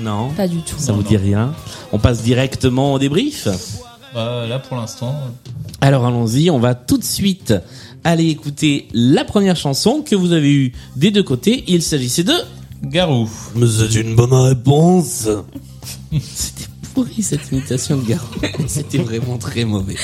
Non, 0.02 0.30
Pas 0.38 0.48
du 0.48 0.58
tout. 0.58 0.76
ça 0.78 0.92
Non, 0.92 1.00
vous 1.00 1.04
non. 1.04 1.10
dit 1.10 1.18
rien? 1.18 1.54
On 1.92 2.00
passe 2.00 2.24
directement 2.24 2.94
au 2.94 3.00
débrief. 3.00 3.48
Bah, 4.14 4.46
là, 4.48 4.60
pour 4.60 4.78
l'instant, 4.78 5.16
Alors 5.82 6.06
allons-y, 6.06 6.50
on 6.50 6.60
va 6.60 6.76
tout 6.76 6.98
de 6.98 7.04
suite 7.04 7.54
aller 8.04 8.28
écouter 8.28 8.88
la 8.94 9.24
première 9.26 9.56
chanson 9.56 10.02
que 10.02 10.16
vous 10.16 10.32
avez 10.32 10.54
eue 10.54 10.74
des 10.96 11.12
deux 11.12 11.24
côtés. 11.24 11.64
Il 11.68 11.82
s'agissait 11.82 12.24
de 12.24 12.34
Garou. 12.84 13.30
Mais 13.56 13.68
c'est 13.68 14.00
une 14.00 14.16
bonne 14.16 14.34
réponse. 14.34 15.28
C'était 16.12 16.70
pourri 16.94 17.22
cette 17.22 17.52
imitation 17.52 17.98
de 17.98 18.08
Garou. 18.08 18.28
C'était 18.68 18.98
vraiment 18.98 19.38
très 19.38 19.66
mauvais. 19.66 19.96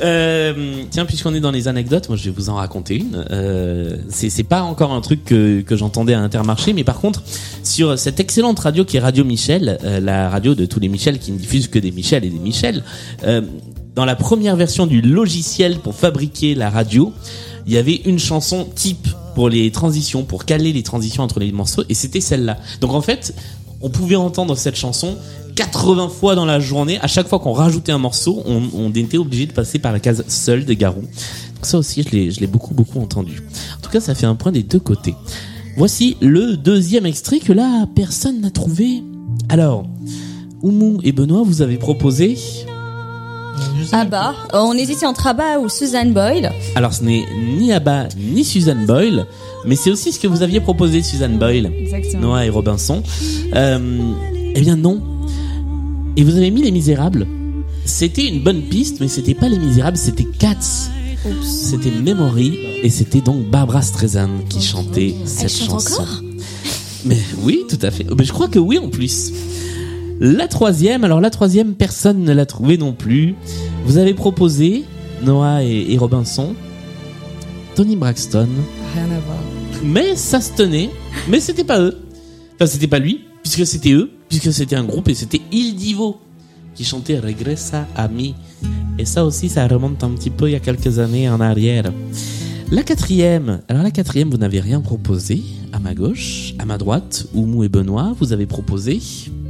Euh, 0.00 0.84
tiens, 0.90 1.04
puisqu'on 1.04 1.34
est 1.34 1.40
dans 1.40 1.50
les 1.50 1.68
anecdotes, 1.68 2.08
moi 2.08 2.16
je 2.16 2.24
vais 2.24 2.30
vous 2.30 2.48
en 2.48 2.54
raconter 2.54 2.96
une. 2.96 3.24
Euh, 3.30 3.96
c'est 4.08 4.42
pas 4.42 4.62
encore 4.62 4.92
un 4.92 5.00
truc 5.00 5.24
que, 5.24 5.60
que 5.60 5.76
j'entendais 5.76 6.14
à 6.14 6.20
Intermarché, 6.20 6.72
mais 6.72 6.84
par 6.84 7.00
contre 7.00 7.22
sur 7.62 7.98
cette 7.98 8.18
excellente 8.20 8.58
radio 8.58 8.84
qui 8.84 8.96
est 8.96 9.00
Radio 9.00 9.24
Michel, 9.24 9.78
euh, 9.84 10.00
la 10.00 10.30
radio 10.30 10.54
de 10.54 10.64
tous 10.66 10.80
les 10.80 10.88
Michel 10.88 11.18
qui 11.18 11.32
ne 11.32 11.38
diffuse 11.38 11.68
que 11.68 11.78
des 11.78 11.90
Michel 11.90 12.24
et 12.24 12.30
des 12.30 12.38
Michel. 12.38 12.82
euh, 13.24 13.42
dans 13.94 14.06
la 14.06 14.16
première 14.16 14.56
version 14.56 14.86
du 14.86 15.02
logiciel 15.02 15.78
pour 15.78 15.94
fabriquer 15.94 16.54
la 16.54 16.70
radio, 16.70 17.12
il 17.66 17.74
y 17.74 17.76
avait 17.76 18.00
une 18.06 18.18
chanson 18.18 18.66
type 18.74 19.06
pour 19.34 19.48
les 19.48 19.70
transitions, 19.70 20.24
pour 20.24 20.46
caler 20.46 20.72
les 20.72 20.82
transitions 20.82 21.22
entre 21.22 21.40
les 21.40 21.52
morceaux, 21.52 21.84
et 21.88 21.94
c'était 21.94 22.20
celle-là. 22.20 22.56
Donc 22.80 22.94
en 22.94 23.02
fait, 23.02 23.34
on 23.82 23.90
pouvait 23.90 24.16
entendre 24.16 24.56
cette 24.56 24.76
chanson 24.76 25.16
80 25.56 26.08
fois 26.08 26.34
dans 26.34 26.44
la 26.44 26.60
journée. 26.60 26.98
À 27.00 27.06
chaque 27.06 27.28
fois 27.28 27.38
qu'on 27.38 27.52
rajoutait 27.52 27.92
un 27.92 27.98
morceau, 27.98 28.42
on, 28.46 28.90
était 28.94 29.18
obligé 29.18 29.46
de 29.46 29.52
passer 29.52 29.78
par 29.78 29.92
la 29.92 30.00
case 30.00 30.24
seule 30.28 30.64
des 30.64 30.76
Garou. 30.76 31.02
Donc 31.02 31.10
ça 31.62 31.78
aussi, 31.78 32.02
je 32.02 32.10
l'ai, 32.10 32.30
je 32.30 32.40
l'ai 32.40 32.46
beaucoup, 32.46 32.74
beaucoup 32.74 33.00
entendu. 33.00 33.42
En 33.78 33.82
tout 33.82 33.90
cas, 33.90 34.00
ça 34.00 34.14
fait 34.14 34.26
un 34.26 34.34
point 34.34 34.52
des 34.52 34.62
deux 34.62 34.80
côtés. 34.80 35.14
Voici 35.76 36.16
le 36.20 36.56
deuxième 36.56 37.06
extrait 37.06 37.38
que 37.38 37.52
là, 37.52 37.86
personne 37.94 38.40
n'a 38.40 38.50
trouvé. 38.50 39.02
Alors, 39.48 39.84
Oumou 40.62 41.00
et 41.02 41.12
Benoît, 41.12 41.42
vous 41.44 41.62
avez 41.62 41.76
proposé. 41.76 42.36
Ah 43.92 44.04
bah, 44.04 44.34
on 44.52 44.72
hésitait 44.74 45.06
entre 45.06 45.26
Abba 45.26 45.58
ou 45.58 45.68
Suzanne 45.68 46.12
Boyle. 46.12 46.52
Alors, 46.74 46.92
ce 46.92 47.02
n'est 47.02 47.24
ni 47.58 47.72
Abba 47.72 48.08
ni 48.16 48.44
Suzanne 48.44 48.86
Boyle, 48.86 49.26
mais 49.66 49.76
c'est 49.76 49.90
aussi 49.90 50.12
ce 50.12 50.20
que 50.20 50.26
vous 50.26 50.42
aviez 50.42 50.60
proposé, 50.60 51.02
Suzanne 51.02 51.38
Boyle. 51.38 51.72
Exactement. 51.80 52.22
Noah 52.22 52.46
et 52.46 52.50
Robinson. 52.50 53.02
Euh, 53.54 54.12
eh 54.54 54.60
bien 54.60 54.76
non. 54.76 55.00
Et 56.16 56.24
vous 56.24 56.36
avez 56.36 56.50
mis 56.50 56.62
Les 56.62 56.70
Misérables. 56.70 57.26
C'était 57.84 58.28
une 58.28 58.42
bonne 58.42 58.62
piste, 58.62 59.00
mais 59.00 59.08
c'était 59.08 59.34
pas 59.34 59.48
Les 59.48 59.58
Misérables, 59.58 59.96
c'était 59.96 60.26
Cats. 60.38 60.90
C'était 61.42 61.90
Memory, 61.90 62.58
et 62.82 62.90
c'était 62.90 63.20
donc 63.20 63.48
Barbara 63.48 63.82
Streisand 63.82 64.28
qui 64.48 64.60
chantait 64.60 65.14
cette 65.24 65.52
chante 65.52 65.80
chanson. 65.82 66.02
encore? 66.02 66.22
Mais 67.04 67.18
oui, 67.42 67.62
tout 67.68 67.78
à 67.82 67.90
fait. 67.90 68.06
Mais 68.16 68.24
je 68.24 68.32
crois 68.32 68.48
que 68.48 68.58
oui 68.58 68.78
en 68.78 68.88
plus. 68.88 69.32
La 70.20 70.46
troisième, 70.46 71.04
alors 71.04 71.20
la 71.20 71.30
troisième, 71.30 71.74
personne 71.74 72.22
ne 72.22 72.32
l'a 72.32 72.46
trouvée 72.46 72.76
non 72.76 72.92
plus. 72.92 73.34
Vous 73.84 73.98
avez 73.98 74.14
proposé, 74.14 74.84
Noah 75.22 75.64
et, 75.64 75.92
et 75.92 75.98
Robinson, 75.98 76.54
Tony 77.74 77.96
Braxton. 77.96 78.48
Rien 78.94 79.04
à 79.04 79.20
voir. 79.20 79.38
Mais 79.84 80.16
ça 80.16 80.40
se 80.40 80.52
tenait. 80.52 80.90
Mais 81.28 81.40
c'était 81.40 81.64
pas 81.64 81.80
eux. 81.80 81.98
Enfin, 82.54 82.66
c'était 82.66 82.86
pas 82.86 82.98
lui, 82.98 83.24
puisque 83.42 83.66
c'était 83.66 83.92
eux, 83.92 84.10
puisque 84.28 84.52
c'était 84.52 84.76
un 84.76 84.84
groupe 84.84 85.08
et 85.08 85.14
c'était 85.14 85.40
Il 85.50 85.74
Divo 85.74 86.18
qui 86.74 86.84
chantait 86.84 87.18
Regressa 87.18 87.86
a 87.96 88.08
mi. 88.08 88.34
Et 88.98 89.04
ça 89.04 89.24
aussi, 89.24 89.48
ça 89.48 89.66
remonte 89.66 90.02
un 90.04 90.10
petit 90.10 90.30
peu 90.30 90.48
il 90.48 90.52
y 90.52 90.56
a 90.56 90.60
quelques 90.60 90.98
années 90.98 91.28
en 91.28 91.40
arrière. 91.40 91.92
La 92.70 92.82
quatrième. 92.82 93.60
Alors 93.68 93.82
la 93.82 93.90
quatrième, 93.90 94.30
vous 94.30 94.38
n'avez 94.38 94.60
rien 94.60 94.80
proposé. 94.80 95.42
À 95.72 95.78
ma 95.78 95.94
gauche, 95.94 96.54
à 96.58 96.64
ma 96.64 96.78
droite, 96.78 97.26
Oumou 97.34 97.64
et 97.64 97.68
Benoît, 97.68 98.14
vous 98.18 98.32
avez 98.32 98.46
proposé. 98.46 99.00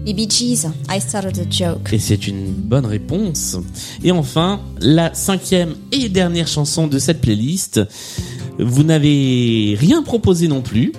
Les 0.04 0.14
Bee 0.14 0.28
Gees, 0.28 0.66
I 0.90 1.00
started 1.00 1.38
a 1.38 1.48
joke. 1.48 1.92
Et 1.92 1.98
c'est 2.00 2.26
une 2.26 2.46
bonne 2.46 2.86
réponse. 2.86 3.56
Et 4.02 4.10
enfin, 4.10 4.60
la 4.80 5.14
cinquième 5.14 5.74
et 5.92 6.08
dernière 6.08 6.48
chanson 6.48 6.88
de 6.88 6.98
cette 6.98 7.20
playlist. 7.20 7.80
Vous 8.58 8.82
n'avez 8.82 9.76
rien 9.78 10.02
proposé 10.02 10.48
non 10.48 10.60
plus. 10.60 10.92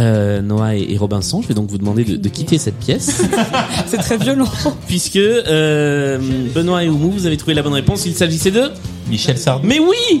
Euh, 0.00 0.42
Noah 0.42 0.74
et, 0.74 0.96
Robinson, 0.96 1.40
je 1.40 1.46
vais 1.46 1.54
donc 1.54 1.70
vous 1.70 1.78
demander 1.78 2.04
de, 2.04 2.16
de 2.16 2.28
quitter 2.28 2.58
cette 2.58 2.78
pièce. 2.80 3.22
C'est 3.86 3.98
très 3.98 4.18
violent. 4.18 4.50
Puisque 4.88 5.16
euh, 5.16 6.18
Benoît 6.52 6.82
et 6.82 6.88
Oumou, 6.88 7.12
vous 7.12 7.26
avez 7.26 7.36
trouvé 7.36 7.54
la 7.54 7.62
bonne 7.62 7.74
réponse. 7.74 8.06
Il 8.06 8.14
s'agissait 8.14 8.50
de 8.50 8.72
Michel 9.08 9.38
Sardou. 9.38 9.68
Mais 9.68 9.78
oui 9.78 10.20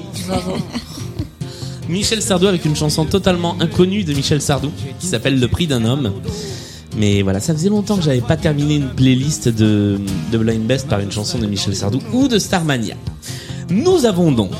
Michel 1.88 2.22
Sardou 2.22 2.46
avec 2.46 2.64
une 2.64 2.76
chanson 2.76 3.04
totalement 3.04 3.56
inconnue 3.60 4.04
de 4.04 4.14
Michel 4.14 4.40
Sardou 4.40 4.70
qui 5.00 5.06
s'appelle 5.08 5.40
Le 5.40 5.48
prix 5.48 5.66
d'un 5.66 5.84
homme. 5.84 6.12
Mais 6.96 7.22
voilà, 7.22 7.40
ça 7.40 7.52
faisait 7.52 7.68
longtemps 7.68 7.96
que 7.96 8.02
j'avais 8.02 8.20
pas 8.20 8.36
terminé 8.36 8.76
une 8.76 8.88
playlist 8.88 9.48
de, 9.48 9.98
de 10.30 10.38
Blind 10.38 10.64
Best 10.64 10.88
par 10.88 11.00
une 11.00 11.10
chanson 11.10 11.38
de 11.38 11.46
Michel 11.46 11.74
Sardou 11.74 11.98
ou 12.12 12.28
de 12.28 12.38
Starmania. 12.38 12.94
Nous 13.68 14.04
avons 14.04 14.30
donc 14.30 14.52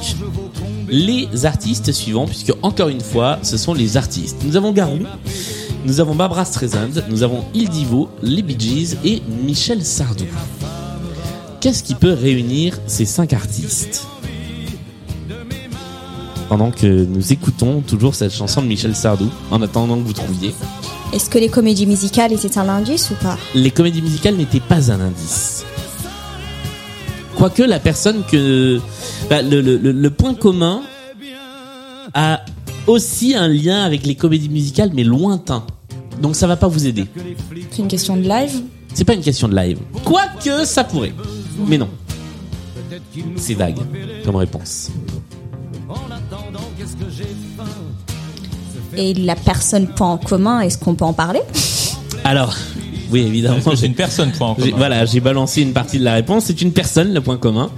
les 0.89 1.28
artistes 1.45 1.93
suivants, 1.93 2.26
puisque 2.26 2.53
encore 2.62 2.89
une 2.89 3.01
fois, 3.01 3.39
ce 3.43 3.57
sont 3.57 3.74
les 3.74 3.97
artistes. 3.97 4.37
Nous 4.45 4.57
avons 4.57 4.72
Garou, 4.72 4.99
nous 5.85 6.01
avons 6.01 6.14
Barbara 6.14 6.45
Streisand, 6.45 7.03
nous 7.09 7.22
avons 7.22 7.45
Il 7.55 7.68
Divo, 7.68 8.09
les 8.22 8.43
Bee 8.43 8.57
Gees 8.59 8.97
et 9.05 9.22
Michel 9.45 9.85
Sardou. 9.85 10.24
Qu'est-ce 11.61 11.82
qui 11.82 11.95
peut 11.95 12.12
réunir 12.12 12.78
ces 12.87 13.05
cinq 13.05 13.32
artistes? 13.32 14.07
Pendant 16.49 16.70
que 16.70 17.05
nous 17.05 17.32
écoutons 17.32 17.80
toujours 17.80 18.14
cette 18.14 18.32
chanson 18.32 18.61
de 18.61 18.66
Michel 18.66 18.95
Sardou, 18.95 19.28
en 19.51 19.62
attendant 19.62 19.97
que 19.97 20.07
vous 20.07 20.12
trouviez. 20.12 20.55
Est-ce 21.15 21.31
que 21.31 21.39
les 21.39 21.49
comédies 21.49 21.87
musicales 21.87 22.33
étaient 22.33 22.59
un 22.59 22.69
indice 22.69 23.12
ou 23.12 23.15
pas? 23.15 23.39
Les 23.55 23.71
comédies 23.71 24.03
musicales 24.03 24.35
n'étaient 24.35 24.59
pas 24.59 24.91
un 24.91 25.01
indice. 25.01 25.65
Quoique 27.37 27.62
la 27.62 27.79
personne 27.79 28.25
que... 28.29 28.81
bah, 29.31 29.41
le, 29.41 29.61
le- 29.61 30.11
point 30.11 30.35
commun 30.35 30.83
a 32.15 32.45
aussi 32.89 33.37
un 33.37 33.47
lien 33.47 33.85
avec 33.85 34.05
les 34.05 34.17
comédies 34.17 34.49
musicales, 34.49 34.91
mais 34.93 35.05
lointain. 35.05 35.65
Donc 36.21 36.35
ça 36.35 36.49
va 36.49 36.57
pas 36.57 36.67
vous 36.67 36.85
aider. 36.85 37.07
C'est 37.71 37.83
une 37.83 37.89
question 37.89 38.17
de 38.17 38.29
live? 38.29 38.62
C'est 38.93 39.05
pas 39.05 39.15
une 39.15 39.23
question 39.23 39.47
de 39.47 39.55
live. 39.55 39.79
Quoique 40.05 40.65
ça 40.65 40.83
pourrait. 40.83 41.15
Mais 41.65 41.79
non. 41.79 41.91
C'est 43.37 43.55
vague 43.55 43.79
comme 44.25 44.35
réponse. 44.37 44.91
Et 48.97 49.15
la 49.15 49.37
personne 49.37 49.87
point 49.89 50.11
en 50.13 50.19
commun, 50.19 50.61
est-ce 50.61 50.79
qu'on 50.79 50.95
peut 50.95 51.05
en 51.05 51.13
parler? 51.13 51.41
Alors, 52.25 52.55
oui, 53.11 53.21
évidemment. 53.21 53.59
C'est 53.63 53.77
j'ai- 53.77 53.87
une 53.87 53.95
personne, 53.95 54.33
point 54.33 54.49
en 54.49 54.55
commun 54.55 54.71
Voilà, 54.77 55.05
j'ai 55.05 55.21
balancé 55.21 55.63
une 55.63 55.73
partie 55.73 55.99
de 55.99 56.05
la 56.05 56.15
réponse. 56.15 56.45
C'est 56.47 56.61
une 56.63 56.73
personne, 56.73 57.13
le 57.13 57.21
point 57.21 57.37
commun. 57.37 57.71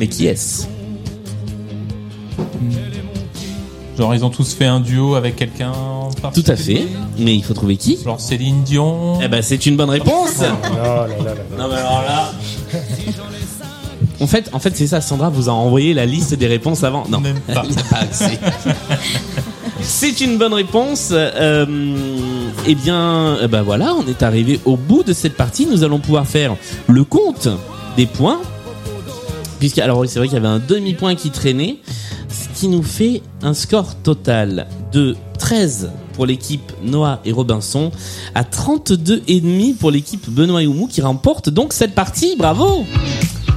Mais 0.00 0.06
qui 0.06 0.26
est-ce? 0.26 0.66
Genre, 3.98 4.14
ils 4.14 4.24
ont 4.24 4.30
tous 4.30 4.54
fait 4.54 4.66
un 4.66 4.78
duo 4.78 5.16
avec 5.16 5.34
quelqu'un 5.34 5.72
en 5.72 6.10
Tout 6.32 6.44
à 6.46 6.54
fait. 6.54 6.86
Mais 7.18 7.34
il 7.34 7.42
faut 7.42 7.54
trouver 7.54 7.76
qui? 7.76 7.98
Genre 8.04 8.20
Céline 8.20 8.62
Dion. 8.62 9.18
Eh 9.20 9.26
ben, 9.26 9.42
c'est 9.42 9.66
une 9.66 9.76
bonne 9.76 9.90
réponse. 9.90 10.36
Oh 10.38 10.42
là 10.42 11.06
là 11.08 11.08
là 11.24 11.34
là. 11.34 11.34
Non 11.58 11.68
mais 11.68 11.74
alors 11.80 12.02
là. 12.06 12.32
En 14.20 14.26
fait, 14.28 14.50
en 14.52 14.58
fait, 14.60 14.76
c'est 14.76 14.86
ça. 14.86 15.00
Sandra 15.00 15.30
vous 15.30 15.48
a 15.48 15.52
envoyé 15.52 15.94
la 15.94 16.06
liste 16.06 16.34
des 16.34 16.46
réponses 16.46 16.84
avant. 16.84 17.06
Non, 17.08 17.20
Même 17.20 17.40
pas. 17.40 17.62
pas 17.90 17.96
accès. 17.98 18.38
c'est 19.88 20.20
une 20.20 20.36
bonne 20.38 20.52
réponse. 20.54 21.08
Euh, 21.12 21.66
eh 22.66 22.74
bien, 22.74 23.38
eh 23.42 23.48
ben 23.48 23.62
voilà, 23.62 23.94
on 23.94 24.06
est 24.06 24.22
arrivé 24.22 24.60
au 24.64 24.76
bout 24.76 25.02
de 25.02 25.12
cette 25.12 25.34
partie. 25.34 25.66
Nous 25.66 25.82
allons 25.82 25.98
pouvoir 25.98 26.26
faire 26.26 26.56
le 26.86 27.04
compte 27.04 27.48
des 27.96 28.06
points. 28.06 28.40
Puisque, 29.58 29.78
alors 29.78 29.98
oui, 29.98 30.08
c'est 30.08 30.18
vrai 30.18 30.28
qu'il 30.28 30.36
y 30.36 30.38
avait 30.38 30.46
un 30.46 30.60
demi-point 30.60 31.14
qui 31.16 31.30
traînait, 31.30 31.78
ce 32.28 32.60
qui 32.60 32.68
nous 32.68 32.82
fait 32.82 33.22
un 33.42 33.54
score 33.54 33.96
total 33.96 34.68
de 34.92 35.16
13 35.38 35.90
pour 36.12 36.26
l'équipe 36.26 36.72
Noah 36.84 37.20
et 37.24 37.32
Robinson, 37.32 37.90
à 38.34 38.44
32 38.44 39.22
et 39.26 39.40
demi 39.40 39.72
pour 39.72 39.90
l'équipe 39.90 40.28
Benoît 40.28 40.62
et 40.62 40.66
Oumou 40.66 40.86
qui 40.86 41.00
remporte 41.00 41.48
donc 41.48 41.72
cette 41.72 41.94
partie. 41.94 42.36
Bravo 42.36 42.84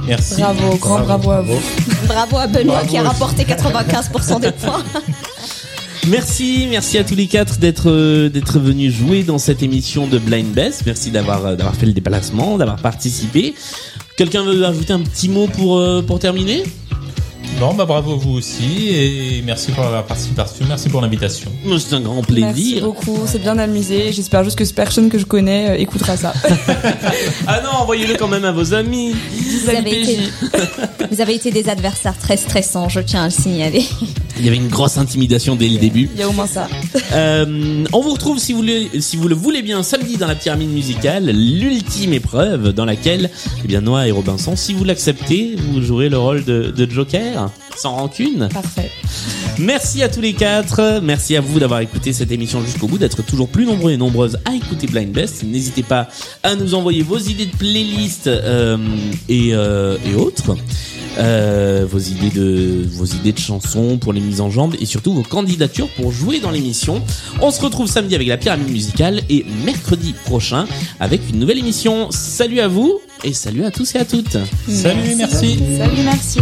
Merci. 0.08 0.40
Bravo, 0.40 0.76
grand 0.78 1.00
bravo 1.00 1.30
à 1.30 1.42
vous. 1.42 1.60
Bravo 2.08 2.36
à 2.38 2.46
Benoît 2.48 2.74
Bravo 2.74 2.88
qui 2.88 2.96
a 2.98 3.02
aussi. 3.02 3.08
rapporté 3.08 3.44
95% 3.44 4.40
des 4.40 4.50
points. 4.50 4.82
Merci, 6.08 6.66
merci 6.68 6.98
à 6.98 7.04
tous 7.04 7.14
les 7.14 7.26
quatre 7.26 7.58
d'être 7.58 7.88
euh, 7.88 8.28
d'être 8.28 8.58
venus 8.58 8.92
jouer 8.92 9.22
dans 9.22 9.38
cette 9.38 9.62
émission 9.62 10.06
de 10.08 10.18
Blind 10.18 10.52
Best. 10.52 10.82
Merci 10.84 11.10
d'avoir 11.10 11.46
euh, 11.46 11.56
d'avoir 11.56 11.76
fait 11.76 11.86
le 11.86 11.92
déplacement, 11.92 12.58
d'avoir 12.58 12.76
participé. 12.78 13.54
Quelqu'un 14.16 14.42
veut 14.42 14.64
ajouter 14.66 14.92
un 14.92 15.00
petit 15.00 15.28
mot 15.28 15.46
pour 15.46 15.78
euh, 15.78 16.02
pour 16.02 16.18
terminer? 16.18 16.64
Non, 17.60 17.74
bah 17.74 17.84
bravo 17.84 18.16
vous 18.16 18.32
aussi 18.32 18.88
et 18.88 19.42
merci 19.44 19.70
pour 19.70 19.84
la 19.84 20.02
participation, 20.02 20.64
merci 20.66 20.88
pour 20.88 21.00
l'invitation. 21.00 21.52
C'est 21.78 21.94
un 21.94 22.00
grand 22.00 22.28
Merci 22.28 22.52
plaisir. 22.52 22.82
beaucoup, 22.84 23.20
c'est 23.26 23.38
bien 23.40 23.56
amusé. 23.58 24.10
J'espère 24.12 24.42
juste 24.42 24.58
que 24.58 24.64
cette 24.64 24.74
personne 24.74 25.08
que 25.08 25.18
je 25.18 25.24
connais 25.24 25.70
euh, 25.70 25.74
écoutera 25.78 26.16
ça. 26.16 26.32
Ah 27.46 27.60
non, 27.62 27.70
envoyez-le 27.80 28.16
quand 28.16 28.26
même 28.28 28.44
à 28.44 28.52
vos 28.52 28.74
amis. 28.74 29.14
Vous 29.62 29.70
avez, 29.70 30.02
été, 30.02 30.18
vous 31.10 31.20
avez 31.20 31.34
été 31.34 31.50
des 31.52 31.68
adversaires 31.68 32.18
très 32.18 32.36
stressants, 32.36 32.88
je 32.88 33.00
tiens 33.00 33.22
à 33.22 33.26
le 33.26 33.30
signaler. 33.30 33.84
Il 34.38 34.44
y 34.44 34.48
avait 34.48 34.56
une 34.56 34.68
grosse 34.68 34.98
intimidation 34.98 35.56
dès 35.56 35.68
le 35.68 35.78
début. 35.78 36.08
Il 36.14 36.20
y 36.20 36.22
a 36.22 36.28
au 36.28 36.32
moins 36.32 36.46
ça. 36.46 36.68
Euh, 37.14 37.84
on 37.92 38.00
vous 38.00 38.14
retrouve 38.14 38.38
si 38.38 38.54
vous, 38.54 38.62
le, 38.62 39.00
si 39.00 39.18
vous 39.18 39.28
le 39.28 39.34
voulez 39.34 39.60
bien 39.60 39.82
samedi 39.82 40.16
dans 40.16 40.26
la 40.26 40.34
pyramide 40.34 40.70
musicale, 40.70 41.26
l'ultime 41.26 42.14
épreuve 42.14 42.72
dans 42.72 42.86
laquelle, 42.86 43.28
eh 43.62 43.68
bien 43.68 43.82
Noah 43.82 44.08
et 44.08 44.10
Robinson, 44.12 44.56
si 44.56 44.72
vous 44.72 44.84
l'acceptez, 44.84 45.56
vous 45.56 45.82
jouerez 45.82 46.08
le 46.08 46.16
rôle 46.16 46.42
de, 46.44 46.72
de 46.74 46.90
Joker, 46.90 47.50
sans 47.76 47.96
rancune. 47.96 48.48
Parfait. 48.50 48.90
Merci 49.58 50.02
à 50.02 50.08
tous 50.08 50.22
les 50.22 50.32
quatre. 50.32 51.00
Merci 51.02 51.36
à 51.36 51.42
vous 51.42 51.58
d'avoir 51.60 51.80
écouté 51.80 52.12
cette 52.12 52.32
émission 52.32 52.62
jusqu'au 52.62 52.86
bout, 52.86 52.98
d'être 52.98 53.22
toujours 53.22 53.48
plus 53.48 53.66
nombreux 53.66 53.92
et 53.92 53.98
nombreuses 53.98 54.38
à 54.46 54.54
écouter 54.54 54.86
Blind 54.86 55.12
Best. 55.12 55.42
N'hésitez 55.42 55.82
pas 55.82 56.08
à 56.42 56.54
nous 56.54 56.74
envoyer 56.74 57.02
vos 57.02 57.18
idées 57.18 57.46
de 57.46 57.56
playlist 57.56 58.26
euh, 58.26 58.78
et, 59.28 59.50
euh, 59.52 59.98
et 60.06 60.14
autres. 60.14 60.56
Euh, 61.18 61.84
vos 61.88 61.98
idées 61.98 62.30
de 62.30 62.86
vos 62.90 63.04
idées 63.04 63.32
de 63.32 63.38
chansons 63.38 63.98
pour 63.98 64.12
les 64.12 64.20
mises 64.20 64.40
en 64.40 64.50
jambes 64.50 64.74
et 64.80 64.86
surtout 64.86 65.12
vos 65.12 65.22
candidatures 65.22 65.88
pour 65.90 66.10
jouer 66.10 66.40
dans 66.40 66.50
l'émission. 66.50 67.02
On 67.40 67.50
se 67.50 67.60
retrouve 67.60 67.86
samedi 67.86 68.14
avec 68.14 68.28
la 68.28 68.36
pyramide 68.36 68.70
musicale 68.70 69.20
et 69.28 69.44
mercredi 69.64 70.14
prochain 70.24 70.66
avec 71.00 71.20
une 71.28 71.38
nouvelle 71.38 71.58
émission. 71.58 72.10
Salut 72.10 72.60
à 72.60 72.68
vous 72.68 73.00
et 73.24 73.32
salut 73.32 73.64
à 73.64 73.70
tous 73.70 73.94
et 73.94 73.98
à 73.98 74.04
toutes. 74.04 74.38
Salut, 74.68 75.14
merci. 75.16 75.58
Salut, 75.76 76.02
merci. 76.04 76.40